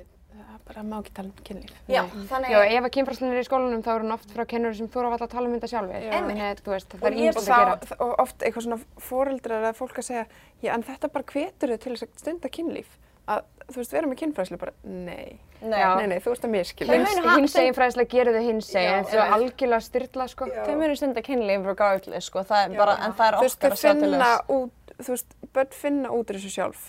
bara 0.67 0.83
má 0.83 0.97
ekki 1.01 1.13
tala 1.17 1.29
um 1.31 1.43
kynlíf. 1.47 1.71
Já, 1.87 2.01
þannig 2.29 2.51
Já, 2.53 2.59
ef 2.77 2.83
að 2.87 2.93
kynfræðslan 2.97 3.33
er 3.33 3.39
í 3.41 3.47
skólanum 3.47 3.83
þá 3.85 3.89
er 3.95 4.03
hún 4.05 4.13
oft 4.17 4.29
frá 4.35 4.45
kennur 4.51 4.75
sem 4.77 4.87
þú 4.91 4.99
eru 5.03 5.11
að 5.17 5.25
tala 5.31 5.47
um 5.47 5.55
þetta 5.57 5.71
sjálfur. 5.71 6.07
Þannig, 6.13 6.61
þú 6.63 6.73
veist, 6.75 6.89
það 6.93 7.01
Og 7.01 7.07
er 7.07 7.13
Og, 7.13 7.19
ímynd 7.23 7.41
að 7.41 7.49
gera. 7.51 7.97
og 8.05 8.15
oft 8.25 8.39
eitthvað 8.47 8.67
svona 8.67 8.79
foreldrar 9.09 9.63
eða 9.67 9.73
fólk 9.79 9.97
að 10.03 10.07
segja, 10.11 10.25
já 10.63 10.73
en 10.73 10.83
þetta 10.83 11.11
bara 11.13 11.23
hvetur 11.33 11.73
þau 11.73 11.77
til 11.87 11.93
þess 11.95 12.03
að 12.07 12.23
stunda 12.23 12.49
kynlíf. 12.49 12.87
Að, 13.27 13.41
þú 13.67 13.75
veist, 13.81 13.91
vera 13.91 14.07
með 14.07 14.19
kynfræðslu 14.21 14.57
bara, 14.61 14.71
nei. 14.87 15.39
Nei. 15.59 15.79
Já. 15.81 15.89
Nei, 15.99 16.05
nei, 16.07 16.19
þú 16.23 16.31
ert 16.31 16.45
að 16.47 16.51
miskilja. 16.53 16.93
Þau 16.93 16.97
Hins, 17.01 17.15
munu 17.17 17.27
ha- 17.27 17.37
hins 17.41 17.55
eginn 17.59 17.75
fræðslega 17.75 18.09
gerir 18.13 18.35
þau 18.37 18.45
hins 18.45 18.69
eginn, 18.71 18.87
Já, 18.87 18.97
en 19.01 19.05
þú 19.09 19.17
er 19.17 19.33
algjörlega 19.35 19.81
styrla, 19.83 20.27
sko. 20.31 20.45
Þau 20.47 20.75
munu 20.79 20.95
stunda 20.95 21.21
kynlíf 21.25 21.65
regardless, 21.67 22.29
sko, 22.29 22.43
það 22.47 22.61
er 22.71 22.77
bara, 22.77 22.93
en 23.03 23.13
það 23.17 23.27
er 23.33 23.39
veist, 23.41 23.57
okkar 23.57 23.73
þau 23.73 23.75
að 23.75 23.81
sjá 23.81 23.91
til 23.91 24.01
finna 24.05 24.29
þess. 24.31 24.47
út, 24.55 24.93
þú 25.01 25.09
veist, 25.17 25.35
börn 25.57 25.75
finna 25.81 26.09
út 26.15 26.31
úr 26.31 26.39
þessu 26.39 26.53
sjálf. 26.55 26.85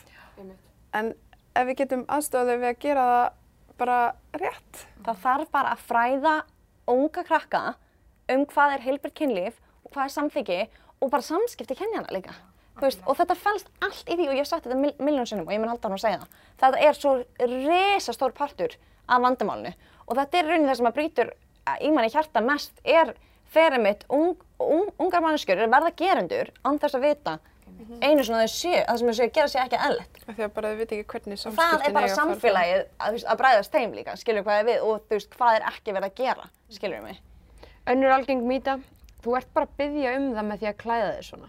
En 0.94 1.10
ef 1.58 1.66
við 1.66 1.76
getum 1.82 2.04
aðstofað 2.06 2.54
við 2.62 2.68
að 2.70 2.78
gera 2.86 3.02
það 3.08 3.32
bara 3.78 3.98
rétt. 4.36 4.84
Það 5.06 5.22
þarf 5.24 5.52
bara 5.54 5.72
að 5.74 5.86
fræða 5.88 6.34
unga 6.88 7.24
krakka 7.24 7.62
um 8.32 8.44
hvað 8.48 8.76
er 8.76 8.84
heilbært 8.84 9.16
kynlíf 9.16 9.58
og 9.84 9.92
hvað 9.94 10.04
er 10.04 10.14
samþyggi 10.16 10.60
og 10.98 11.10
bara 11.12 11.24
samskipti 11.24 11.76
kynjana 11.78 12.12
líka. 12.14 12.34
Veist, 12.78 13.00
og 13.10 13.16
þetta 13.18 13.34
fælst 13.34 13.70
allt 13.82 14.06
í 14.06 14.14
því 14.14 14.28
og 14.28 14.36
ég 14.36 14.44
hef 14.44 14.50
sagt 14.52 14.66
þetta 14.68 14.78
mil 14.78 14.92
miljón 15.02 15.26
sinnum 15.26 15.48
og 15.48 15.54
ég 15.54 15.62
mun 15.62 15.72
halda 15.72 15.88
hann 15.88 15.96
að 15.96 16.04
segja 16.04 16.20
það. 16.22 16.36
Þetta 16.62 16.82
er 16.86 16.98
svo 16.98 17.14
resastór 17.40 18.34
partur 18.36 18.76
af 19.08 19.22
vandamálinu 19.24 19.72
og 20.06 20.18
þetta 20.18 20.38
er 20.38 20.50
raunin 20.52 20.68
það 20.68 20.78
sem 20.78 20.90
að 20.90 20.98
brýtur 20.98 21.32
í 21.82 21.90
manni 21.92 22.12
hjarta 22.12 22.42
mest 22.44 22.78
er 22.84 23.14
fyrir 23.52 23.82
mitt 23.82 24.04
ung, 24.12 24.36
ung, 24.60 24.92
ungar 25.00 25.24
manneskjur 25.24 25.64
er 25.64 25.72
verða 25.72 25.94
gerendur 25.96 26.52
án 26.62 26.78
þess 26.80 26.98
að 26.98 27.06
vita 27.08 27.38
einu 28.02 28.24
svona 28.24 28.44
þau 28.44 28.52
séu, 28.54 28.80
að 28.82 28.88
það 28.88 28.98
sem 28.98 29.08
þau 29.08 29.16
séu 29.18 29.26
að 29.28 29.32
gera 29.38 29.48
sér 29.52 29.62
ekki 29.64 29.80
eðlilegt. 29.86 30.20
Af 30.28 30.34
því 30.38 30.44
að 30.48 30.54
bara 30.58 30.68
þau 30.72 30.78
veit 30.78 30.92
ekki 30.96 31.08
hvernig 31.12 31.38
samskiptin 31.38 31.58
það 31.58 31.86
er 31.88 31.92
bara 31.98 32.06
eiga 32.06 32.12
að 32.12 32.16
fara 32.16 32.16
fram. 32.16 32.32
samfélagið 32.34 32.80
að, 32.98 33.08
þú 33.08 33.12
veist, 33.18 33.28
að 33.32 33.38
bræðast 33.42 33.72
þeim 33.78 33.92
líka, 33.98 34.16
skilur 34.22 34.46
hvað 34.48 34.60
er 34.62 34.66
við 34.68 34.86
og 34.88 35.04
þú 35.08 35.18
veist 35.18 35.30
hvað 35.38 35.58
er 35.58 35.68
ekki 35.72 35.94
verið 35.98 36.08
að 36.10 36.16
gera, 36.22 36.48
skilur 36.78 37.02
mig. 37.06 37.20
Önnur 37.88 38.14
algeng 38.18 38.42
mýta, 38.48 38.78
þú 39.24 39.36
ert 39.38 39.54
bara 39.54 39.66
að 39.68 39.78
byggja 39.78 40.16
um 40.18 40.26
það 40.34 40.50
með 40.52 40.58
því 40.64 40.68
að 40.72 40.76
klæða 40.82 41.14
þig 41.18 41.28
svona. 41.30 41.48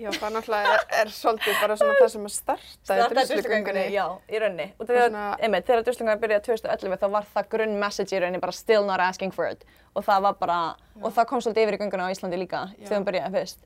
Já, 0.00 0.08
það 0.16 0.30
náttúrulega 0.34 0.70
er, 0.72 0.84
er 1.02 1.10
svolítið 1.12 1.58
bara 1.60 1.74
svona 1.76 1.96
það 1.98 2.08
sem 2.14 2.22
að 2.24 2.32
starta 2.32 2.94
í 2.96 3.08
druslugöngunni. 3.12 3.82
Já, 3.92 4.04
í 4.32 4.38
rauninni. 4.40 4.66
Og 4.80 4.88
þegar, 4.88 5.10
svona- 5.10 5.36
einmitt, 5.44 5.66
þegar 5.68 5.82
druslugöngunni 5.84 6.22
byrjaði 6.22 6.44
2011 6.46 6.96
þá 7.02 7.04
var 7.12 7.26
það 7.34 7.50
grunn 7.52 7.74
message 7.82 8.16
í 8.16 8.22
rauninni 8.22 8.40
bara 8.40 8.56
still 8.56 8.86
not 8.88 9.00
asking 9.04 9.34
for 9.36 9.44
it. 9.52 9.66
Og 9.94 10.06
það 10.06 10.24
var 10.24 10.38
bara, 10.40 10.56
og 11.02 11.12
það 11.12 11.28
kom 11.28 11.44
svolítið 11.44 11.66
yfir 11.68 11.76
í 11.76 11.80
gönguna 11.84 12.08
á 12.08 12.12
Íslandi 12.14 12.40
líka 12.40 12.62
þegar 12.80 12.96
hún 12.96 13.06
byrjaði 13.10 13.36
fyrst. 13.36 13.60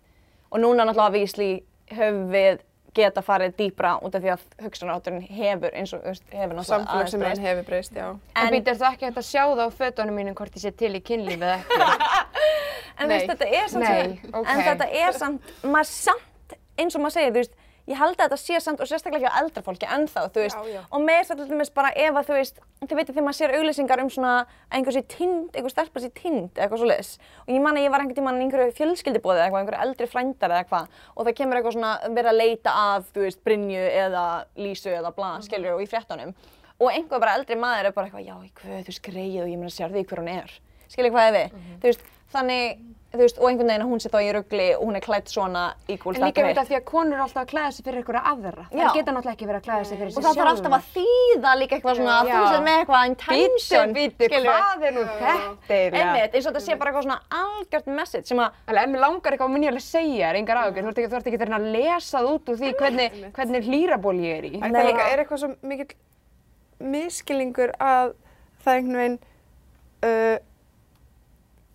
Og 0.56 0.62
núna 0.62 0.86
náttúrulega 0.88 1.12
vísli 1.12 1.50
höfum 1.92 2.30
við 2.32 2.62
geta 2.96 3.20
farið 3.20 3.52
dýpra 3.58 3.90
út 4.00 4.14
af 4.16 4.22
því 4.24 4.30
að 4.32 4.44
hugsunarátturinn 4.64 5.26
hefur 5.28 5.74
eins 5.76 5.92
og, 5.92 6.06
hefur 6.32 6.54
náttúrulega 6.56 6.94
aðeins 6.94 7.16
breyst. 7.20 7.42
hefur 7.44 7.66
breyst, 7.66 7.92
já. 7.98 8.06
En, 8.40 8.48
býtur 8.54 8.78
þú 8.80 8.86
ekki 8.88 9.04
hægt 9.10 9.20
að 9.20 9.26
sjá 9.28 9.42
það 9.50 9.60
á 9.68 9.70
fötunum 9.76 10.16
mínum 10.16 10.36
hvort 10.38 10.56
ég 10.56 10.64
sé 10.64 10.72
til 10.72 10.94
í 10.96 11.02
kynlíf 11.04 11.36
eða 11.36 11.58
ekki? 11.60 11.80
En 13.04 13.10
veist, 13.12 13.26
þetta 13.28 13.46
er 13.52 13.66
samt 13.68 13.84
Nei, 13.84 14.14
svo- 14.22 14.38
ok. 14.40 14.46
en 14.48 14.60
þetta 14.64 14.86
er 15.04 15.12
samt, 15.12 15.50
maður 15.68 15.88
samt, 15.92 16.54
eins 16.80 16.94
og 16.96 17.02
maður 17.04 17.14
segir, 17.18 17.34
þú 17.34 17.40
veist, 17.42 17.58
ég 17.86 17.96
held 18.00 18.16
að 18.16 18.22
þetta 18.26 18.36
sé 18.42 18.60
samt 18.60 18.80
og 18.80 18.88
sérstaklega 18.90 19.28
ekki 19.28 19.30
á 19.30 19.40
eldra 19.42 19.62
fólki 19.62 19.86
ennþá, 19.86 20.22
þú 20.34 20.40
veist, 20.42 20.56
Já, 20.56 20.72
já. 20.74 20.80
og 20.90 21.00
með 21.06 21.18
þess 21.20 21.30
að 21.30 21.36
til 21.42 21.46
dæmis 21.52 21.70
bara 21.76 21.90
ef 21.94 22.14
að 22.18 22.26
þú 22.26 22.34
veist, 22.38 22.56
þið 22.82 22.96
veitir 22.98 23.14
þegar 23.14 23.26
maður 23.26 23.38
sér 23.38 23.54
auglýsingar 23.56 24.02
um 24.02 24.10
svona 24.10 24.32
að 24.40 24.46
einhver 24.78 24.92
sé 24.96 25.02
tind, 25.06 25.50
einhver 25.54 25.70
stelpa 25.70 26.00
sé 26.02 26.10
tind 26.18 26.50
eða 26.56 26.64
eitthvað 26.66 26.78
svo 26.82 26.88
leiðis 26.90 27.12
og 27.46 27.52
ég 27.54 27.62
man 27.62 27.76
að 27.78 27.84
ég 27.86 27.90
var 27.94 28.00
einhvern 28.02 28.18
tímann 28.18 28.40
í 28.40 28.44
einhverju 28.46 28.74
fjölskyldibóði 28.80 29.38
eða 29.38 29.46
eitthvað, 29.46 29.62
einhverju 29.62 29.82
eldri 29.86 30.06
frændar 30.10 30.50
eða 30.50 30.64
eitthvað 30.64 30.88
og 31.16 31.24
það 31.28 31.36
kemur 31.38 31.56
eitthvað 31.60 31.76
svona 31.78 31.92
verið 32.10 32.30
að 32.32 32.40
leita 32.42 32.74
að, 32.82 33.06
þú 33.14 33.20
veist, 33.26 33.40
Brynju 33.46 33.86
eða 34.02 34.26
Lísu 34.56 34.90
eða 34.90 35.14
bla, 35.14 35.30
Mhm. 35.38 35.42
skilur 35.46 35.74
og 35.78 35.82
í 35.82 35.88
fréttunum 35.88 36.34
og 36.80 36.90
einhver 36.92 37.20
bara 37.20 37.34
eldri 37.38 37.54
maður 37.56 37.86
er 37.86 37.92
bara 37.92 38.06
eitthvað, 38.10 38.26
já, 38.26 38.34
hvað, 38.58 38.82
þú 38.82 38.90
veist, 38.90 39.02
greið 39.06 39.42
og 39.42 39.48
ég 39.48 39.58
meina 39.58 39.70
sér 39.72 39.90
því 39.94 40.04
hver 40.10 40.18
hún 40.20 40.28
er, 40.34 40.50
skilur 40.88 41.10
hvað 41.14 41.28
er 41.30 41.34
við, 41.38 41.52
Mhm. 41.54 41.78
þú 41.80 41.82
veist, 41.88 42.00
þannig, 42.34 42.78
þú 43.12 43.20
veist, 43.22 43.38
og 43.38 43.46
einhvern 43.48 43.70
veginn 43.70 43.84
að 43.84 43.90
hún 43.90 44.00
sé 44.02 44.10
þá 44.12 44.18
í 44.20 44.30
rugli 44.34 44.66
og 44.76 44.82
hún 44.84 44.96
er 44.98 45.04
klætt 45.04 45.30
svona 45.32 45.62
equal 45.88 46.14
En 46.16 46.24
líka 46.26 46.42
veit 46.44 46.58
að 46.60 46.68
því 46.70 46.76
að 46.76 46.84
konur 46.90 47.14
eru 47.16 47.22
alltaf 47.24 47.42
að 47.42 47.50
klæða 47.52 47.70
sig 47.76 47.84
fyrir 47.86 47.98
einhverja 48.00 48.22
aðra. 48.32 48.64
Já. 48.66 48.82
Það 48.82 48.96
geta 48.96 49.14
náttúrulega 49.14 49.36
ekki 49.36 49.46
verið 49.50 49.60
að 49.60 49.66
klæða 49.66 49.84
sig 49.90 49.96
fyrir 50.00 50.10
og 50.10 50.14
sig 50.16 50.22
það 50.26 50.34
þarf 50.40 50.50
alltaf 50.52 50.74
að 50.76 50.84
þýða 50.96 51.50
líka 51.60 51.72
eitthvað 51.76 51.96
svona 52.00 52.16
að 52.16 52.24
þú 52.32 52.42
sér 52.50 52.64
með 52.66 52.76
eitthvað 52.80 53.02
intention, 53.10 53.94
bítu, 53.96 54.26
skilurðu. 54.26 54.50
hvað 54.50 54.86
er 54.90 54.92
nú 54.96 55.02
þetta? 55.06 55.32
Einmitt, 55.76 56.32
eins 56.34 56.46
og 56.46 56.50
þetta 56.50 56.64
sé 56.66 56.72
bara 56.76 56.88
eitthvað 56.90 57.06
svona 57.06 57.20
algjört 57.40 57.88
message 58.00 58.26
sem 58.26 58.42
að, 58.42 58.48
Alveg, 58.66 58.82
ef 58.82 58.90
mér 58.92 59.00
langar 59.06 59.30
eitthvað 59.36 59.52
mun 59.54 59.64
ég 59.66 59.70
alveg 59.72 59.86
segja 59.86 60.26
þér, 60.26 60.40
engar 60.42 60.56
ágjör, 60.66 60.82
þú 60.82 60.90
ert 60.90 60.98
ekki, 60.98 61.10
þú 61.12 61.16
ert 61.16 61.26
ekki 61.30 61.38
að 61.40 61.46
reyna 61.46 61.60
að 61.62 61.70
lesa 61.76 62.18
það 62.18 62.30
út 62.34 62.44
úr 62.52 62.56
því 62.60 62.68
hvernig, 62.80 63.08
hvernig 63.38 63.70
hlýraból 63.70 64.16
ég 64.20 64.32
er 64.36 64.44
í. 64.50 64.52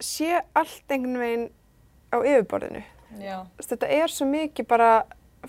Sé 0.06 0.42
allt 0.58 0.94
einhvern 0.94 1.22
veginn 1.22 1.48
á 2.12 2.18
yfirborðinu. 2.20 2.84
já. 3.22 3.38
Þetta 3.62 3.94
er 4.02 4.14
svo 4.14 4.28
mikið 4.30 4.68
bara 4.68 4.92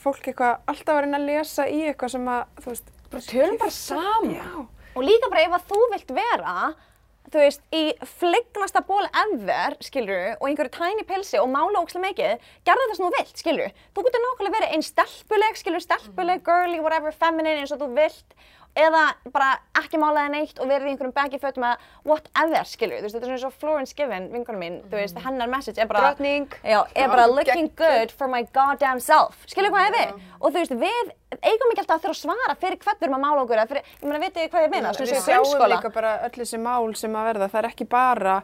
fólk 0.00 0.28
eitthvað 0.28 0.62
alltaf 0.66 0.94
að 0.94 1.02
reyna 1.04 1.20
að 1.20 1.28
lesa 1.28 1.66
í 1.68 1.82
eitthvað 1.88 2.14
sem 2.14 2.30
að, 2.32 2.46
þú 2.62 2.72
veist, 2.72 2.94
bara 3.12 3.26
tölum 3.28 3.60
bara 3.60 3.76
saman. 3.76 4.32
Já, 4.38 4.48
og 4.96 5.04
líka 5.04 5.30
bara 5.32 5.44
ef 5.46 5.58
að 5.58 5.68
þú 5.72 5.82
vilt 5.92 6.16
vera 6.16 6.56
þú 7.32 7.40
veist, 7.40 7.62
í 7.72 7.82
flignasta 8.20 8.82
ból 8.84 9.04
ever, 9.06 9.76
skilur 9.84 10.34
og 10.34 10.48
einhverju 10.48 10.72
tiny 10.74 11.04
pilsi 11.08 11.38
og 11.40 11.48
mála 11.52 11.80
ókslega 11.80 12.10
mikið 12.10 12.48
gerðu 12.66 12.88
það 12.88 12.98
sem 12.98 13.06
þú 13.06 13.12
vilt, 13.16 13.42
skilur 13.42 13.76
þú 13.94 14.04
getur 14.06 14.24
nákvæmlega 14.24 14.56
verið 14.56 14.74
einn 14.76 14.86
stelpuleg, 14.86 15.60
skilur 15.60 15.84
stelpuleg, 15.84 16.42
girly, 16.44 16.82
whatever, 16.84 17.14
feminine 17.16 17.62
eins 17.62 17.72
og 17.72 17.80
þú 17.80 17.88
vilt 17.96 18.36
eða 18.76 19.02
bara 19.32 19.48
ekki 19.76 19.98
málaði 20.00 20.30
neitt 20.32 20.58
og 20.62 20.68
verið 20.70 20.86
í 20.88 20.92
einhverjum 20.94 21.12
baggy 21.12 21.38
fötum 21.42 21.64
eða 21.68 21.76
whatever, 22.08 22.64
skilur 22.64 23.02
þú 23.02 23.04
veist, 23.04 23.14
þetta 23.16 23.26
er 23.26 23.28
svona 23.28 23.36
eins 23.36 23.44
og 23.48 23.56
Florence 23.60 23.94
Given, 23.98 24.28
vingunum 24.32 24.62
mín, 24.64 24.78
þú 24.88 24.96
veist, 24.96 25.18
hennar 25.26 25.50
message 25.52 25.78
er 25.82 25.90
bara 25.90 26.00
Drottning. 26.06 26.46
Já, 26.64 26.78
er 26.96 27.08
bara 27.12 27.26
looking 27.28 27.68
good 27.76 28.10
for 28.16 28.28
my 28.32 28.42
goddamn 28.54 29.00
self. 29.00 29.36
Skilur 29.46 29.68
hvað 29.74 29.90
ég 29.90 29.96
við? 29.98 30.14
Og 30.40 30.48
þú 30.48 30.56
veist, 30.56 30.72
við 30.80 31.12
eigum 31.42 31.72
ekki 31.74 31.84
alltaf 31.84 31.98
að 31.98 32.02
þurfa 32.06 32.16
að 32.16 32.22
svara 32.22 32.56
fyrir 32.64 32.78
hvern 32.80 32.98
við 33.00 33.06
erum 33.08 33.18
að 33.18 33.24
mála 33.26 33.44
okkur. 33.44 33.62
Fyrir, 33.72 33.82
ég 34.00 34.08
meina, 34.08 34.30
þið 34.32 34.48
hvað 34.52 34.64
ég 34.66 34.70
meina? 34.76 34.92
Svona 34.96 35.06
Við 35.06 35.12
sem 35.12 35.22
í 35.22 35.26
sjáum 35.28 35.44
grunnskóla. 35.44 35.76
líka 35.76 35.92
bara 35.92 36.12
öll 36.26 36.36
þessi 36.40 36.60
mál 36.64 36.94
sem 36.96 37.12
að 37.20 37.28
verða. 37.32 37.48
Það 37.52 37.60
er 37.62 37.68
ekki 37.72 37.88
bara 37.92 38.36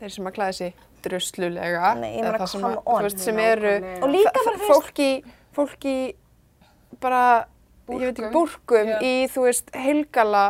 þeir 0.00 0.14
sem 0.14 0.26
að 0.30 0.36
klæða 0.38 0.54
sig 0.54 0.74
druslulega. 1.04 1.94
Nei, 1.98 2.12
það 2.22 2.46
sem 2.48 2.62
að- 2.70 3.02
veist, 3.02 3.18
sem 3.26 3.38
eru 3.38 3.74
líka 4.06 4.32
þa- 4.38 4.54
bara, 7.00 7.46
veit 7.86 8.18
ekki, 8.18 8.30
búrkum 8.32 8.88
Já. 8.88 8.98
í, 9.04 9.12
þú 9.32 9.46
veist, 9.46 9.70
heilgala 9.76 10.44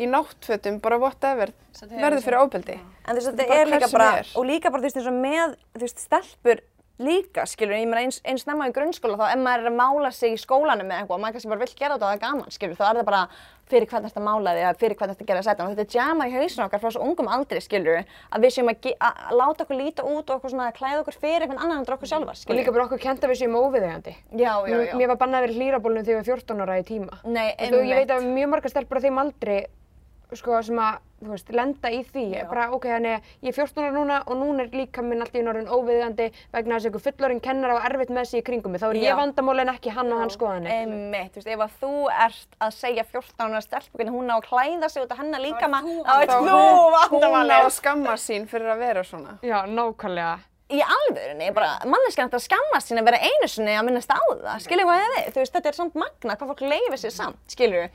í 0.00 0.06
náttfötum, 0.08 0.80
bara 0.80 0.98
whatever, 1.02 1.52
verður 1.90 2.22
fyrir 2.24 2.40
ofbeldi. 2.40 2.78
En 3.04 3.16
þú 3.16 3.20
veist, 3.20 3.30
Þetta 3.36 3.56
er 3.60 3.66
líka 3.74 3.88
bara, 3.92 4.10
er. 4.20 4.30
og 4.36 4.46
líka 4.48 4.70
bara, 4.70 4.82
þú 4.82 4.88
veist, 4.88 5.00
eins 5.00 5.10
og 5.10 5.18
með, 5.20 5.56
þú 5.76 5.84
veist, 5.84 6.04
stelpur 6.06 6.62
líka, 7.00 7.46
skilur, 7.48 7.72
ég 7.78 7.86
meina, 7.88 8.02
eins, 8.04 8.18
eins 8.28 8.42
snemma 8.44 8.66
í 8.68 8.74
grunnskóla, 8.76 9.16
þá 9.16 9.30
ef 9.32 9.40
maður 9.40 9.62
er 9.64 9.70
að 9.70 9.78
mála 9.80 10.10
sig 10.12 10.34
í 10.36 10.40
skólanum 10.42 10.84
með 10.90 10.98
eitthvað, 11.00 11.16
og 11.16 11.22
maður 11.24 11.36
kannski 11.38 11.50
bara 11.54 11.62
vill 11.64 11.74
gera 11.78 11.94
þetta 11.96 12.04
og 12.04 12.10
það 12.10 12.16
er 12.18 12.22
gaman, 12.26 12.52
skilur, 12.52 12.76
þá 12.76 12.84
er 12.90 12.98
það 13.00 13.08
bara 13.08 13.22
fyrir 13.70 13.86
hvern 13.88 14.06
þetta 14.08 14.22
mála 14.26 14.52
þig, 14.56 14.60
eða 14.66 14.78
fyrir 14.82 14.96
hvern 14.98 15.12
þetta 15.14 15.26
gera 15.30 15.42
sætan, 15.46 15.66
og 15.70 15.72
þetta 15.78 15.86
er 15.86 15.96
jamma 15.96 16.26
í 16.28 16.34
hausinu 16.34 16.64
okkar 16.66 16.82
frá 16.82 16.90
svo 16.92 17.04
ungum 17.06 17.30
aldri, 17.30 17.60
skilur, 17.64 18.00
að 18.34 18.44
við 18.44 18.54
séum 18.56 18.70
að, 18.72 18.88
að 19.08 19.34
láta 19.40 19.64
okkur 19.64 19.78
líta 19.80 20.04
út 20.10 20.30
og 20.34 20.36
okkur 20.40 20.52
svona 20.54 20.68
að 20.68 20.76
klæða 20.80 21.02
okkur 21.04 21.18
fyrir 21.22 21.46
einhvern 21.46 21.62
annan 21.64 21.84
en 21.86 21.94
okkur 21.96 22.10
sjálfar, 22.10 22.34
Og 22.36 22.42
skilur. 22.42 22.58
líka 22.60 22.74
bara 22.74 22.84
okkur 22.90 23.00
kent 23.06 23.24
að 23.24 23.30
við 23.32 23.40
séum 23.44 23.56
óviðegandi. 23.62 24.16
Já, 24.36 24.52
já, 24.66 24.76
já. 24.90 24.94
Mér 24.98 25.12
var 25.14 25.20
bannað 25.22 25.38
að 25.40 25.46
vera 25.46 25.58
hlýrabólunum 25.60 26.04
þegar 26.04 26.18
ég 26.18 26.24
var 26.26 26.30
14 26.34 26.64
ára 26.66 26.78
í 26.82 26.86
tíma. 26.90 27.20
Nei, 27.24 27.54
Þú 27.54 27.62
veist, 27.62 27.78
og 27.78 27.86
ég 27.86 28.00
veit 28.02 28.10
einmitt. 28.10 28.16
að 28.18 28.34
mjög 28.40 28.50
margar 28.56 28.74
stelpur 28.74 28.98
á 28.98 29.04
þeim 29.06 29.22
aldrei 29.22 29.60
sko, 30.38 30.62
sem 30.62 30.78
að, 30.78 30.98
þú 31.20 31.30
veist, 31.34 31.50
lenda 31.52 31.90
í 31.90 32.00
því. 32.06 32.24
Já. 32.36 32.44
Bara, 32.48 32.66
ok, 32.76 32.84
þannig 32.86 33.14
að 33.16 33.30
ég 33.42 33.48
er 33.50 33.56
14 33.56 33.84
ára 33.84 33.92
núna 33.96 34.18
og 34.26 34.36
núna 34.40 34.64
er 34.64 34.70
líka 34.74 35.02
minn 35.02 35.20
allt 35.24 35.34
í 35.34 35.40
einu 35.40 35.50
orðin 35.52 35.68
óviðgandi 35.70 36.26
vegna 36.52 36.76
þess 36.78 36.86
að 36.86 36.90
einhver 36.90 37.04
fullorinn 37.06 37.40
kennar 37.44 37.74
á 37.74 37.76
erfitt 37.90 38.12
með 38.14 38.28
sig 38.30 38.40
í 38.42 38.46
kringum 38.46 38.72
mig. 38.72 38.80
Þá 38.80 38.88
er 38.90 38.98
Já. 39.00 39.06
ég 39.10 39.16
vandamál 39.20 39.60
en 39.64 39.72
ekki 39.74 39.94
hann 39.96 40.12
og 40.12 40.20
hans 40.22 40.36
skoðanir. 40.38 40.70
Einmitt, 40.70 41.32
þú 41.34 41.40
veist, 41.40 41.50
ef 41.54 41.64
að 41.66 41.78
þú 41.80 41.92
ert 42.26 42.60
að 42.60 42.76
segja 42.78 43.04
14 43.10 43.46
ára 43.50 43.60
stelpu 43.64 43.96
hvernig 43.98 44.14
hún 44.14 44.30
á 44.30 44.36
að 44.38 44.46
klæða 44.50 44.90
sig 44.90 45.02
út 45.02 45.10
af 45.16 45.18
hennar 45.24 45.40
líka 45.44 45.68
maður, 45.68 46.04
þá 46.04 46.14
ert 46.20 46.30
þú 46.30 46.40
hún- 46.44 47.10
Hún 47.10 47.50
á 47.50 47.58
að 47.64 47.72
skamma 47.80 48.14
sín 48.16 48.46
fyrir 48.46 48.70
að 48.74 48.78
vera 48.78 49.02
svona. 49.04 49.38
Já, 49.42 49.66
nákvæmlega. 49.66 50.38
Í 50.70 50.78
alvörunni, 50.86 51.48
bara 51.52 51.80
manneskjan 51.84 52.28
ætti 52.30 52.38
að 52.38 52.44
skammast 52.46 52.86
sín 52.92 53.00
að 53.00 53.08
vera 53.08 53.18
einu 53.18 53.48
sinni 53.50 53.72
að 53.74 53.84
minnast 53.88 54.12
á 54.14 54.18
það, 54.22 54.60
skilur 54.62 54.86
hvað 54.86 55.00
við, 55.02 55.32
þú 55.34 55.40
veist, 55.42 55.52
þetta 55.56 55.66
er 55.66 55.72
samt 55.80 55.94
magna 55.98 56.36
hvað 56.36 56.52
fólk 56.52 56.62
leifir 56.70 57.00
sér 57.02 57.10
samt, 57.10 57.40
skilur 57.50 57.88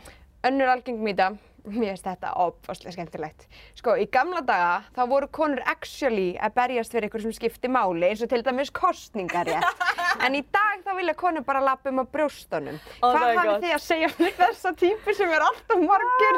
Önnur 0.45 0.67
algeng 0.69 0.99
mýta, 1.01 1.37
mér 1.65 1.93
finnst 1.93 2.05
þetta 2.07 2.31
opfastlega 2.45 2.95
skemmtilegt. 2.95 3.45
Sko, 3.77 3.95
í 3.99 4.05
gamla 4.11 4.41
daga 4.45 4.83
þá 4.95 5.01
voru 5.09 5.27
konur 5.33 5.61
actually 5.69 6.35
að 6.37 6.55
berjast 6.59 6.93
fyrir 6.95 7.09
sem 7.23 7.33
skipti 7.35 7.69
máli 7.71 8.09
eins 8.09 8.21
og 8.25 8.29
til 8.31 8.41
dæmis 8.45 8.71
kostningarétt. 8.75 9.63
en 10.25 10.37
í 10.37 10.41
dag 10.53 10.83
þá 10.85 10.91
vilja 10.99 11.15
konur 11.17 11.43
bara 11.47 11.61
lappa 11.63 11.89
um 11.91 12.01
á 12.01 12.05
brjóstunum. 12.05 12.77
Oh 13.01 13.15
Hvað 13.15 13.35
God. 13.41 13.63
þið 13.63 13.73
að 13.75 13.83
segja 13.85 14.07
um 14.11 14.29
þessa 14.39 14.73
típu 14.79 15.15
sem 15.17 15.29
er 15.35 15.45
alltaf 15.47 15.79
margir? 15.81 16.35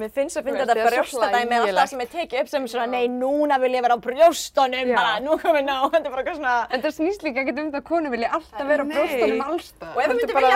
Mér 0.00 0.10
finnst 0.14 0.36
að 0.38 0.44
Þú 0.44 0.48
finna 0.50 0.66
þetta 0.66 0.88
brjóstadæmi 0.90 1.54
alltaf 1.60 1.92
sem 1.92 2.04
er 2.04 2.10
tekið 2.14 2.42
upp 2.42 2.48
sem 2.52 2.68
svona, 2.74 2.88
nei, 2.94 3.04
núna 3.12 3.60
vil 3.62 3.72
ég 3.76 3.82
vera 3.84 3.96
á 3.96 4.00
brjóstunum, 4.04 4.92
bara, 4.94 5.12
nú 5.24 5.38
komið 5.42 5.64
ná, 5.68 5.76
þetta 5.94 6.06
er 6.06 6.12
bara 6.14 6.22
eitthvað 6.24 6.40
svona, 6.40 6.56
En 6.74 6.84
það 6.84 6.96
snýst 6.98 7.26
líka 7.26 7.44
ekkert 7.44 7.58
um 7.62 7.70
það 7.70 7.80
að 7.80 7.88
konur 7.92 8.10
vilja 8.14 8.28
alltaf 8.38 8.64
vera 8.68 8.82
á 8.82 8.86
brjóstunum 8.90 9.40
allstað. 9.48 9.88
og 9.94 9.98
ef 10.02 10.08
við 10.10 10.16
myndum 10.18 10.34
bara 10.34 10.48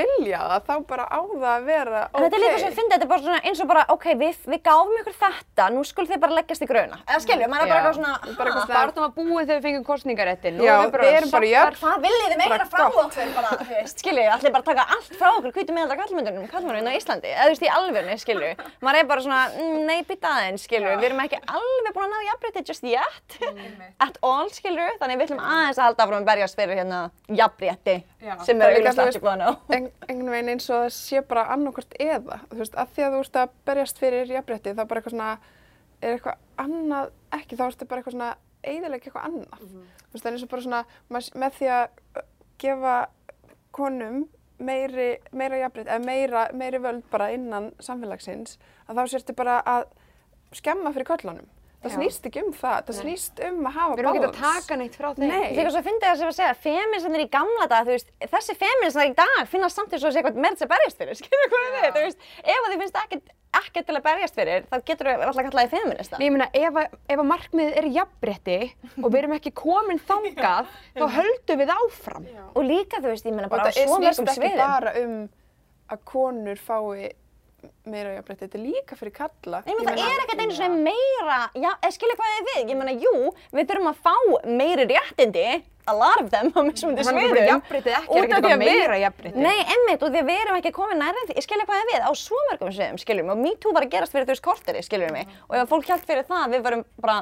vilja 0.00 0.40
það 0.66 2.19
að 2.20 2.26
En 2.26 2.30
þetta 2.30 2.36
er 2.36 2.44
líka 2.44 2.58
svo 2.60 2.66
ok. 2.66 2.70
að 2.70 2.78
finna, 2.80 2.92
þetta 2.94 3.06
er 3.06 3.10
bara 3.10 3.22
svona 3.24 3.40
eins 3.50 3.60
og 3.60 3.68
bara, 3.70 3.84
ok, 3.94 4.04
við, 4.20 4.36
við 4.52 4.60
gáfum 4.68 4.96
ykkur 5.00 5.16
þetta, 5.20 5.64
nú 5.74 5.84
skul 5.88 6.06
þið 6.10 6.20
bara 6.20 6.36
leggjast 6.38 6.62
í 6.64 6.68
gröna. 6.70 6.96
Eða 7.08 7.20
skilju, 7.24 7.46
maður 7.50 7.64
er 7.64 7.70
bara 7.70 7.80
Já. 7.80 7.80
eitthvað 7.80 7.96
svona, 8.00 8.14
Bara 8.20 8.50
eitthvað 8.50 8.64
svona- 8.66 8.80
Bara 8.80 8.92
þú 8.96 9.00
var 9.00 9.12
búin 9.16 9.46
þegar 9.46 9.58
við 9.60 9.64
fengum 9.66 9.84
kostningaréttin. 9.90 10.54
Já, 10.60 10.76
við 10.90 11.16
erum 11.20 11.30
bara 11.30 11.46
jöfn. 11.50 11.76
hvað 11.80 11.96
viljið 12.04 12.28
þið 12.30 12.38
meira 12.40 12.66
frá 12.70 12.84
okkur, 12.90 13.34
bara, 13.34 13.48
þú 13.60 13.68
veist, 13.70 13.98
skilju, 14.04 14.24
allir 14.34 14.52
bara 14.52 14.62
taka 14.70 14.84
allt 14.94 15.12
frá 15.20 15.28
okkur, 15.38 15.52
hvítu 15.56 15.72
meðaldra 15.76 15.96
kallmyndunum, 16.00 16.48
kallmyndunum 16.50 16.90
á 16.90 16.98
Íslandi, 17.00 17.28
eða 17.30 17.44
þú 17.44 17.52
veist, 17.54 17.64
í 17.66 17.70
alvörni, 17.78 18.14
skilju. 18.20 18.50
Maður 18.82 18.98
er 19.00 19.04
bara 19.10 19.20
svona, 19.20 19.40
mm, 19.56 19.86
nei, 19.86 20.02
býta 20.04 20.28
aðeins, 20.36 20.64
skilju, 20.68 20.90
við 21.00 21.04
erum 21.10 21.20
ekki 21.24 21.38
alveg 21.46 21.92
búin 21.94 22.06
að 22.06 22.12
ná 22.14 22.18
jafnrétti 22.30 22.66
just 22.66 22.84
yet, 22.84 23.28
at 24.06 24.18
all, 24.22 24.48
skilju, 24.50 24.88
þannig 25.00 25.18
við 25.20 25.26
ætlum 25.30 25.40
aðeins 25.44 25.78
að 25.78 25.86
halda 25.88 26.04
áfram 26.06 26.22
að 26.22 26.28
berjast 26.30 26.56
fyrir 26.56 26.76
hérna 26.80 27.10
jafnrétti, 27.28 28.02
Já. 28.20 28.36
sem 28.44 28.58
líka, 28.58 28.70
auðvitað 28.70 29.08
ekki 29.10 29.24
búin 29.24 29.42
á. 29.44 29.50
En- 29.70 29.90
eða, 32.16 32.38
þú 32.50 32.60
veist, 32.60 32.76
að 32.76 32.92
því 32.94 33.04
að 33.06 33.14
þú 33.14 33.20
ert 33.24 33.38
að 33.40 33.54
berjast 33.68 34.02
fyrir 34.02 34.34
jafnrétti, 34.34 34.74
þá 34.74 34.82
bara 34.84 35.00
eitthvað 35.00 35.14
svona, 35.14 35.30
er 36.00 36.16
eitthvað 36.16 36.64
annað 36.64 37.12
ekki, 37.38 37.58
þá 37.60 37.64
ertu 37.66 37.88
bara 37.90 38.02
eitthvað 38.02 38.16
svona, 38.16 38.32
eiginlega 38.64 39.08
eitthvað 39.08 39.28
annað. 39.30 39.64
Þú 40.10 40.12
veist, 40.12 40.24
það 40.24 40.30
er 40.30 40.36
eins 40.36 40.44
og 40.46 40.52
bara 40.54 40.66
svona, 40.66 40.82
með 41.44 41.56
því 41.58 41.70
að 41.76 41.86
gefa 42.60 42.96
konum 43.76 44.20
meiri, 44.60 45.08
meira 45.32 45.62
jafnrétti, 45.62 45.88
eða 45.88 46.04
meira, 46.04 46.42
meiri 46.52 46.82
völd 46.84 47.06
bara 47.12 47.30
innan 47.32 47.70
samfélagsins, 47.80 48.58
að 48.88 49.00
þá 49.00 49.14
sértu 49.14 49.36
bara 49.38 49.60
að 49.64 49.86
skemma 50.52 50.92
fyrir 50.92 51.08
köllunum. 51.08 51.48
Það 51.80 51.88
Já. 51.90 51.96
snýst 51.96 52.26
ekki 52.28 52.40
um 52.44 52.50
það, 52.52 52.80
það 52.90 52.96
snýst 53.00 53.38
um 53.46 53.60
að 53.64 53.72
hafa 53.78 53.94
Við 53.96 54.00
erum 54.02 54.16
ekki 54.18 54.26
að 54.28 54.34
taka 54.40 54.76
neitt 54.76 54.96
frá 55.00 55.06
þeim. 55.16 55.30
Nei. 55.30 55.54
Þegar 55.56 55.70
svo 55.72 55.80
fyndið 55.86 56.04
það 56.10 56.18
sem 56.20 56.28
að 56.30 56.34
segja, 56.36 56.56
feministarnir 56.64 57.22
í 57.24 57.28
gamla 57.32 57.66
dag, 57.72 57.86
þú 57.88 57.94
veist, 57.94 58.10
þessi 58.34 58.56
feministar 58.60 59.06
í 59.08 59.14
dag 59.16 59.38
finnast 59.48 59.78
samt 59.80 59.94
eins 59.96 60.04
og 60.04 60.10
þessi 60.10 60.20
eitthvað 60.20 60.40
meira 60.44 60.58
til 60.60 60.66
að 60.66 60.72
berjast 60.74 61.00
fyrir, 61.00 61.16
skilur 61.22 61.48
hvað 61.54 61.64
við, 61.78 61.86
þú 61.96 62.02
veist, 62.04 62.26
ef 62.44 62.60
að 62.60 62.68
þið 62.74 62.82
finnst 62.84 62.98
ekkert, 63.00 63.32
ekkert 63.62 63.88
til 63.88 63.96
að 63.96 64.04
berjast 64.10 64.36
fyrir, 64.42 64.66
þá 64.68 64.76
getur 64.90 65.08
við 65.08 65.24
alltaf 65.30 65.48
kallaði 65.48 65.72
feminista. 65.72 66.20
Nei, 66.20 66.26
ég 66.28 66.36
meina, 66.36 66.50
ef, 66.60 66.78
að- 66.84 66.98
ef 67.16 67.22
að 67.24 67.28
markmiðið 67.32 67.80
er 67.80 67.88
jafnrétti 67.96 68.58
og 69.00 69.08
við 69.08 69.18
erum 69.22 69.36
ekki 69.40 69.54
komin 69.64 70.02
þangað, 70.12 70.68
þá 71.00 71.04
höldum 71.16 71.64
við 71.64 71.72
áfram. 71.78 72.28
Og 72.52 72.68
líka, 72.68 73.00
þú 73.00 73.14
veist, 73.14 73.24
ég 73.24 73.32
meina 73.40 73.48
Og 73.48 73.56
bara 73.56 73.72
á 73.72 73.72
svo 73.72 73.96
snýst 73.96 74.20
mörgum 74.20 74.28
ekki 74.28 74.42
sviðum. 74.44 74.60
bara 74.68 74.94
um 75.00 75.16
að 75.90 76.04
konur 76.12 76.60
fái 76.60 77.08
meira 77.90 78.14
jafnrétti, 78.16 78.46
þetta 78.46 78.58
er 78.58 78.62
líka 78.64 78.96
fyrir 78.98 79.14
kalla. 79.16 79.60
Nei, 79.66 79.74
menn 79.76 79.88
það 79.88 80.00
er 80.04 80.22
ekkert 80.24 80.42
einu 80.44 80.56
svona 80.56 80.78
meira, 80.86 81.40
já, 81.54 81.70
eða 81.72 81.90
skilja 81.96 82.16
hvað 82.20 82.32
þið 82.36 82.48
við, 82.48 82.62
ég 82.62 82.78
meina, 82.80 82.94
jú, 83.04 83.12
við 83.56 83.68
þurfum 83.70 83.90
að 83.90 84.00
fá 84.06 84.14
meiri 84.60 84.86
réttindi, 84.90 85.46
a 85.90 85.94
lot 85.96 86.20
of 86.22 86.30
them 86.30 86.52
á 86.54 86.60
mismundi 86.62 87.04
sviðum. 87.06 87.34
bara 87.34 87.46
jafnréttið 87.48 87.96
ekki, 87.98 88.14
er 88.14 88.26
ekkert 88.26 88.36
eitthvað 88.36 88.54
að 88.54 88.62
meira 88.62 89.00
jafnrétti. 89.00 89.44
Nei, 89.46 89.58
emmitt, 89.76 90.04
og 90.04 90.12
því 90.12 90.22
að 90.22 90.30
við 90.30 90.42
erum 90.44 90.60
ekki 90.60 90.72
komin 90.76 91.02
nærið 91.02 91.30
því, 91.30 91.44
skilja 91.46 91.66
hvað 91.68 91.82
þið 91.82 91.92
við, 91.92 92.06
á 92.06 92.12
svo 92.20 92.42
mörgum 92.50 92.72
sviðum, 92.76 93.00
skiljum 93.04 93.32
og 93.34 93.42
MeToo 93.44 93.74
var 93.76 93.86
að 93.86 93.94
gerast 93.96 94.14
fyrir 94.14 94.28
þú 94.28 94.34
veist 94.34 94.46
korteri, 94.46 94.84
skiljum 94.86 95.18
við, 95.18 95.36
og 95.48 95.56
ef 95.60 95.72
fólk 95.72 95.90
held 95.90 96.06
fyrir 96.06 96.28
það, 96.28 96.46
við 96.54 96.66
varum 96.68 96.84
bara, 97.00 97.16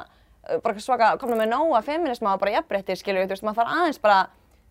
uh, 0.49 0.59
bara 0.64 0.84
svaka, 0.84 1.12
komna 1.22 1.39
með 1.41 1.53
nóga 1.55 1.84
feminisma 1.86 2.34
og 2.34 2.43
bara 2.43 2.59
jafnrétti, 2.59 2.99
skiljum 2.99 3.24
þú 3.24 3.36
veist, 3.36 3.47
maður 3.47 3.62
þarf 3.62 3.78
aðeins 3.78 4.03
bara 4.05 4.20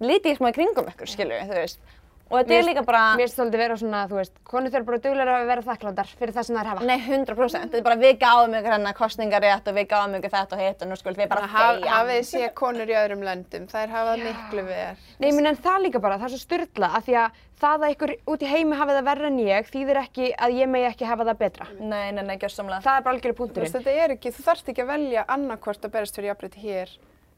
lítið 0.04 0.36
í 0.36 0.54
kringum 0.60 0.92
ykkur, 0.94 1.10
skiljum 1.10 1.40
við, 1.40 1.50
þú 1.50 1.62
veist, 1.64 1.96
og 2.30 2.38
þetta 2.42 2.56
er 2.58 2.66
líka 2.68 2.84
bara, 2.88 3.02
Mér 3.18 3.28
finnst 3.28 3.40
það 3.40 3.58
vera 3.62 3.78
svona, 3.80 4.02
þú 4.12 4.18
veist, 4.20 4.34
konur 4.48 4.72
þurfa 4.74 4.88
bara 4.90 5.00
duglega 5.06 5.36
að 5.42 5.48
vera 5.52 5.66
þakklándar 5.68 6.12
fyrir 6.20 6.34
það 6.36 6.48
sem 6.48 6.58
þær 6.60 6.70
hafa. 6.72 6.86
Nei, 6.88 6.98
100%. 7.08 7.64
Þetta 7.64 7.78
er 7.82 7.86
bara 7.88 8.00
við 8.04 8.18
gáðum 8.22 8.56
ykkur 8.60 8.76
hennar 8.78 8.98
kostningarétt 8.98 9.68
og 9.72 9.78
við 9.80 9.88
gáðum 9.94 10.18
ykkur 10.20 10.34
þetta 10.36 10.58
og 10.58 10.64
hitt 10.66 10.86
og 10.86 10.92
nú 10.92 11.00
skulum 11.00 11.20
við 11.24 11.30
bara 11.34 11.48
Haf, 11.48 11.74
þegja. 11.78 11.92
hafið 11.96 12.22
séð 12.32 12.54
konur 12.62 12.92
í 12.94 12.98
öðrum 13.02 13.26
löndum, 13.28 13.68
þær 13.72 13.94
hafa 13.96 14.16
miklu 14.22 14.66
verð. 14.68 15.04
Nei, 15.20 15.32
minn 15.32 15.52
en 15.52 15.60
það 15.68 15.84
líka 15.88 16.04
bara, 16.04 16.20
það 16.22 16.30
er 16.30 16.36
svo 16.36 16.44
styrla 16.46 16.92
að 16.98 17.08
því 17.08 17.18
að 17.24 17.44
það 17.58 17.84
að 17.88 17.94
ykkur 17.96 18.12
út 18.30 18.44
í 18.46 18.50
heimi 18.52 18.76
hafi 18.78 18.94
það 19.00 19.08
verra 19.08 19.30
en 19.32 19.40
ég 19.42 19.70
þýðir 19.74 20.00
ekki 20.04 20.28
að 20.38 20.58
ég 20.60 20.70
megi 20.70 20.90
ekki 20.92 21.08
hafa 21.10 21.26
það 21.26 21.40
betra. 21.42 21.66
Nei, 21.80 22.12
nei, 22.14 22.22
nei, 22.28 22.38
gjörsamlega. 22.38 22.84
Það 22.86 23.00
er 23.00 23.06
bara 23.08 23.16
algjörðu 23.16 23.34
Þú 23.34 23.34
veist, 23.34 23.40
punkturinn. 23.42 23.74
þetta 23.74 23.96
er 24.04 24.14
ekki, 24.14 24.34
þú 24.36 24.44
þarft 24.46 24.70
ekki 24.74 24.84
að 24.86 24.92
velja 24.94 25.24
annarkvort 25.34 25.88
að 25.88 25.96
berast 25.98 26.20
fyrir 26.20 26.30
jafnrétti 26.36 26.62
hér 26.68 26.92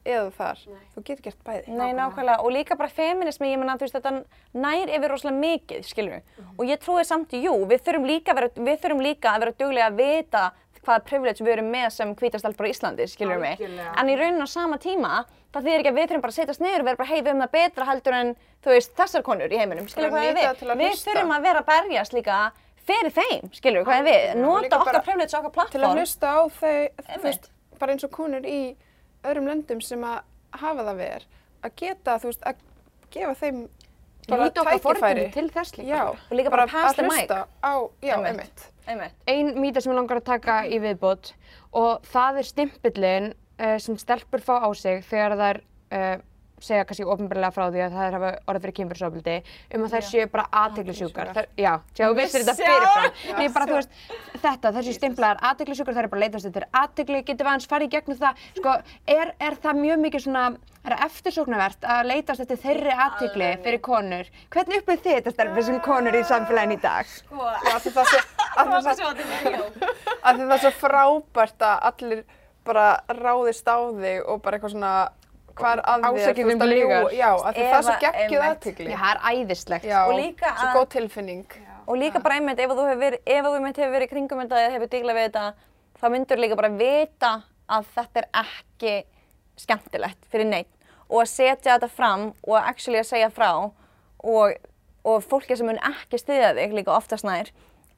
eða 0.05 0.29
þar. 0.37 0.61
Þú 0.95 1.03
getur 1.07 1.23
gert 1.27 1.43
bæði. 1.45 1.73
Nei, 1.75 1.91
nákvæmlega. 1.97 2.39
Og 2.43 2.51
líka 2.55 2.77
bara 2.79 2.89
feminismi, 2.89 3.51
ég 3.51 3.59
menna, 3.59 3.75
þú 3.77 3.87
veist, 3.87 3.97
þetta 3.97 4.13
nær 4.53 4.87
yfir 4.95 5.11
rosalega 5.11 5.39
mikið, 5.43 5.83
skilur 5.89 6.15
við. 6.17 6.47
Og 6.57 6.65
ég 6.69 6.79
trúi 6.83 7.03
samt, 7.05 7.35
jú, 7.35 7.53
við 7.69 7.83
þurfum 7.85 8.07
líka 8.09 8.33
að 8.33 8.39
vera, 8.41 8.49
við 8.69 8.79
þurfum 8.85 9.03
líka 9.05 9.33
að 9.35 9.39
vera 9.45 9.57
duglega 9.59 9.89
að 9.91 9.99
vita 9.99 10.45
hvaða 10.79 11.03
privilege 11.05 11.43
við 11.43 11.51
erum 11.57 11.67
með 11.73 11.89
sem 11.91 12.13
hvítastelpur 12.15 12.65
á 12.65 12.71
Íslandi, 12.71 13.05
skilur 13.11 13.41
við. 13.41 13.59
Algjörlega. 13.59 13.91
En 13.99 14.09
í 14.09 14.15
raunin 14.15 14.41
á 14.41 14.49
sama 14.49 14.77
tíma, 14.79 15.25
það 15.53 15.65
þýðir 15.67 15.81
ekki 15.83 15.91
að 15.91 15.97
við 15.99 16.07
þurfum 16.07 16.23
bara 16.23 16.31
að 16.33 16.37
setjast 16.39 16.63
niður 16.63 16.79
og 16.79 16.87
vera 16.87 16.99
bara, 17.01 17.09
hei, 17.11 17.19
við 17.19 17.27
höfum 17.29 17.43
það 17.43 17.51
betra 17.57 17.87
heldur 17.89 18.15
en, 18.15 18.31
þú 18.63 18.73
veist, 18.73 18.93
þessar 18.95 19.25
konur 19.27 19.51
í 19.53 19.59
heiminum, 19.59 19.89
skilur 19.91 20.09
Bara 20.15 20.23
hvað 20.23 20.39
nýta 20.39 20.71
við. 20.71 20.81
Við 20.85 21.03
þurfum 21.03 21.35
að 21.35 21.45
vera 21.49 21.61
að 21.61 21.69
berjast 21.69 22.15
líka 22.15 22.39
fyrir 22.89 23.13
þeim, 23.19 23.51
skilur 23.59 23.83
við 23.83 23.89
hvað 23.91 24.07
við. 24.07 24.23
Og 24.23 24.39
líka 24.39 24.39
Nota 24.39 24.69
bara 24.79 24.87
okkar 24.87 25.05
privilege, 25.11 25.37
okkar 25.37 25.51
Til 25.51 25.59
að 25.59 25.59
plattform. 25.59 25.99
hlusta 25.99 26.31
á 26.31 26.39
þau, 26.39 26.49
þú 26.63 27.05
Einmitt. 27.09 27.23
veist, 27.27 27.49
bara 27.83 27.91
eins 27.93 28.07
og 28.07 28.11
konur 28.15 28.47
í 28.49 28.59
öðrum 29.23 29.49
löndum 29.49 29.81
sem 29.83 30.03
að 30.07 30.21
hafa 30.59 30.85
það 30.87 30.95
verð, 31.03 31.27
að 31.63 31.75
geta, 31.81 32.17
þú 32.21 32.31
veist, 32.31 32.43
að 32.49 32.55
gefa 33.13 33.35
þeim 33.41 33.61
bara 34.29 34.49
tækifæri. 34.53 35.25
til 35.33 35.49
þess 35.53 35.77
líka. 35.77 35.87
Já, 35.89 36.03
Og 36.09 36.35
líka 36.37 36.49
bara 36.53 36.65
the 36.67 36.77
að 36.77 37.05
hlusta 37.09 37.39
á, 37.65 37.73
já, 38.01 38.13
Einmitt. 38.15 38.29
einmitt. 38.29 38.65
Einmitt. 38.87 39.15
Ein 39.27 39.53
mýta 39.61 39.81
sem 39.81 39.91
ég 39.93 39.97
langar 39.97 40.17
að 40.21 40.27
taka 40.29 40.59
í 40.65 40.79
viðbót 40.81 41.33
og 41.73 42.01
það 42.09 42.37
er 42.41 42.43
stimpillin 42.49 43.27
uh, 43.59 43.77
sem 43.77 43.97
stelpur 43.97 44.41
fá 44.41 44.61
á 44.65 44.69
sig 44.77 45.03
þegar 45.09 45.35
þær 45.37 45.61
uh, 45.93 46.17
segja 46.65 46.85
kannski 46.87 47.05
ofinbarlega 47.05 47.51
frá 47.55 47.65
því 47.69 47.83
að 47.85 47.95
það 47.97 48.15
hafa 48.17 48.31
orðið 48.45 48.63
fyrir 48.65 48.75
kynfyrirsofbildi 48.79 49.35
um 49.75 49.85
að 49.85 49.93
þær 49.95 50.05
séu 50.09 50.25
bara 50.33 50.45
aðteglisjúkar. 50.63 51.27
Já, 51.59 51.73
sjá, 51.93 52.03
þú 52.05 52.15
vissir 52.19 52.45
þetta 52.45 52.55
fyrirfram. 52.59 53.11
Nei, 53.39 53.47
bara 53.55 53.69
þú 53.69 53.77
veist, 53.79 53.91
þetta, 54.39 54.73
þær 54.77 54.87
séu 54.87 54.97
stimplaðar 54.97 55.43
aðteglisjúkar, 55.51 55.97
þær 55.97 56.03
eru 56.03 56.11
bara 56.13 56.19
að 56.19 56.25
leitast 56.25 56.49
eftir 56.49 56.67
aðtegli, 56.81 57.21
getur 57.27 57.45
við 57.45 57.51
aðeins 57.53 57.69
farið 57.73 57.87
í 57.89 57.93
gegnum 57.95 58.19
það, 58.19 58.33
sko, 58.59 58.75
er, 59.15 59.33
er 59.49 59.59
það 59.63 59.81
mjög 59.83 60.03
mikið 60.05 60.25
svona, 60.25 60.45
er 60.79 60.95
það 60.95 61.05
eftirsóknarvert 61.09 61.87
að 61.95 62.09
leitast 62.09 62.43
eftir 62.45 62.61
þeirri 62.63 62.97
aðtegli 63.05 63.49
fyrir 63.65 63.81
konur? 63.85 64.33
Hvernig 64.53 64.83
upplýð 64.83 65.05
þið 65.05 65.17
þetta 65.19 65.35
stelpur 65.35 65.67
sem 65.69 65.79
konur 65.85 66.15
í 66.15 66.25
samfélaginu 66.27 66.77
í 66.77 66.83
dag? 66.83 67.15
Já, 67.29 67.71
af 67.75 67.81
því 67.83 67.91
það 70.35 70.53
er 70.53 70.61
svo 70.63 70.71
frábært 70.79 71.65
að 71.65 71.87
allir 71.91 72.23
bara 72.67 72.99
ráðist 73.15 73.67
á 73.69 73.77
þig 73.97 74.25
og 74.27 74.41
bara 74.43 74.57
eitthvað 74.57 74.73
svona, 74.75 74.93
hvað 75.59 75.73
er 75.75 75.81
að 75.83 76.05
þér, 76.05 76.39
veist, 76.39 76.63
um 76.63 76.73
ljúga, 76.73 76.99
já, 77.15 77.29
það 77.43 77.59
er 77.59 77.83
svo 77.83 77.95
einmitt. 78.09 78.43
aðtigli. 78.49 78.89
Já, 78.89 78.97
það 79.03 79.11
er 79.11 79.21
æðislegt. 79.33 79.87
Já, 79.89 79.99
Og 80.05 80.13
líka 80.19 80.53
svo 80.59 80.69
góð 80.77 80.87
tilfinning. 80.95 81.45
Og 81.89 81.97
líka 81.97 82.21
bara 82.23 82.39
einmitt, 82.39 82.59
ef 82.61 82.73
þú 82.73 82.85
hefur 82.85 82.99
verið, 83.03 83.21
ef 83.25 83.45
þú 83.45 83.53
einmitt 83.59 83.79
hefur 83.81 83.93
verið 83.95 84.07
í 84.07 84.11
kringum 84.13 84.41
þetta 84.43 84.59
eða 84.63 84.73
hefur 84.75 84.91
díglað 84.93 85.19
við 85.19 85.27
þetta, 85.29 85.45
þá 85.99 86.05
myndur 86.13 86.41
líka 86.43 86.57
bara 86.59 86.69
vita 86.79 87.31
að 87.69 87.87
þetta 87.95 88.21
er 88.21 88.27
ekki 88.43 88.93
skemmtilegt 89.59 90.27
fyrir 90.31 90.49
neitt. 90.49 90.73
Og 91.09 91.23
að 91.23 91.31
setja 91.31 91.75
þetta 91.77 91.89
fram 91.89 92.27
og 92.45 92.53
að 92.59 92.67
actually 92.69 92.99
að 93.01 93.09
segja 93.09 93.29
frá 93.33 93.49
og, 93.59 94.53
og 95.03 95.23
fólki 95.25 95.57
sem 95.57 95.65
mun 95.69 95.81
ekki 95.89 96.19
styðja 96.21 96.53
þig 96.59 96.75
líka 96.77 96.93
oftast 96.93 97.25
nær 97.25 97.49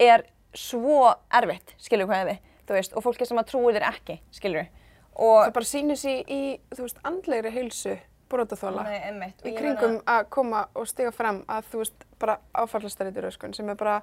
er 0.01 0.23
svo 0.55 1.11
erfitt, 1.31 1.75
skilur 1.79 2.07
hvað 2.09 2.31
við, 2.31 2.39
þú 2.67 2.77
veist, 2.77 2.95
og 2.95 3.03
fólki 3.05 3.27
sem 3.27 3.39
að 3.39 3.51
trúi 3.51 3.73
þér 3.75 3.85
ekki, 3.91 4.17
skilur. 4.35 4.69
Og 5.15 5.43
Það 5.45 5.53
bara 5.53 5.65
sýnir 5.65 5.99
sér 5.99 6.31
í, 6.31 6.41
þú 6.71 6.85
veist, 6.85 7.01
andlegri 7.03 7.51
heilsu 7.51 7.97
brotaþóla. 8.31 8.83
Nei, 8.87 9.33
Í 9.43 9.51
kringum 9.57 9.97
að 10.07 10.29
koma 10.31 10.65
og 10.75 10.87
stiga 10.87 11.11
fram 11.11 11.41
að 11.51 11.65
þú 11.71 11.81
veist, 11.83 12.05
bara 12.21 12.37
áfallastæritur 12.55 13.27
öskun 13.27 13.53
sem 13.55 13.69
er 13.69 13.75
bara 13.75 14.01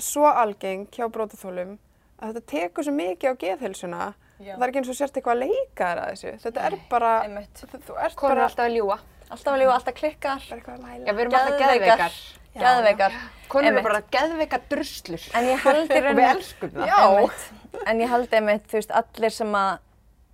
svo 0.00 0.24
algeng 0.30 0.86
hjá 0.94 1.08
brótaþólum 1.12 1.74
að 2.22 2.36
þetta 2.36 2.42
tekur 2.52 2.86
svo 2.86 2.94
mikið 2.96 3.34
á 3.34 3.40
geðhilsuna 3.42 4.04
Já. 4.42 4.54
það 4.56 4.62
er 4.64 4.70
ekki 4.70 4.80
eins 4.82 4.90
og 4.92 4.98
sért 4.98 5.16
eitthvað 5.18 5.34
að 5.34 5.42
leika 5.42 5.88
þér 5.88 6.00
að 6.02 6.12
þessu 6.12 6.32
þetta 6.44 6.66
er 6.68 6.76
bara, 6.90 7.10
Einmitt. 7.26 7.62
þú, 7.62 7.80
þú 7.88 7.96
ert 8.06 8.16
Konur 8.22 8.34
bara, 8.36 8.46
alltaf 8.48 8.64
að 8.68 8.76
ljúa. 8.78 8.98
Alltaf 9.32 9.52
að 9.52 9.60
lífa, 9.62 9.74
alltaf 9.78 9.94
klikkar. 9.98 10.46
bara 10.48 10.60
eitthvað 10.60 10.74
að 10.74 10.82
Já, 10.82 11.02
læla 11.02 11.12
við 11.16 11.22
erum 11.24 11.36
alltaf 11.40 11.60
geðveikar. 11.62 12.16
Geðveikar. 12.56 13.16
Konur 13.52 13.70
eru 13.72 13.84
bara 13.84 14.02
geðveikar 14.12 14.62
druslur. 14.70 15.24
En 15.36 15.48
ég 15.48 15.64
held 15.64 15.88
í 15.88 16.00
rauninni... 16.00 16.18
við 16.20 16.28
elskum 16.30 16.74
það. 16.74 16.90
Já. 16.90 17.00
Einmitt. 17.06 17.48
En 17.88 18.02
ég 18.02 18.12
held 18.12 18.36
einmitt, 18.36 18.68
þú 18.68 18.78
veist, 18.78 18.94
allir 19.02 19.34
sem 19.34 19.56
að 19.56 19.72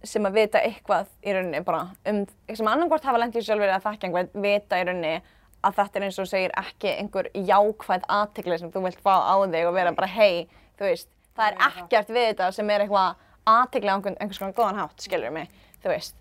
sem 0.07 0.27
að 0.29 0.37
vita 0.39 0.61
eitthvað 0.63 1.09
í 1.27 1.33
rauninni 1.35 1.61
bara 1.67 1.89
um, 2.07 2.21
sem 2.47 2.69
annarkvort 2.71 3.07
hafa 3.09 3.19
lent 3.19 3.37
í 3.39 3.43
sjálfur 3.43 3.67
eða 3.67 3.81
þekki 3.83 4.09
einhvern, 4.09 4.29
vita 4.45 4.79
í 4.79 4.85
rauninni 4.87 5.15
að 5.67 5.79
þetta 5.81 5.99
er 5.99 6.07
eins 6.07 6.19
og 6.23 6.29
segir 6.31 6.55
ekki 6.61 6.93
einhver 6.93 7.31
jákvæð 7.35 8.07
aðtikli 8.19 8.59
sem 8.61 8.71
þú 8.75 8.85
vilt 8.85 9.01
fá 9.03 9.15
á 9.27 9.35
þig 9.43 9.67
og 9.67 9.75
vera 9.75 9.95
bara 9.97 10.11
hei, 10.13 10.47
þú 10.79 10.87
veist, 10.87 11.11
það 11.35 11.51
er 11.51 11.67
ekkert 11.67 12.13
við 12.15 12.29
þetta 12.29 12.51
sem 12.55 12.71
er 12.71 12.85
eitthvað 12.85 13.27
aðtikli 13.57 13.91
á 13.91 13.97
einhvers 13.99 14.39
konar 14.39 14.55
góðan 14.61 14.81
hátt, 14.85 15.03
skilur 15.03 15.35
mig, 15.35 15.51
þú 15.83 15.93
veist. 15.95 16.15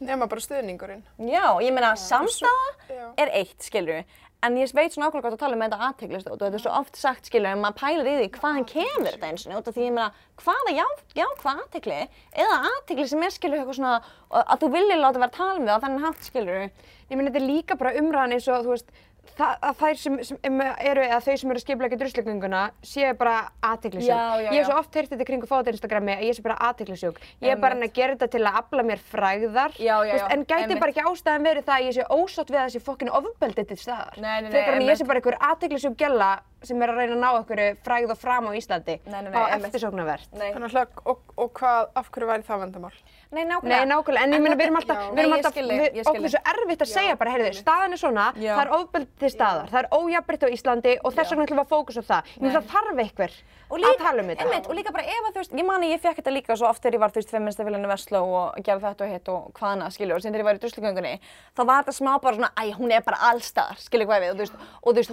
nema 0.00 0.26
bara 0.26 0.40
stuðningurinn 0.42 1.04
Já, 1.28 1.60
ég 1.62 1.74
meina 1.76 1.92
samstaða 2.00 2.66
já. 2.88 3.06
er 3.20 3.30
eitt, 3.36 3.58
skilur 3.62 4.02
En 4.40 4.54
ég 4.56 4.70
veit 4.72 4.94
svona 4.94 5.10
ákveðlega 5.10 5.26
gott 5.26 5.36
að 5.36 5.42
tala 5.42 5.56
um 5.56 5.62
þetta 5.66 5.86
aðteglist 5.86 6.28
og 6.30 6.38
þetta 6.40 6.56
er 6.56 6.62
svo 6.62 6.76
oft 6.78 6.96
sagt, 6.96 7.26
skilur, 7.28 7.50
en 7.50 7.60
maður 7.60 7.76
pælir 7.82 8.08
í 8.08 8.14
því 8.16 8.28
hvaðan 8.38 8.68
kemur 8.70 9.10
þetta 9.10 9.28
eins 9.28 9.44
og 9.44 9.58
af 9.58 9.74
því 9.74 9.84
ég 9.84 9.92
meina 9.98 10.06
hvaða 10.40 10.72
já, 10.78 10.86
já 11.18 11.26
hvað 11.42 11.60
aðtegli 11.64 11.98
eða 12.44 12.56
aðtegli 12.70 13.06
sem 13.10 13.26
er, 13.26 13.34
skilur, 13.34 13.60
eitthvað 13.60 13.78
svona 13.80 13.98
að 14.30 14.62
þú 14.62 14.70
viljið 14.78 15.02
láta 15.02 15.20
vera 15.20 15.28
að 15.28 15.36
tala 15.36 15.58
um 15.58 15.68
þig 15.68 15.76
á 15.76 15.82
þennan 15.84 16.06
hátt, 16.06 16.24
skilur 16.30 16.64
Ég 17.10 17.18
meina, 17.18 17.32
þetta 17.32 17.40
er 17.40 17.48
líka 17.50 17.74
bara 17.74 17.96
umræðan 17.98 18.36
eins 18.36 18.44
og, 18.46 18.62
þú 18.62 18.70
veist, 18.70 18.90
það, 18.94 19.09
að 19.40 19.76
þær 19.80 19.96
sem, 19.96 20.16
sem 20.24 20.38
em- 20.44 20.60
eru, 20.60 21.02
eða 21.06 21.20
þau 21.24 21.36
sem 21.40 21.50
eru 21.54 21.60
skiplega 21.62 21.96
druslugönguna, 22.00 22.62
séu 22.84 23.14
bara 23.16 23.50
aðteglisjúk. 23.62 24.42
Ég 24.46 24.58
hef 24.58 24.66
svo 24.68 24.78
oft 24.78 24.94
heyrt 24.94 25.10
þetta 25.10 25.24
í 25.24 25.28
kringu 25.30 25.46
fót 25.48 25.70
Instagrami 25.72 26.12
að 26.16 26.24
ég 26.28 26.36
sé 26.36 26.42
bara 26.44 26.58
aðteglisjúk. 26.68 27.20
Ég 27.40 27.54
er 27.54 27.60
bara 27.62 27.74
að 27.80 27.92
gera 27.96 28.16
þetta 28.16 28.30
til 28.34 28.42
að 28.44 28.58
afla 28.62 28.82
mér 28.82 28.98
frægðar, 29.10 29.72
Já, 29.78 29.96
já, 30.04 30.16
já, 30.16 30.26
en 30.34 30.44
gæti 30.44 30.62
einmitt. 30.66 30.80
bara 30.80 30.92
ekki 30.92 31.06
ástæðan 31.08 31.48
verið 31.48 31.64
það 31.70 31.78
að 31.78 31.86
ég 31.88 31.96
sé 31.98 32.04
ósátt 32.10 32.50
við 32.50 32.60
að 32.60 32.68
þessi 32.68 32.84
fokkinu 32.84 33.16
ofbeldi 33.20 33.64
til 33.70 33.76
staðar. 33.80 34.16
Nei, 34.20 34.40
nei, 34.40 34.40
nei, 34.42 34.50
Frekar 34.50 34.74
en 34.80 34.86
ég 34.88 34.96
sé 35.00 35.04
bara 35.08 35.20
einhver 35.22 35.38
aðteglisjúk 35.50 35.96
gælla 35.96 36.30
sem 36.66 36.82
er 36.82 36.92
að 36.92 37.00
reyna 37.00 37.16
að 37.16 37.22
ná 37.22 37.28
einhverju 37.30 37.68
frægð 37.86 38.14
og 38.14 38.20
fram 38.20 38.48
á 38.48 38.52
Íslandi. 38.58 38.96
Nei, 39.06 39.20
nei, 39.22 39.30
nei, 39.30 39.40
á 39.40 39.44
eftirsóknarvert. 39.56 40.28
Þannig 40.36 40.76
að 40.76 41.00
og, 41.08 41.22
og 41.36 41.52
hvað, 41.56 41.90
af 42.00 42.10
hverju 42.12 42.30
væri 42.30 42.46
það 42.48 42.64
vandamál? 42.64 42.94
Nei 43.30 43.44
nákvæmlega. 43.46 43.84
Nei, 43.84 43.90
nákvæmlega, 43.92 44.24
en 44.26 44.34
ég 44.34 44.42
meina 44.42 44.56
við 44.58 44.66
erum 44.66 44.78
alltaf, 44.80 45.00
já. 45.00 45.10
við 45.14 45.22
erum 45.22 45.34
alltaf, 45.36 45.58
við, 45.60 46.00
okkur 46.02 46.24
er 46.26 46.32
svo 46.34 46.40
erfitt 46.52 46.80
að 46.82 46.90
segja 46.90 47.18
bara, 47.20 47.34
heyrðu, 47.36 47.52
staðan 47.60 47.94
er 47.94 48.00
svona, 48.00 48.24
Já. 48.34 48.50
það 48.56 48.62
er 48.64 48.72
ofbeldi 48.74 49.22
til 49.22 49.30
staðar, 49.30 49.70
það 49.70 49.80
er 49.84 49.88
ójafnbritt 50.00 50.42
á 50.42 50.48
Íslandi 50.56 50.96
og 50.98 51.14
þess 51.14 51.30
vegna 51.30 51.46
ætlum 51.46 51.60
við 51.60 51.64
að 51.64 51.70
fókusa 51.70 52.02
á 52.02 52.10
það. 52.10 52.32
Ég 52.34 52.42
meina 52.42 52.56
það 52.58 52.70
þarf 52.74 53.02
einhver 53.06 53.32
Og 53.70 53.78
að 53.86 54.00
tala 54.02 54.18
um 54.18 54.26
þetta. 54.26 54.42
einmitt, 54.42 54.66
og 54.66 54.74
líka 54.74 54.90
bara 54.90 55.04
ef 55.06 55.26
að 55.28 55.30
þú 55.30 55.38
veist, 55.44 55.52
ég 55.54 55.66
mani 55.68 55.92
ég 55.92 56.00
fekk 56.02 56.16
þetta 56.18 56.32
líka 56.34 56.56
svo 56.58 56.66
oft 56.66 56.82
þegar 56.82 56.96
ég 56.96 57.02
var, 57.04 57.12
þú 57.14 57.20
veist, 57.20 57.30
feministafélaginu 57.30 57.86
Vestló 57.86 58.22
og 58.26 58.58
gerði 58.66 58.82
þetta 58.82 59.04
og 59.06 59.12
hitt 59.14 59.30
og 59.30 59.52
hvað 59.54 59.70
annað, 59.76 59.94
skilju, 59.94 60.14
og 60.16 60.22
sem 60.24 60.32
þegar 60.34 60.42
ég 60.42 60.48
var 60.48 60.58
í 60.58 60.62
druslugöngunni, 60.64 61.12
þá 61.54 61.62
var 61.70 61.84
þetta 61.84 61.94
smá 61.94 62.10
bara 62.18 62.34
svona, 62.34 62.50
æ, 62.58 62.74
hún 62.74 62.90
er 62.90 63.04
bara 63.06 63.22
allstaðar, 63.30 63.78
skilju 63.78 64.10
hvað 64.10 64.24
við, 64.24 64.32
og 64.32 64.34
þú 64.34 64.42
veist, 64.42 64.58
og 64.82 64.90
þú 64.90 64.98
veist, 64.98 65.12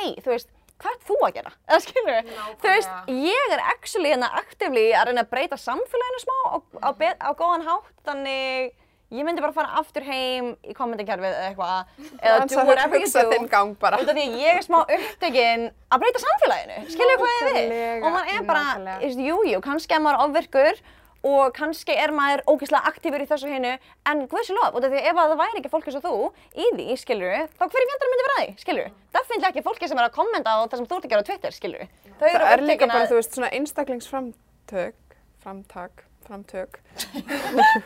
það 0.00 0.08
að 0.08 0.08
er 0.08 0.16
hei, 0.16 0.24
þú 0.24 0.32
veist, 0.34 0.48
hvað 0.80 0.92
ert 0.96 1.06
þú 1.08 1.16
að 1.26 1.34
gera? 1.36 1.52
Eða 1.68 1.80
skilju, 1.84 2.18
þú 2.62 2.68
veist, 2.74 2.92
ég 3.20 3.54
er 3.56 3.64
actually 3.70 4.10
hérna 4.14 4.30
actively 4.40 4.86
að 4.96 5.06
reyna 5.10 5.24
að 5.26 5.32
breyta 5.34 5.56
samfélaginu 5.60 6.20
smá 6.22 6.36
á, 6.40 6.56
á, 6.80 6.90
bet- 6.96 7.20
á 7.20 7.30
góðan 7.36 7.66
hátt, 7.68 7.90
þannig 8.06 8.72
ég 9.10 9.24
myndi 9.26 9.42
bara 9.42 9.52
fara 9.52 9.72
aftur 9.80 10.04
heim 10.06 10.52
í 10.62 10.72
kommentarkerfið 10.72 11.32
eða 11.34 11.48
eitthvað, 11.50 11.88
eða 12.22 12.44
do 12.46 12.58
að 12.62 12.68
whatever 12.70 12.96
you 13.00 13.06
hugsa 13.08 13.24
do. 13.26 13.30
þinn 13.34 13.48
gang 13.50 13.72
bara. 13.80 13.98
Út 13.98 14.08
af 14.08 14.14
því 14.14 14.22
að 14.22 14.36
ég 14.38 14.56
er 14.60 14.62
smá 14.62 14.78
upptekinn 14.86 15.64
að 15.90 15.98
breyta 16.04 16.22
samfélaginu, 16.22 16.76
skilju 16.94 17.16
hvað 17.18 17.34
ég 17.34 17.50
við? 17.50 18.04
Og 18.06 18.14
maður 18.14 18.30
er 18.36 18.46
bara, 18.46 18.62
nákvæmlega. 18.70 18.98
þú 19.00 19.08
veist, 19.08 19.22
jú, 19.26 19.36
jú, 19.50 19.60
kannski 19.66 19.94
er 19.98 20.00
maður 20.06 20.22
ofvirkur 20.28 20.80
og 21.26 21.52
kannski 21.56 21.92
er 21.92 22.12
maður 22.16 22.42
ógeðslega 22.48 22.88
aktífur 22.88 23.22
í 23.22 23.28
þessu 23.28 23.50
hinu, 23.50 23.72
en 24.08 24.22
guðsjólof, 24.30 24.76
út 24.78 24.86
af 24.86 24.94
því 24.94 25.02
ef 25.10 25.20
að 25.20 25.32
það 25.32 25.40
væri 25.42 25.60
ekki 25.60 25.72
fólk 25.72 25.88
eins 25.90 25.98
og 25.98 26.04
þú 26.06 26.12
í 26.56 26.68
því, 26.76 26.86
skilju, 27.02 27.32
þá 27.58 27.64
hverju 27.66 27.88
fjandar 27.90 28.12
myndi 28.12 28.26
vera 28.26 28.38
því, 28.38 28.48
skilju? 28.64 28.86
Definitely 29.16 29.50
ekki 29.50 29.64
fólki 29.66 29.90
sem 29.90 30.00
er 30.00 30.08
að 30.08 30.16
kommenta 30.16 30.54
á 30.56 30.58
það 30.64 30.78
sem 30.80 30.88
þú 30.88 30.96
ert 30.96 31.08
að 31.08 31.12
gera 31.12 31.24
á 31.24 31.28
Twitter, 31.28 31.56
skilju. 31.56 31.88
Þau 32.20 32.26
Það 32.30 32.46
er 32.52 32.64
líka 32.64 32.88
bara, 32.88 33.10
þú 33.10 33.18
veist, 33.20 33.36
svona 33.36 33.52
einstaklingsframtök, 33.58 35.18
framtak, 35.44 36.04
framtök, 36.24 36.80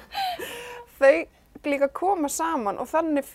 þau 1.01 1.15
líka 1.65 1.91
koma 1.97 2.31
saman 2.31 2.79
og 2.79 2.91
þannig 2.91 3.35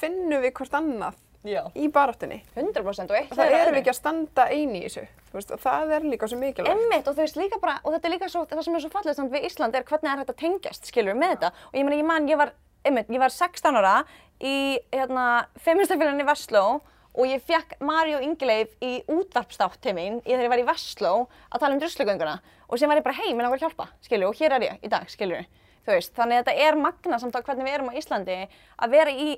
finnum 0.00 0.42
við 0.44 0.54
hvort 0.58 0.76
annað 0.76 1.18
Já. 1.46 1.62
í 1.72 1.88
baráttunni. 1.88 2.42
100% 2.54 3.10
og 3.12 3.16
eitt 3.16 3.32
það 3.32 3.54
erum 3.56 3.74
við 3.74 3.80
ekki 3.80 3.92
að 3.94 3.96
standa 3.96 4.46
eini 4.52 4.82
í 4.82 4.88
þessu, 4.88 5.04
veist, 5.32 5.54
það 5.62 5.94
er 5.96 6.06
líka 6.12 6.28
svo 6.28 6.38
mikilvægt. 6.40 6.74
Einmitt 6.74 7.08
og 7.08 7.16
og 7.16 7.94
þetta 7.94 8.08
er 8.08 8.14
líka 8.14 8.28
svo, 8.28 8.44
það 8.50 8.64
sem 8.66 8.76
er 8.76 8.84
svo 8.84 8.90
fallið 8.92 9.16
samt 9.16 9.32
við 9.32 9.46
Ísland 9.48 9.78
er 9.78 9.86
hvernig 9.88 10.12
er 10.12 10.22
þetta 10.24 10.36
tengjast, 10.42 10.90
skilur 10.90 11.16
með 11.16 11.36
þetta. 11.36 11.52
Og 11.70 11.78
ég 11.80 11.86
meina, 11.88 12.00
ég 12.00 12.08
man, 12.10 12.28
ég 12.28 12.40
var, 12.40 12.52
einmitt, 12.84 13.08
ég 13.08 13.22
var 13.22 13.32
16 13.32 13.80
ára 13.80 13.94
í, 14.36 14.56
hérna, 14.92 15.26
feministafélaginu 15.64 16.26
í 16.26 16.28
Vestló 16.28 16.64
og 17.10 17.26
ég 17.26 17.42
fekk 17.42 17.80
Maríu 17.82 18.20
Ingileif 18.22 18.76
í 18.84 19.00
útvarpstátt 19.10 19.80
til 19.82 19.96
mín 19.96 20.20
í 20.20 20.34
þegar 20.34 20.44
ég 20.44 20.52
var 20.52 20.62
í 20.62 20.68
Vestló 20.68 21.14
að 21.48 21.64
tala 21.64 21.74
um 21.74 21.80
druslugönguna. 21.80 22.36
Og 22.68 22.78
sem 22.78 22.90
var 22.90 23.00
ég 23.00 23.06
bara, 23.06 23.16
hei, 23.18 23.32
mér 23.32 23.48
langar 23.48 23.58
að 23.58 23.66
hjálpa, 23.66 23.88
skilur, 24.04 24.30
og 24.30 24.38
hér 24.38 24.54
er 24.58 24.68
ég 24.68 24.84
í 24.86 24.92
dag, 24.92 25.08
skilur. 25.10 25.48
Þú 25.90 25.96
veist, 25.96 26.12
þannig 26.14 26.38
að 26.38 26.44
þetta 26.44 26.66
er 26.68 26.76
magna 26.78 27.16
samt 27.18 27.34
á 27.34 27.42
hvernig 27.42 27.66
við 27.66 27.74
erum 27.74 27.88
á 27.90 27.98
Íslandi 27.98 28.34
að 28.78 28.92
vera 28.94 29.10
í, 29.10 29.32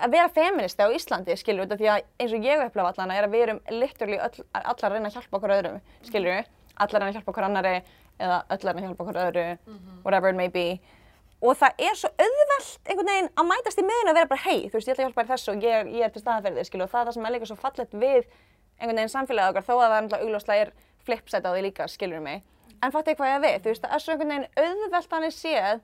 að 0.00 0.14
vera 0.14 0.30
feministi 0.32 0.86
á 0.86 0.88
Íslandi, 0.96 1.36
skilur, 1.36 1.66
af 1.68 1.80
því 1.80 1.90
að 1.92 2.06
eins 2.22 2.32
og 2.36 2.46
ég 2.48 2.62
upplefa 2.64 2.92
allan 2.94 3.12
er 3.12 3.26
að 3.26 3.34
við 3.34 3.44
erum 3.44 3.60
literally 3.74 4.16
öll, 4.16 4.46
allar 4.56 4.86
að 4.88 4.94
reyna 4.96 5.10
að 5.10 5.18
hjálpa 5.18 5.36
okkur 5.36 5.54
öðrum, 5.58 5.82
skilur, 6.08 6.48
allar 6.80 6.96
að 6.96 7.04
reyna 7.04 7.10
að 7.10 7.18
hjálpa 7.18 7.32
okkur 7.34 7.48
annari 7.50 7.74
eða 8.16 8.38
öll 8.48 8.58
að 8.62 8.70
reyna 8.70 8.80
að 8.80 8.88
hjálpa 8.88 9.04
okkur 9.04 9.20
öðru, 9.26 9.46
whatever 10.06 10.32
it 10.32 10.40
may 10.40 10.48
be. 10.48 10.66
Og 11.40 11.56
það 11.56 11.84
er 11.84 11.94
svo 11.96 12.08
auðvelt 12.16 12.88
einhvern 12.88 13.12
veginn 13.12 13.30
að 13.36 13.50
mætast 13.52 13.80
í 13.80 13.84
miðun 13.84 14.12
og 14.12 14.16
vera 14.16 14.30
bara, 14.32 14.44
hei, 14.44 14.68
þú 14.68 14.76
veist, 14.76 14.88
ég 14.88 14.96
ætla 14.96 15.04
að 15.04 15.08
hjálpa 15.10 15.22
þér 15.24 15.32
þessu 15.34 15.52
og 15.52 15.64
ég, 15.64 15.92
ég 15.96 16.04
er 16.04 16.12
til 16.12 16.20
staða 16.24 16.44
fyrir 16.44 16.56
þig, 16.60 16.68
skilur, 16.68 16.84
og 16.88 16.92
það 16.92 17.00
er 17.00 17.06
það 17.08 17.16
sem 17.16 17.28
er 17.28 17.34
líka 17.36 17.48
svo 17.48 17.56
fallegt 17.60 17.94
við 17.96 18.18
einhvern 18.80 19.00
veginn 19.00 19.12
samfélagið 19.12 19.52
okkar, 19.52 19.64
þó 19.64 19.74
að 19.76 19.80
það 19.80 19.96
er 19.96 20.04
náttúrulega 20.04 20.26
augljóslega 20.26 20.66
er 20.66 20.72
flipsætt 21.08 21.48
á 21.48 21.50
því 21.52 21.62
líka, 21.64 21.88
skilur 21.88 22.20
mig. 22.24 22.44
En 22.80 22.92
fattu 22.94 23.14
hvað 23.18 23.30
ég 23.30 23.36
er 23.36 23.44
við, 23.44 23.56
þú 23.64 23.72
veist, 23.72 23.84
það 23.84 23.94
er 23.96 24.02
svo 24.04 24.12
einhvern 24.14 24.30
veginn 24.34 24.64
auðvelt 24.64 25.10
þannig 25.12 25.34
séð 25.36 25.80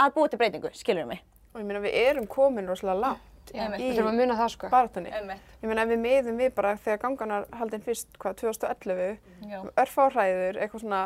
að 0.00 0.14
búa 0.16 0.30
til 0.32 0.40
breytingu, 0.40 0.70
skilur 0.76 1.08
mig. 1.08 1.22
Og 1.54 1.60
ég 1.62 1.66
meina, 1.68 1.82
við 1.82 1.96
erum 2.04 2.26
komin 2.30 2.68
rosalega 2.68 3.00
langt. 3.06 3.26
Við 3.50 3.98
að 4.04 4.18
muna 4.20 4.36
það 4.38 4.50
sko. 4.54 4.68
Einmitt. 4.70 5.46
Ég 5.62 5.66
meina, 5.70 5.82
ef 5.82 5.90
við 5.90 6.02
miðum 6.04 6.36
við 6.38 6.52
bara 6.54 6.74
þegar 6.78 7.00
ganganar 7.02 7.46
haldinn 7.58 7.82
fyrst, 7.82 8.12
hvað, 8.20 8.36
2011, 8.44 9.16
Já. 9.50 9.62
örfáhræður, 9.82 10.60
eitthvað 10.60 10.84
svona, 10.84 11.00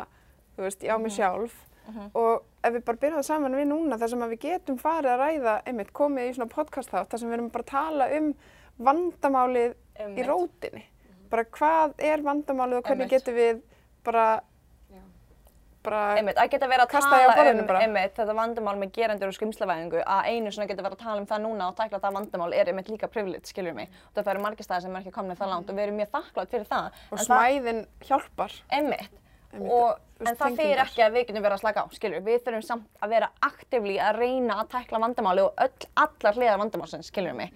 þú 0.57 0.67
veist, 0.67 0.83
ég 0.85 0.93
á 0.93 0.97
mig 1.01 1.15
sjálf. 1.15 1.55
Og 2.17 2.45
ef 2.65 2.73
við 2.73 2.83
bara 2.85 2.97
byrjaðum 3.01 3.25
saman 3.25 3.55
við 3.55 3.67
núna, 3.69 3.97
þar 4.01 4.09
sem 4.13 4.23
að 4.25 4.31
við 4.35 4.39
getum 4.45 4.77
farið 4.81 5.11
að 5.13 5.19
ræða, 5.21 5.55
einmitt, 5.69 5.91
komið 5.93 6.29
í 6.29 6.35
svona 6.37 6.53
podcast 6.53 6.89
þátt, 6.93 7.09
þar 7.11 7.21
sem 7.21 7.29
við 7.29 7.37
erum 7.37 7.49
bara 7.53 7.65
að 7.65 7.73
tala 7.73 8.07
um 8.19 8.29
vandamálið 8.89 9.75
í 10.19 10.25
rótinni. 10.25 10.83
Bara 11.29 11.45
hvað 11.57 11.93
er 12.11 12.23
vandamálið 12.25 12.79
og 12.79 12.87
hvernig 12.89 13.05
Einmitt. 13.05 13.13
getum 13.15 13.37
við 13.37 13.61
bara, 14.05 14.25
bara, 15.85 16.01
Einmitt, 16.19 16.37
að 16.41 16.49
geta 16.55 16.67
verið 16.67 16.83
að 16.85 16.91
tala 16.95 17.51
um 17.53 17.69
einmitt, 17.79 18.15
þetta 18.17 18.35
vandamál 18.37 18.75
með 18.81 18.91
gerendur 18.97 19.27
og 19.31 19.35
skrimslavæðingu 19.37 20.01
að 20.03 20.29
einu 20.31 20.51
svona 20.55 20.67
geta 20.69 20.83
verið 20.85 20.97
að 20.97 21.03
tala 21.05 21.21
um 21.21 21.27
það 21.31 21.43
núna 21.45 21.67
og 21.71 21.75
tækla 21.79 21.99
það 22.03 22.17
vandamál 22.19 22.53
er 22.53 22.71
einmitt 22.71 22.89
líka 22.89 23.07
privilege, 23.11 23.45
skilur 23.51 23.73
mig. 23.77 23.89
Og 24.11 24.17
það 24.23 24.31
eru 24.35 24.43
margir 24.45 24.65
staðir 24.67 24.81
sem 24.87 24.95
er 24.95 25.01
ekki 25.05 25.13
komin 25.15 25.37
það 25.39 25.53
langt 25.53 25.69
og 25.69 25.75
við 25.79 25.85
erum 25.87 25.99
mjög 26.01 26.11
þakklátt 26.17 26.49
fyrir 26.55 26.65
það. 26.71 26.85
og 27.11 27.19
En 27.19 27.25
það- 27.25 27.29
smæðin 27.29 27.85
hjálpar. 28.09 28.51
Einmitt. 28.71 29.09
Einmitt, 29.55 29.71
Og, 29.71 29.99
veist, 30.19 30.31
en 30.31 30.35
það 30.35 30.57
tengingar. 30.57 30.85
ekki 30.85 31.01
að 31.05 31.13
við 31.15 31.27
getum 31.27 31.43
verið 31.45 31.55
að 31.55 31.61
slaka 31.63 31.79
á, 31.79 31.85
skilur. 31.95 32.21
Við 32.25 32.41
þurfum 32.43 32.63
samt 32.63 32.87
að 33.01 33.09
vera 33.09 33.29
aktivlí 33.41 33.95
að 34.03 34.17
reyna 34.19 34.57
að 34.63 34.67
tækla 34.73 34.99
vandamáli 34.99 35.41
og 35.45 35.53
öll, 35.55 35.87
allar 35.95 36.33
hliðar 36.35 36.59
vandamálsins, 36.59 37.07
skilur 37.07 37.33
mig. 37.35 37.53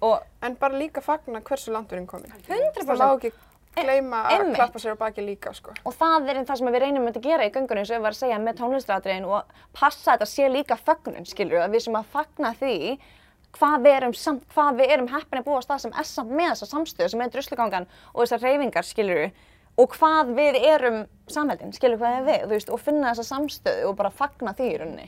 Og 0.00 0.22
En 0.42 0.54
bara 0.56 0.74
líka 0.74 1.00
fagna 1.02 1.40
hversu 1.40 1.72
langt 1.72 1.88
við 1.90 1.96
erum 1.98 2.06
komin. 2.06 2.32
100%. 2.48 3.32
Gleyma 3.74 4.22
að 4.30 4.52
klappa 4.54 4.80
sér 4.82 4.94
á 4.94 4.98
baki 5.00 5.24
líka, 5.24 5.52
sko. 5.56 5.74
Og 5.84 5.96
það 5.98 6.30
er 6.30 6.40
það 6.44 6.60
sem 6.60 6.70
við 6.70 6.82
reynum 6.84 7.10
að 7.10 7.20
gera 7.24 7.46
í 7.46 7.52
göngunum 7.54 7.82
og 7.82 7.90
við 7.90 7.98
varum 7.98 8.10
að 8.12 8.20
segja 8.20 8.38
með 8.42 8.60
tónlistratriðin 8.60 9.28
og 9.28 9.58
passa 9.74 10.14
að 10.14 10.24
þetta 10.24 10.30
sé 10.30 10.48
líka 10.52 10.78
fögnun, 10.78 11.28
skilur 11.28 11.64
að 11.64 11.74
við 11.74 11.86
sem 11.86 11.98
að 11.98 12.12
fagna 12.14 12.54
því 12.60 12.78
hvað 13.54 13.84
við 13.86 13.96
erum, 13.96 14.14
samt, 14.18 14.46
hvað 14.54 14.78
við 14.80 14.94
erum 14.96 15.10
heppin 15.12 15.40
að 15.40 15.48
búa 15.48 15.58
á 15.62 15.66
stað 15.66 15.82
sem 15.84 15.92
er 15.94 16.08
samt 16.08 16.32
með 16.34 16.52
þessa 16.52 16.70
samstöðu 16.70 17.12
sem 17.12 17.24
er 17.24 17.34
druslugangan 17.34 17.90
og 18.12 18.22
þessar 18.24 18.46
reyfingar, 18.48 18.86
skilur 18.88 19.26
og 19.78 19.98
hvað 19.98 20.32
við 20.38 20.58
erum 20.70 20.98
samhældin, 21.30 21.74
skilur 21.74 22.00
hvað 22.00 22.16
er 22.18 22.24
við, 22.28 22.40
þú 22.44 22.54
veist, 22.54 22.72
og 22.74 22.82
finna 22.82 23.12
þessa 23.12 23.28
samstöðu 23.30 23.90
og 23.90 23.98
bara 23.98 24.10
fagna 24.14 24.54
því 24.58 24.70
í 24.70 24.80
rauninni. 24.82 25.06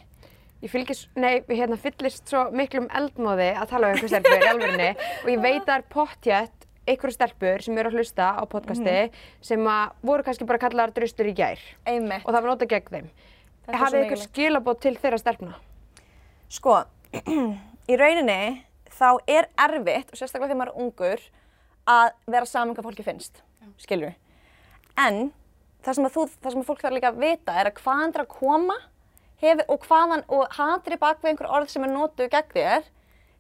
Ég 0.65 0.73
fylgis, 0.73 1.03
nei, 1.21 1.43
við 1.47 1.61
hérna 1.61 1.77
fyllist 1.79 2.31
svo 2.31 2.47
miklum 2.57 2.87
eldmóði 2.97 3.51
að 3.53 3.73
tala 3.75 3.91
um 3.91 3.95
einhver 3.95 4.09
stelpur 4.09 4.41
í 4.41 4.49
alvörinni 4.49 4.89
og 4.97 5.29
ég 5.29 5.43
veit 5.43 5.59
að 5.61 5.67
það 5.67 5.75
er 5.77 5.85
pottjætt 5.93 6.56
einhverju 6.87 7.17
stelpur 7.17 7.65
sem 7.65 7.79
eru 7.79 7.91
að 7.91 7.99
hlusta 8.01 8.29
á 8.39 8.43
podcasti 8.51 8.97
sem 9.45 9.63
að 9.71 9.95
voru 10.07 10.27
kannski 10.27 10.47
bara 10.49 10.63
kallar 10.63 10.93
drustur 10.95 11.29
í 11.31 11.35
gær 11.37 11.63
Einmitt. 11.85 12.23
og 12.25 12.31
það 12.31 12.41
var 12.41 12.51
notað 12.53 12.73
gegn 12.75 12.93
þeim. 12.95 13.09
Hafið 13.67 14.05
ykkur 14.05 14.23
skilabót 14.23 14.83
til 14.85 14.95
þeirra 15.01 15.19
stelpna? 15.19 15.57
Sko, 16.53 16.79
í 17.91 17.99
rauninni 17.99 18.63
þá 18.97 19.09
er 19.27 19.49
erfitt, 19.67 20.13
og 20.13 20.21
sérstaklega 20.21 20.53
þegar 20.53 20.61
maður 20.61 20.73
er 20.73 20.85
ungur, 20.85 21.25
að 21.87 22.13
vera 22.31 22.49
saman 22.49 22.77
hvað 22.77 22.89
fólki 22.89 23.07
finnst. 23.07 23.43
skilur 23.83 24.15
En 24.97 25.33
það 25.85 25.99
sem 25.99 26.11
þú, 26.15 26.29
það 26.43 26.55
sem 26.55 26.67
fólk 26.67 26.85
þarf 26.85 26.97
líka 26.97 27.11
að 27.13 27.19
vita 27.23 27.57
er 27.59 27.71
að 27.71 27.81
hvaðan 27.83 28.15
það 28.15 28.21
er 28.21 28.25
að 28.25 28.33
koma 28.33 28.77
hefur, 29.43 29.67
og 29.69 29.87
hvaðan, 29.87 30.25
og 30.33 30.57
hatri 30.57 30.99
bak 31.01 31.21
við 31.23 31.33
einhver 31.33 31.51
orð 31.59 31.73
sem 31.73 31.85
er 31.85 31.93
notuð 31.93 32.31
gegn 32.33 32.55
þér 32.55 32.89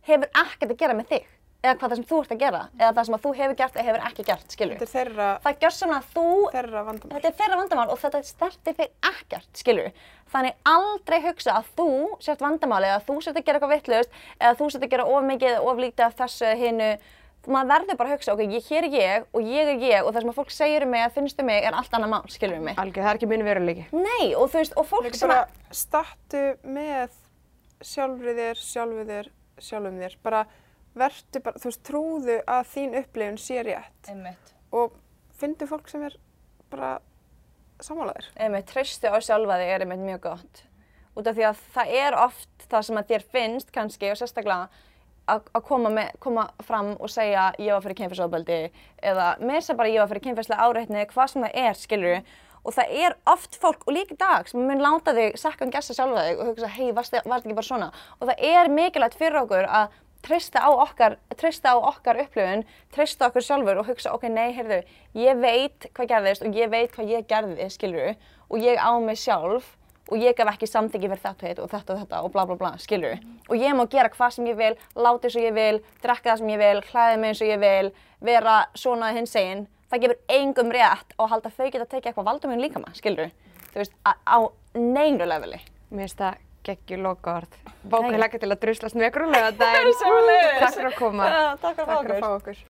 hefur 0.07 0.30
ekkert 0.42 0.74
að 0.74 0.78
gera 0.82 0.97
með 0.99 1.11
þig 1.14 1.32
eða 1.66 1.76
hvað 1.80 1.92
það 1.92 1.98
sem 2.00 2.06
þú 2.10 2.20
ert 2.22 2.34
að 2.36 2.42
gera 2.44 2.60
eða 2.78 2.90
það 2.96 3.08
sem 3.08 3.16
að 3.16 3.24
þú 3.26 3.32
hefur 3.40 3.56
gert 3.60 3.76
eða 3.76 3.86
hefur 3.90 4.06
ekki 4.10 4.26
gert, 4.30 4.46
skilur 4.56 4.78
Þetta 4.80 4.86
er 4.86 4.92
þeirra, 4.94 5.28
Það 5.46 5.60
gjör 5.66 5.74
sem 5.76 5.94
að 5.96 6.08
þú 6.14 6.26
þeirra 6.56 6.84
vandamál. 6.86 7.16
þetta 7.16 7.28
er 7.32 7.36
þeirra 7.40 7.60
vandamál 7.62 7.88
og 7.94 8.00
þetta 8.04 8.22
stertir 8.30 8.78
þig 8.80 9.12
ekkert, 9.12 9.50
skilur 9.60 9.92
Þannig 10.32 10.56
aldrei 10.66 11.18
hugsa 11.26 11.58
að 11.60 11.68
þú 11.78 11.90
sért 12.26 12.42
vandamáli 12.42 12.88
eða 12.90 13.04
þú 13.06 13.18
sért 13.22 13.36
að 13.38 13.46
gera 13.46 13.60
eitthvað 13.60 13.76
vittlust 13.76 14.16
eða 14.40 14.56
þú 14.58 14.70
sért 14.74 14.86
að 14.88 14.90
gera 14.96 15.06
of 15.06 15.28
mikið 15.28 15.52
eða 15.52 15.62
of 15.70 15.78
lítið 15.84 16.06
af 16.08 16.18
þessu 16.22 16.50
hinu 16.62 16.88
maður 17.46 17.68
verður 17.70 17.98
bara 18.00 18.10
að 18.10 18.16
hugsa, 18.16 18.32
ok, 18.34 18.40
ég, 18.50 18.64
hér 18.66 18.86
er 18.88 18.94
ég 18.96 19.26
og 19.30 19.44
ég 19.46 19.68
er 19.70 19.82
ég 19.86 20.02
og 20.02 20.10
það 20.10 20.24
sem 20.24 20.30
að 20.32 20.38
fólk 20.40 20.50
segir 20.50 20.82
um 20.82 20.90
mig 20.90 21.04
eða 21.04 21.12
finnst 21.14 21.38
um 21.38 21.46
mig 21.46 21.62
er 21.62 21.76
allt 21.78 21.92
annað 21.94 22.10
mál, 22.10 22.24
skilur 22.34 22.58
mig 22.64 22.74
Algjör, 22.82 23.04
það 23.04 23.10
er 23.12 23.20
ekki 23.20 23.28
minn 23.30 23.44
veruleiki. 23.46 23.84
Nei, 23.94 24.32
og 24.34 24.48
þú 24.50 24.58
veist, 24.58 24.74
og 24.74 24.88
fólk 24.90 25.14
sem 25.14 25.30
að 25.30 25.44
startu 25.70 26.42
með 26.66 27.14
sjálfri 27.86 28.34
þér, 28.40 28.62
sjálfu 28.66 29.04
þér, 29.12 29.28
sjálfum 29.62 30.00
þér. 30.02 30.16
Bara 30.26 30.40
vertu 30.99 31.42
bara, 31.44 31.61
þú 31.61 31.70
veist, 31.70 31.82
trúðu 31.86 32.38
að 32.44 32.70
þín 32.72 32.97
upplifun 33.03 33.38
sé 33.40 33.64
rétt 33.66 34.11
Einmitt. 34.12 34.55
og 34.72 34.97
fyndu 35.36 35.68
fólk 35.68 35.90
sem 35.92 36.07
er 36.09 36.16
bara 36.72 36.97
samálaðir. 37.84 38.30
einmitt, 38.36 38.66
treystu 38.70 39.12
á 39.12 39.18
sjálfa 39.20 39.61
þig 39.61 39.74
er 39.74 39.84
einmitt 39.84 40.05
mjög 40.05 40.24
gott. 40.30 40.64
Út 41.16 41.28
af 41.28 41.36
því 41.36 41.47
að 41.49 41.62
það 41.74 41.94
er 42.01 42.18
oft 42.20 42.66
það 42.70 42.88
sem 42.88 43.01
að 43.01 43.12
þér 43.12 43.26
finnst 43.32 43.72
kannski 43.72 44.11
og 44.12 44.20
sérstaklega 44.20 44.68
að 45.26 45.49
að 45.59 45.62
koma, 45.66 45.90
með, 45.90 46.11
koma 46.22 46.49
fram 46.62 46.92
og 47.03 47.11
segja 47.11 47.49
ég 47.59 47.72
var 47.74 47.82
fyrir 47.82 47.99
kynfyrsofbeldi 47.99 48.59
eða 49.03 49.32
mér 49.42 49.64
sem 49.66 49.78
bara 49.78 49.90
ég 49.90 49.99
var 49.99 50.11
fyrir 50.12 50.22
kynfyrslega 50.28 50.68
áreitni, 50.68 51.07
hvað 51.11 51.32
sem 51.32 51.47
það 51.47 51.57
er, 51.64 51.80
skilur 51.80 52.20
Og 52.66 52.74
það 52.74 52.97
er 52.99 53.14
oft 53.30 53.57
fólk, 53.62 53.84
og 53.86 53.94
líka 53.94 54.16
í 54.16 54.18
dag, 54.18 54.49
sem 54.51 54.59
mun 54.66 54.82
láta 54.82 55.14
þig 55.14 55.36
second 55.38 55.70
guessa 55.74 55.94
sjálfa 55.94 56.24
þig 56.26 56.40
og 56.40 56.49
hugsa, 56.51 56.70
hei, 56.74 56.88
varst 56.97 57.14
það 57.14 57.36
ekki 57.36 57.55
bara 57.55 57.68
svona? 57.68 57.88
Og 58.18 58.26
það 58.26 58.42
er 58.49 58.70
mikilvægt 58.74 59.18
fyrir 59.20 59.38
okkur 59.44 59.68
að 59.70 59.94
treysta 60.27 60.62
á 60.66 60.70
okkar, 60.74 61.16
treysta 61.39 61.72
á 61.72 61.77
okkar 61.79 62.20
upplifun, 62.24 62.64
treysta 62.95 63.31
okkur 63.31 63.45
sjálfur 63.47 63.81
og 63.81 63.91
hugsa, 63.91 64.12
ok, 64.16 64.29
nei, 64.33 64.51
heyrðu, 64.57 64.83
ég 65.18 65.41
veit 65.43 65.89
hvað 65.95 66.12
gerðist 66.12 66.47
og 66.47 66.57
ég 66.59 66.70
veit 66.72 66.95
hvað 66.95 67.12
ég 67.14 67.27
gerði, 67.31 67.68
skilur 67.70 68.14
og 68.51 68.62
ég 68.62 68.81
á 68.83 68.91
mig 69.03 69.20
sjálf 69.22 69.77
og 70.07 70.22
ég 70.22 70.37
gaf 70.39 70.53
ekki 70.53 70.68
samþyggi 70.70 71.09
fyrir 71.11 71.22
þetta 71.22 71.62
og 71.64 71.70
þetta 71.70 71.95
og 71.95 72.03
þetta 72.03 72.20
og 72.27 72.35
bla 72.35 72.45
bla 72.47 72.59
bla, 72.59 72.74
skilur 72.79 73.16
Og 73.49 73.57
ég 73.59 73.74
má 73.74 73.85
gera 73.91 74.11
hvað 74.11 74.37
sem 74.37 74.47
ég 74.51 74.59
vil, 74.59 74.74
láta 74.95 75.27
eins 75.27 75.39
og 75.39 75.47
ég 75.47 75.55
vil, 75.55 75.81
drekka 76.03 76.33
það 76.33 76.43
sem 76.43 76.53
ég 76.53 76.62
vil, 76.62 76.83
klæða 76.91 77.18
mig 77.22 77.33
eins 77.33 77.43
og 77.43 77.51
ég 77.51 77.61
vil, 77.62 77.91
vera 78.27 78.55
svona 78.74 79.11
hins 79.14 79.35
einn. 79.39 79.66
Það 79.91 80.03
gefur 80.03 80.18
engum 80.35 80.72
rétt 80.74 81.14
og 81.18 81.31
halda 81.31 81.51
að 81.51 81.59
þau 81.59 81.68
geta 81.70 81.87
tekið 81.91 82.11
eitthvað 82.11 82.29
valdum 82.31 82.53
minn 82.55 82.62
líka 82.62 82.83
maður, 82.83 82.99
skilur 82.99 83.31
Þú 83.70 83.83
veist, 83.83 83.93
á, 84.09 84.39
neinu 84.74 85.27
leveli. 85.29 85.59
Mér 85.91 86.07
finnst 86.07 86.20
það 86.22 86.39
geggjur 86.66 87.02
loka 87.08 87.36
orð. 87.40 87.58
Bókun 87.86 88.18
leggja 88.18 88.42
til 88.42 88.50
að 88.50 88.62
druslast 88.64 88.98
með 88.98 89.20
lögadaginn. 89.34 89.92
Sömuleiðis. 90.00 90.56
Takk 90.62 90.78
fyrir 90.80 90.90
að 90.90 90.98
koma. 91.02 91.28
Já, 91.30 91.44
takk 91.62 91.84
fyrir 91.84 92.16
að 92.16 92.24
fá 92.24 92.30
okkur. 92.38 92.64